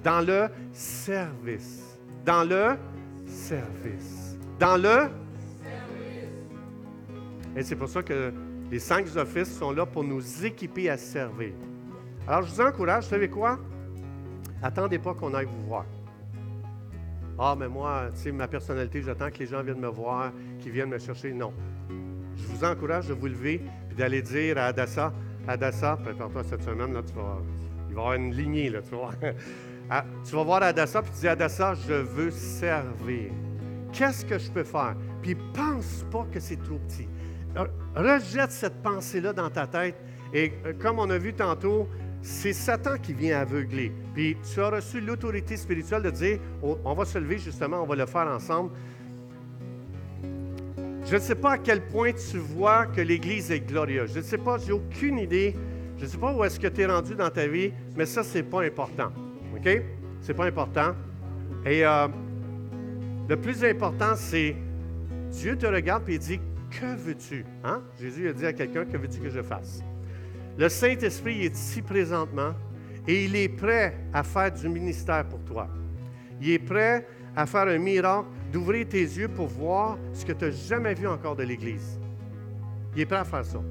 Dans 0.04 0.22
le 0.22 0.48
service. 0.72 1.84
Dans 2.26 2.44
le 2.44 2.76
service. 3.26 4.38
Dans 4.60 4.78
le 4.78 4.84
service. 4.84 5.10
Et 7.56 7.64
c'est 7.64 7.76
pour 7.76 7.90
ça 7.90 8.02
que 8.04 8.32
les 8.70 8.80
cinq 8.80 9.08
offices 9.16 9.58
sont 9.58 9.72
là 9.72 9.86
pour 9.86 10.04
nous 10.04 10.46
équiper 10.46 10.90
à 10.90 10.98
servir. 10.98 11.54
Alors, 12.28 12.44
je 12.44 12.54
vous 12.54 12.62
encourage, 12.62 13.06
vous 13.06 13.10
savez 13.10 13.30
quoi? 13.30 13.58
Attendez 14.62 15.00
pas 15.00 15.14
qu'on 15.14 15.34
aille 15.34 15.46
vous 15.46 15.68
voir. 15.68 15.86
Ah, 17.40 17.56
mais 17.58 17.70
moi, 17.70 18.10
tu 18.16 18.22
sais, 18.22 18.32
ma 18.32 18.48
personnalité, 18.48 19.02
j'attends 19.02 19.30
que 19.30 19.40
les 19.40 19.46
gens 19.46 19.64
viennent 19.64 19.80
me 19.80 19.88
voir, 19.88 20.32
qu'ils 20.60 20.72
viennent 20.72 20.90
me 20.90 20.98
chercher. 20.98 21.32
Non. 21.32 21.54
Je 22.36 22.48
vous 22.48 22.66
encourage 22.66 23.08
de 23.08 23.14
vous 23.14 23.28
lever 23.28 23.62
et 23.92 23.94
d'aller 23.94 24.22
dire 24.22 24.58
à 24.58 24.66
Adassa 24.66 25.14
Adassa, 25.48 25.98
prépare-toi 26.04 26.44
cette 26.44 26.64
semaine, 26.64 27.02
tu 27.08 27.14
vas, 27.14 27.38
il 27.90 27.96
va 27.96 28.02
y 28.02 28.04
avoir 28.04 28.14
une 28.16 28.34
lignée, 28.34 28.70
là, 28.70 28.82
tu 28.82 28.92
vas 28.92 28.98
voir. 28.98 29.14
Ah, 29.90 30.04
tu 30.26 30.36
vas 30.36 30.44
voir 30.44 30.64
Adassa, 30.64 31.02
puis 31.02 31.12
tu 31.14 31.22
dis, 31.22 31.28
Adassa, 31.30 31.74
je 31.74 31.94
veux 31.94 32.30
servir. 32.30 33.32
Qu'est-ce 33.94 34.26
que 34.26 34.38
je 34.38 34.52
peux 34.52 34.66
faire? 34.66 34.98
Puis 35.22 35.34
pense 35.54 36.06
pas 36.12 36.28
que 36.30 36.42
c'est 36.42 36.62
trop 36.62 36.78
petit. 36.80 37.08
Rejette 37.96 38.52
cette 38.52 38.84
pensée-là 38.84 39.32
dans 39.32 39.50
ta 39.50 39.66
tête. 39.66 39.96
Et 40.34 40.52
euh, 40.66 40.74
comme 40.78 41.00
on 41.00 41.10
a 41.10 41.18
vu 41.18 41.34
tantôt, 41.34 41.88
c'est 42.22 42.54
Satan 42.54 42.98
qui 43.02 43.14
vient 43.14 43.40
aveugler. 43.40 43.92
Puis 44.14 44.38
tu 44.54 44.60
as 44.62 44.70
reçu 44.70 45.00
l'autorité 45.02 45.56
spirituelle 45.58 46.04
de 46.04 46.10
dire, 46.10 46.40
on 46.62 46.94
va 46.94 47.06
se 47.06 47.18
lever 47.18 47.38
justement, 47.38 47.82
on 47.84 47.86
va 47.86 47.96
le 47.96 48.06
faire 48.06 48.28
ensemble. 48.28 48.72
Je 51.10 51.16
ne 51.16 51.22
sais 51.22 51.36
pas 51.36 51.52
à 51.52 51.58
quel 51.58 51.82
point 51.82 52.12
tu 52.12 52.38
vois 52.38 52.86
que 52.86 53.00
l'Église 53.00 53.50
est 53.50 53.62
glorieuse. 53.62 54.12
Je 54.14 54.20
ne 54.20 54.24
sais 54.24 54.38
pas, 54.38 54.58
j'ai 54.58 54.74
aucune 54.74 55.20
idée. 55.20 55.56
Je 55.98 56.04
ne 56.04 56.10
sais 56.10 56.18
pas 56.18 56.34
où 56.34 56.44
est-ce 56.44 56.60
que 56.60 56.68
tu 56.68 56.82
es 56.82 56.86
rendu 56.86 57.16
dans 57.16 57.30
ta 57.30 57.48
vie, 57.48 57.72
mais 57.96 58.06
ça, 58.06 58.24
ce 58.24 58.38
n'est 58.38 58.44
pas 58.44 58.64
important. 58.64 59.12
OK? 59.56 59.82
Ce 60.22 60.28
n'est 60.28 60.34
pas 60.34 60.46
important. 60.46 60.94
Et 61.66 61.86
euh, 61.86 62.08
le 63.30 63.38
plus 63.38 63.64
important, 63.64 64.16
c'est 64.16 64.56
Dieu 65.32 65.58
te 65.58 65.66
regarde 65.66 66.08
et 66.10 66.14
il 66.14 66.20
dit 66.20 66.40
Que 66.70 66.96
veux-tu? 66.98 67.46
Hein? 67.64 67.82
Jésus 68.00 68.28
a 68.28 68.34
dit 68.34 68.46
à 68.46 68.52
quelqu'un 68.52 68.86
Que 68.86 68.98
veux-tu 68.98 69.20
que 69.20 69.30
je 69.30 69.42
fasse? 69.42 69.82
Le 70.58 70.70
Saint-Esprit 70.70 71.46
est 71.46 71.56
ici 71.56 71.82
présentement 71.82 72.54
et 73.08 73.26
il 73.26 73.36
est 73.36 73.50
prêt 73.50 73.96
à 74.12 74.24
faire 74.24 74.52
du 74.52 74.68
ministère 74.68 75.26
pour 75.26 75.40
toi. 75.42 75.68
Il 76.42 76.50
est 76.50 76.60
prêt 76.60 77.08
à 77.36 77.46
faire 77.46 77.68
un 77.68 77.78
miracle 77.78 78.28
d'ouvrir 78.52 78.88
tes 78.88 79.04
yeux 79.04 79.28
pour 79.28 79.48
voir 79.48 79.98
ce 80.14 80.26
que 80.26 80.32
tu 80.32 80.46
n'as 80.46 80.52
jamais 80.52 80.96
vu 80.96 81.08
encore 81.08 81.36
de 81.36 81.44
l'Église. 81.44 82.00
Il 82.96 83.02
est 83.02 83.06
prêt 83.06 83.18
à 83.18 83.24
faire 83.24 83.46
ça. 83.46 83.62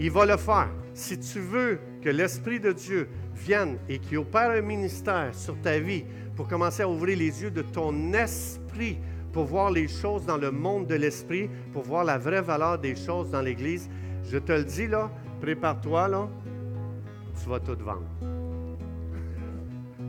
Il 0.00 0.10
va 0.10 0.24
le 0.24 0.36
faire. 0.38 0.70
Si 0.94 1.18
tu 1.18 1.40
veux 1.40 1.78
que 2.02 2.08
l'Esprit 2.08 2.60
de 2.60 2.72
Dieu 2.72 3.08
vienne 3.34 3.76
et 3.88 3.98
qu'il 3.98 4.18
opère 4.18 4.50
un 4.50 4.62
ministère 4.62 5.34
sur 5.34 5.60
ta 5.60 5.78
vie 5.78 6.04
pour 6.34 6.48
commencer 6.48 6.82
à 6.82 6.88
ouvrir 6.88 7.18
les 7.18 7.42
yeux 7.42 7.50
de 7.50 7.62
ton 7.62 8.12
esprit 8.12 8.98
pour 9.32 9.44
voir 9.44 9.70
les 9.70 9.88
choses 9.88 10.24
dans 10.24 10.36
le 10.36 10.52
monde 10.52 10.86
de 10.86 10.94
l'esprit, 10.94 11.50
pour 11.72 11.82
voir 11.82 12.04
la 12.04 12.18
vraie 12.18 12.40
valeur 12.40 12.78
des 12.78 12.94
choses 12.94 13.30
dans 13.30 13.42
l'Église, 13.42 13.90
je 14.22 14.38
te 14.38 14.52
le 14.52 14.64
dis 14.64 14.86
là, 14.86 15.10
prépare-toi 15.44 16.08
là, 16.08 16.26
tu 17.38 17.48
vas 17.50 17.60
tout 17.60 17.76
vendre. 17.78 18.08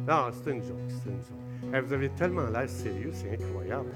Non, 0.07 0.31
c'est 0.31 0.51
une 0.51 0.63
joke, 0.63 0.77
c'est 0.88 1.09
une 1.09 1.17
joke 1.17 1.86
vous 1.86 1.93
avez 1.93 2.09
tellement 2.09 2.47
l'air 2.47 2.69
sérieux, 2.69 3.11
c'est 3.11 3.33
incroyable. 3.33 3.89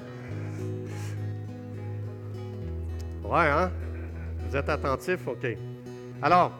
Ouais, 3.23 3.47
hein? 3.47 3.71
Vous 4.39 4.57
êtes 4.57 4.67
attentif? 4.67 5.25
OK. 5.27 5.47
Alors, 6.21 6.51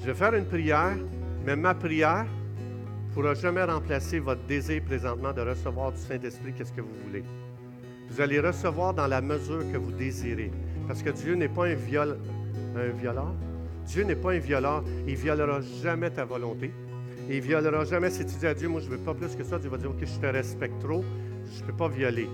je 0.00 0.06
vais 0.06 0.14
faire 0.14 0.34
une 0.34 0.44
prière, 0.44 0.96
mais 1.44 1.56
ma 1.56 1.74
prière 1.74 2.24
ne 2.24 3.14
pourra 3.14 3.34
jamais 3.34 3.64
remplacer 3.64 4.20
votre 4.20 4.42
désir 4.42 4.80
présentement 4.84 5.32
de 5.32 5.40
recevoir 5.40 5.90
du 5.90 5.98
Saint-Esprit, 5.98 6.52
qu'est-ce 6.52 6.72
que 6.72 6.82
vous 6.82 6.94
voulez? 7.04 7.24
Vous 8.10 8.20
allez 8.20 8.38
recevoir 8.38 8.94
dans 8.94 9.08
la 9.08 9.20
mesure 9.20 9.64
que 9.72 9.76
vous 9.76 9.92
désirez. 9.92 10.52
Parce 10.86 11.02
que 11.02 11.10
Dieu 11.10 11.34
n'est 11.34 11.48
pas 11.48 11.66
un, 11.66 11.74
viol, 11.74 12.16
un 12.80 12.90
violeur. 12.90 13.34
Dieu 13.86 14.04
n'est 14.04 14.16
pas 14.16 14.32
un 14.32 14.38
violeur. 14.38 14.84
Il 15.06 15.14
ne 15.14 15.18
violera 15.18 15.60
jamais 15.82 16.10
ta 16.10 16.24
volonté. 16.24 16.72
Il 17.28 17.36
ne 17.36 17.40
violera 17.40 17.84
jamais 17.84 18.10
si 18.10 18.24
tu 18.24 18.36
dis 18.36 18.46
à 18.46 18.54
Dieu, 18.54 18.68
moi 18.68 18.80
je 18.80 18.86
ne 18.86 18.92
veux 18.92 18.98
pas 18.98 19.14
plus 19.14 19.34
que 19.36 19.44
ça. 19.44 19.58
Dieu 19.58 19.70
va 19.70 19.76
dire, 19.76 19.90
OK, 19.90 20.00
je 20.00 20.18
te 20.18 20.26
respecte 20.26 20.80
trop, 20.80 21.04
je 21.54 21.62
ne 21.62 21.66
peux 21.66 21.76
pas 21.76 21.88
violer. 21.88 22.28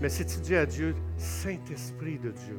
Mais 0.00 0.08
si 0.08 0.24
tu 0.24 0.38
dis 0.38 0.54
à 0.54 0.66
Dieu, 0.66 0.94
Saint-Esprit 1.16 2.18
de 2.18 2.30
Dieu, 2.30 2.58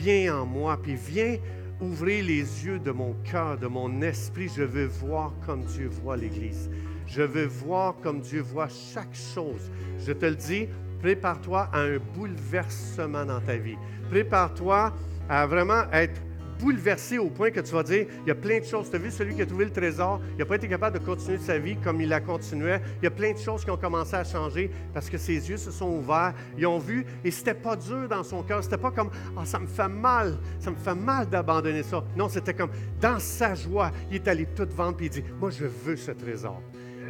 viens 0.00 0.38
en 0.38 0.46
moi, 0.46 0.78
puis 0.82 0.94
viens 0.94 1.36
ouvrir 1.80 2.24
les 2.24 2.64
yeux 2.64 2.78
de 2.78 2.90
mon 2.90 3.14
cœur, 3.24 3.58
de 3.58 3.66
mon 3.66 4.00
esprit. 4.00 4.50
Je 4.54 4.62
veux 4.62 4.86
voir 4.86 5.34
comme 5.44 5.64
Dieu 5.64 5.88
voit 5.88 6.16
l'Église. 6.16 6.70
Je 7.06 7.22
veux 7.22 7.46
voir 7.46 7.96
comme 8.02 8.20
Dieu 8.20 8.40
voit 8.40 8.68
chaque 8.68 9.14
chose. 9.14 9.70
Je 9.98 10.12
te 10.12 10.26
le 10.26 10.36
dis, 10.36 10.68
prépare-toi 11.00 11.68
à 11.72 11.80
un 11.80 11.98
bouleversement 12.14 13.26
dans 13.26 13.40
ta 13.40 13.56
vie. 13.56 13.76
Prépare-toi 14.08 14.94
à 15.28 15.46
vraiment 15.46 15.84
être 15.92 16.20
bouleversé 16.58 17.18
au 17.18 17.28
point 17.28 17.50
que 17.50 17.60
tu 17.60 17.72
vas 17.72 17.82
dire, 17.82 18.06
il 18.22 18.28
y 18.28 18.30
a 18.30 18.34
plein 18.34 18.60
de 18.60 18.64
choses. 18.64 18.90
Tu 18.90 18.96
as 18.96 18.98
vu 18.98 19.10
celui 19.10 19.34
qui 19.34 19.42
a 19.42 19.46
trouvé 19.46 19.64
le 19.64 19.70
trésor, 19.70 20.20
il 20.32 20.38
n'a 20.38 20.46
pas 20.46 20.56
été 20.56 20.68
capable 20.68 20.98
de 20.98 21.04
continuer 21.04 21.38
sa 21.38 21.58
vie 21.58 21.76
comme 21.76 22.00
il 22.00 22.08
la 22.08 22.20
continuait. 22.20 22.80
Il 23.00 23.04
y 23.04 23.06
a 23.06 23.10
plein 23.10 23.32
de 23.32 23.38
choses 23.38 23.64
qui 23.64 23.70
ont 23.70 23.76
commencé 23.76 24.14
à 24.14 24.24
changer 24.24 24.70
parce 24.92 25.10
que 25.10 25.18
ses 25.18 25.48
yeux 25.48 25.56
se 25.56 25.70
sont 25.70 25.88
ouverts. 25.88 26.34
Ils 26.56 26.66
ont 26.66 26.78
vu 26.78 27.04
et 27.24 27.30
c'était 27.30 27.54
pas 27.54 27.76
dur 27.76 28.08
dans 28.08 28.22
son 28.22 28.42
cœur. 28.42 28.62
C'était 28.62 28.78
pas 28.78 28.90
comme, 28.90 29.10
ah, 29.36 29.44
ça 29.44 29.58
me 29.58 29.66
fait 29.66 29.88
mal, 29.88 30.38
ça 30.58 30.70
me 30.70 30.76
fait 30.76 30.94
mal 30.94 31.28
d'abandonner 31.28 31.82
ça. 31.82 32.02
Non, 32.16 32.28
c'était 32.28 32.54
comme, 32.54 32.70
dans 33.00 33.18
sa 33.18 33.54
joie, 33.54 33.90
il 34.10 34.16
est 34.16 34.28
allé 34.28 34.46
tout 34.46 34.68
vendre 34.70 34.98
et 35.00 35.04
il 35.04 35.10
dit, 35.10 35.24
moi, 35.40 35.50
je 35.50 35.64
veux 35.64 35.96
ce 35.96 36.12
trésor. 36.12 36.62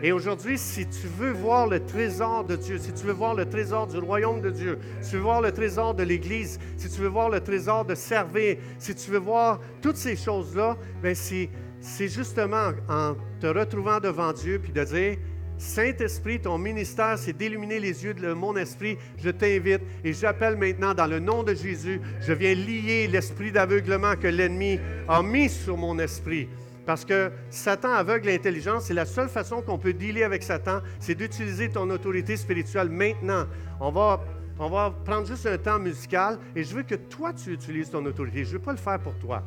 Et 0.02 0.12
aujourd'hui, 0.12 0.58
si 0.58 0.86
tu 0.86 1.06
veux 1.06 1.32
voir 1.32 1.66
le 1.66 1.84
trésor 1.84 2.44
de 2.44 2.56
Dieu, 2.56 2.78
si 2.78 2.92
tu 2.92 3.06
veux 3.06 3.12
voir 3.12 3.34
le 3.34 3.46
trésor 3.46 3.86
du 3.86 3.98
royaume 3.98 4.42
de 4.42 4.50
Dieu, 4.50 4.78
si 5.00 5.10
tu 5.10 5.16
veux 5.16 5.22
voir 5.22 5.40
le 5.40 5.52
trésor 5.52 5.94
de 5.94 6.02
l'Église, 6.02 6.58
si 6.76 6.90
tu 6.90 7.00
veux 7.00 7.08
voir 7.08 7.30
le 7.30 7.40
trésor 7.40 7.84
de 7.84 7.94
servir, 7.94 8.56
si 8.78 8.94
tu 8.94 9.10
veux 9.10 9.18
voir 9.18 9.60
toutes 9.80 9.96
ces 9.96 10.14
choses-là, 10.14 10.76
bien 11.02 11.14
c'est 11.14 12.08
justement 12.08 12.72
en 12.88 13.14
te 13.40 13.46
retrouvant 13.46 14.00
devant 14.00 14.32
Dieu 14.32 14.58
puis 14.62 14.72
de 14.72 14.84
dire, 14.84 15.16
Saint-Esprit, 15.58 16.40
ton 16.40 16.58
ministère, 16.58 17.16
c'est 17.16 17.32
d'illuminer 17.32 17.80
les 17.80 18.04
yeux 18.04 18.12
de 18.12 18.34
mon 18.34 18.56
esprit. 18.56 18.98
Je 19.16 19.30
t'invite 19.30 19.80
et 20.04 20.12
j'appelle 20.12 20.56
maintenant 20.56 20.92
dans 20.92 21.06
le 21.06 21.18
nom 21.18 21.42
de 21.42 21.54
Jésus, 21.54 22.00
je 22.20 22.34
viens 22.34 22.54
lier 22.54 23.08
l'esprit 23.08 23.52
d'aveuglement 23.52 24.16
que 24.16 24.28
l'ennemi 24.28 24.78
a 25.08 25.22
mis 25.22 25.48
sur 25.48 25.78
mon 25.78 25.98
esprit. 25.98 26.48
Parce 26.86 27.04
que 27.04 27.32
Satan 27.50 27.92
aveugle 27.92 28.28
l'intelligence. 28.28 28.84
C'est 28.84 28.94
la 28.94 29.04
seule 29.04 29.28
façon 29.28 29.60
qu'on 29.60 29.76
peut 29.76 29.92
dealer 29.92 30.22
avec 30.22 30.42
Satan, 30.42 30.80
c'est 31.00 31.16
d'utiliser 31.16 31.68
ton 31.68 31.90
autorité 31.90 32.36
spirituelle 32.36 32.88
maintenant. 32.88 33.46
On 33.80 33.90
va, 33.90 34.20
on 34.58 34.70
va 34.70 34.94
prendre 35.04 35.26
juste 35.26 35.46
un 35.46 35.58
temps 35.58 35.80
musical 35.80 36.38
et 36.54 36.62
je 36.62 36.74
veux 36.74 36.84
que 36.84 36.94
toi, 36.94 37.32
tu 37.32 37.52
utilises 37.52 37.90
ton 37.90 38.04
autorité. 38.06 38.44
Je 38.44 38.50
ne 38.50 38.52
veux 38.54 38.64
pas 38.64 38.72
le 38.72 38.78
faire 38.78 39.00
pour 39.00 39.14
toi. 39.18 39.42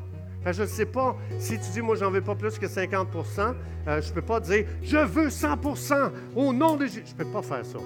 je 0.45 0.61
ne 0.61 0.67
sais 0.67 0.85
pas, 0.85 1.15
si 1.39 1.57
tu 1.57 1.69
dis, 1.71 1.81
moi, 1.81 1.95
j'en 1.95 2.11
veux 2.11 2.21
pas 2.21 2.35
plus 2.35 2.59
que 2.59 2.65
50% 2.65 3.55
euh, 3.87 4.01
je 4.01 4.09
ne 4.09 4.13
peux 4.13 4.21
pas 4.21 4.39
dire, 4.39 4.65
je 4.83 4.97
veux 4.97 5.29
100% 5.29 6.11
au 6.35 6.53
nom 6.53 6.75
de 6.75 6.85
Jésus. 6.85 7.03
Je 7.05 7.13
ne 7.13 7.17
peux 7.17 7.31
pas 7.31 7.41
faire 7.41 7.65
ça. 7.65 7.79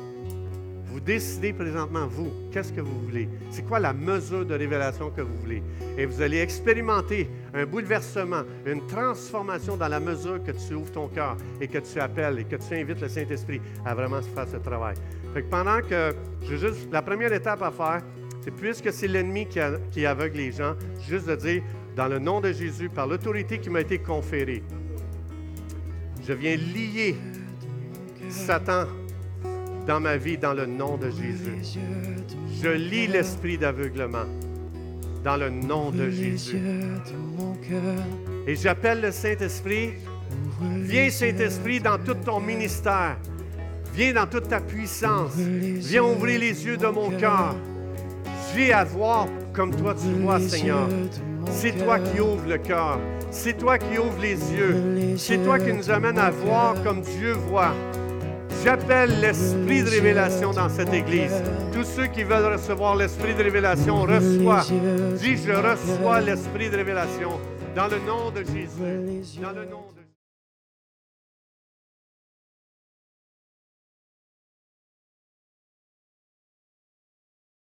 Vous 0.94 1.00
décidez 1.00 1.54
présentement, 1.54 2.06
vous, 2.06 2.32
qu'est-ce 2.52 2.72
que 2.72 2.80
vous 2.80 3.00
voulez? 3.00 3.28
C'est 3.50 3.64
quoi 3.64 3.80
la 3.80 3.94
mesure 3.94 4.46
de 4.46 4.54
révélation 4.54 5.10
que 5.10 5.22
vous 5.22 5.36
voulez? 5.42 5.64
Et 5.98 6.06
vous 6.06 6.22
allez 6.22 6.38
expérimenter 6.38 7.28
un 7.52 7.66
bouleversement, 7.66 8.44
une 8.64 8.86
transformation 8.86 9.76
dans 9.76 9.88
la 9.88 10.00
mesure 10.00 10.44
que 10.44 10.52
tu 10.52 10.76
ouvres 10.76 10.92
ton 10.92 11.08
cœur 11.08 11.36
et 11.60 11.68
que 11.68 11.80
tu 11.80 12.00
appelles 12.00 12.38
et 12.38 12.44
que 12.44 12.58
tu 12.58 12.76
invites 12.76 13.02
le 13.02 13.10
Saint-Esprit 13.10 13.60
à 13.84 13.96
vraiment 13.96 14.22
faire 14.22 14.48
ce 14.48 14.58
travail. 14.58 14.94
Fait 15.34 15.42
que 15.42 15.50
pendant 15.50 15.82
que, 15.82 16.14
je 16.44 16.58
juste, 16.58 16.88
la 16.92 17.02
première 17.02 17.34
étape 17.34 17.64
à 17.64 17.72
faire, 17.72 18.04
c'est 18.42 18.52
puisque 18.52 18.94
c'est 18.94 19.08
l'ennemi 19.08 19.48
qui, 19.48 19.60
qui 19.90 20.06
aveugle 20.06 20.38
les 20.38 20.52
gens, 20.52 20.76
juste 21.10 21.28
de 21.28 21.36
dire, 21.36 21.64
dans 21.96 22.08
le 22.08 22.20
nom 22.20 22.40
de 22.40 22.52
Jésus, 22.52 22.90
par 22.90 23.08
l'autorité 23.08 23.58
qui 23.58 23.72
m'a 23.72 23.82
été 23.82 23.98
conférée, 23.98 24.62
je 26.22 26.34
viens 26.34 26.56
lier 26.56 27.16
Satan 28.30 28.86
dans 29.88 30.00
ma 30.00 30.18
vie 30.18 30.38
dans 30.38 30.54
le 30.54 30.66
nom 30.66 30.98
de 30.98 31.10
Jésus. 31.10 31.78
Je 32.62 32.70
lis 32.70 33.08
l'esprit 33.08 33.58
d'aveuglement 33.58 34.26
dans 35.24 35.38
le 35.38 35.50
nom 35.50 35.92
de 35.92 36.10
Jésus. 36.10 36.62
Et 38.46 38.56
j'appelle 38.56 39.02
le 39.02 39.12
Saint-Esprit. 39.12 39.94
Viens, 40.62 41.10
Saint-Esprit, 41.10 41.80
dans 41.80 41.98
tout 41.98 42.16
ton 42.16 42.40
ministère. 42.40 43.18
Viens 43.94 44.14
dans 44.14 44.26
toute 44.26 44.48
ta 44.48 44.60
puissance. 44.60 45.36
Viens 45.36 46.04
ouvrir 46.04 46.40
les 46.40 46.66
yeux 46.66 46.78
de 46.78 46.88
mon 46.88 47.12
cœur. 47.12 47.56
Viens 48.56 48.78
à 48.78 48.84
voir 48.84 49.28
comme 49.54 49.76
toi 49.76 49.94
tu 49.96 50.22
vois, 50.22 50.40
Seigneur. 50.40 50.88
C'est 51.52 51.78
toi 51.84 52.00
qui 52.00 52.20
ouvres 52.20 52.48
le 52.48 52.58
cœur. 52.58 53.00
C'est 53.32 53.58
toi 53.58 53.78
qui 53.78 53.98
ouvres 53.98 54.22
les 54.22 54.38
yeux. 54.54 55.16
C'est 55.18 55.44
toi 55.44 55.60
qui 55.60 55.74
nous 55.74 55.90
amène 55.90 56.18
à 56.18 56.30
voir 56.32 56.82
comme 56.84 57.02
Dieu 57.02 57.34
voit. 57.34 57.74
J'appelle 58.64 59.20
l'esprit 59.20 59.84
de 59.84 59.90
révélation 59.90 60.52
dans 60.52 60.70
cette 60.70 60.94
église. 60.94 61.34
Tous 61.74 61.84
ceux 61.84 62.08
qui 62.08 62.24
veulent 62.24 62.54
recevoir 62.54 62.96
l'esprit 62.96 63.34
de 63.36 63.44
révélation, 63.44 64.04
reçoivent. 64.04 64.72
Dis, 65.18 65.36
je 65.36 65.52
reçois 65.52 66.22
l'esprit 66.22 66.70
de 66.70 66.78
révélation 66.78 67.40
dans 67.76 67.88
le 67.88 68.00
nom 68.00 68.32
de 68.32 68.44
Jésus. 68.44 69.42
Dans 69.42 69.52
le 69.52 69.66
nom 69.66 69.84
de 69.98 70.03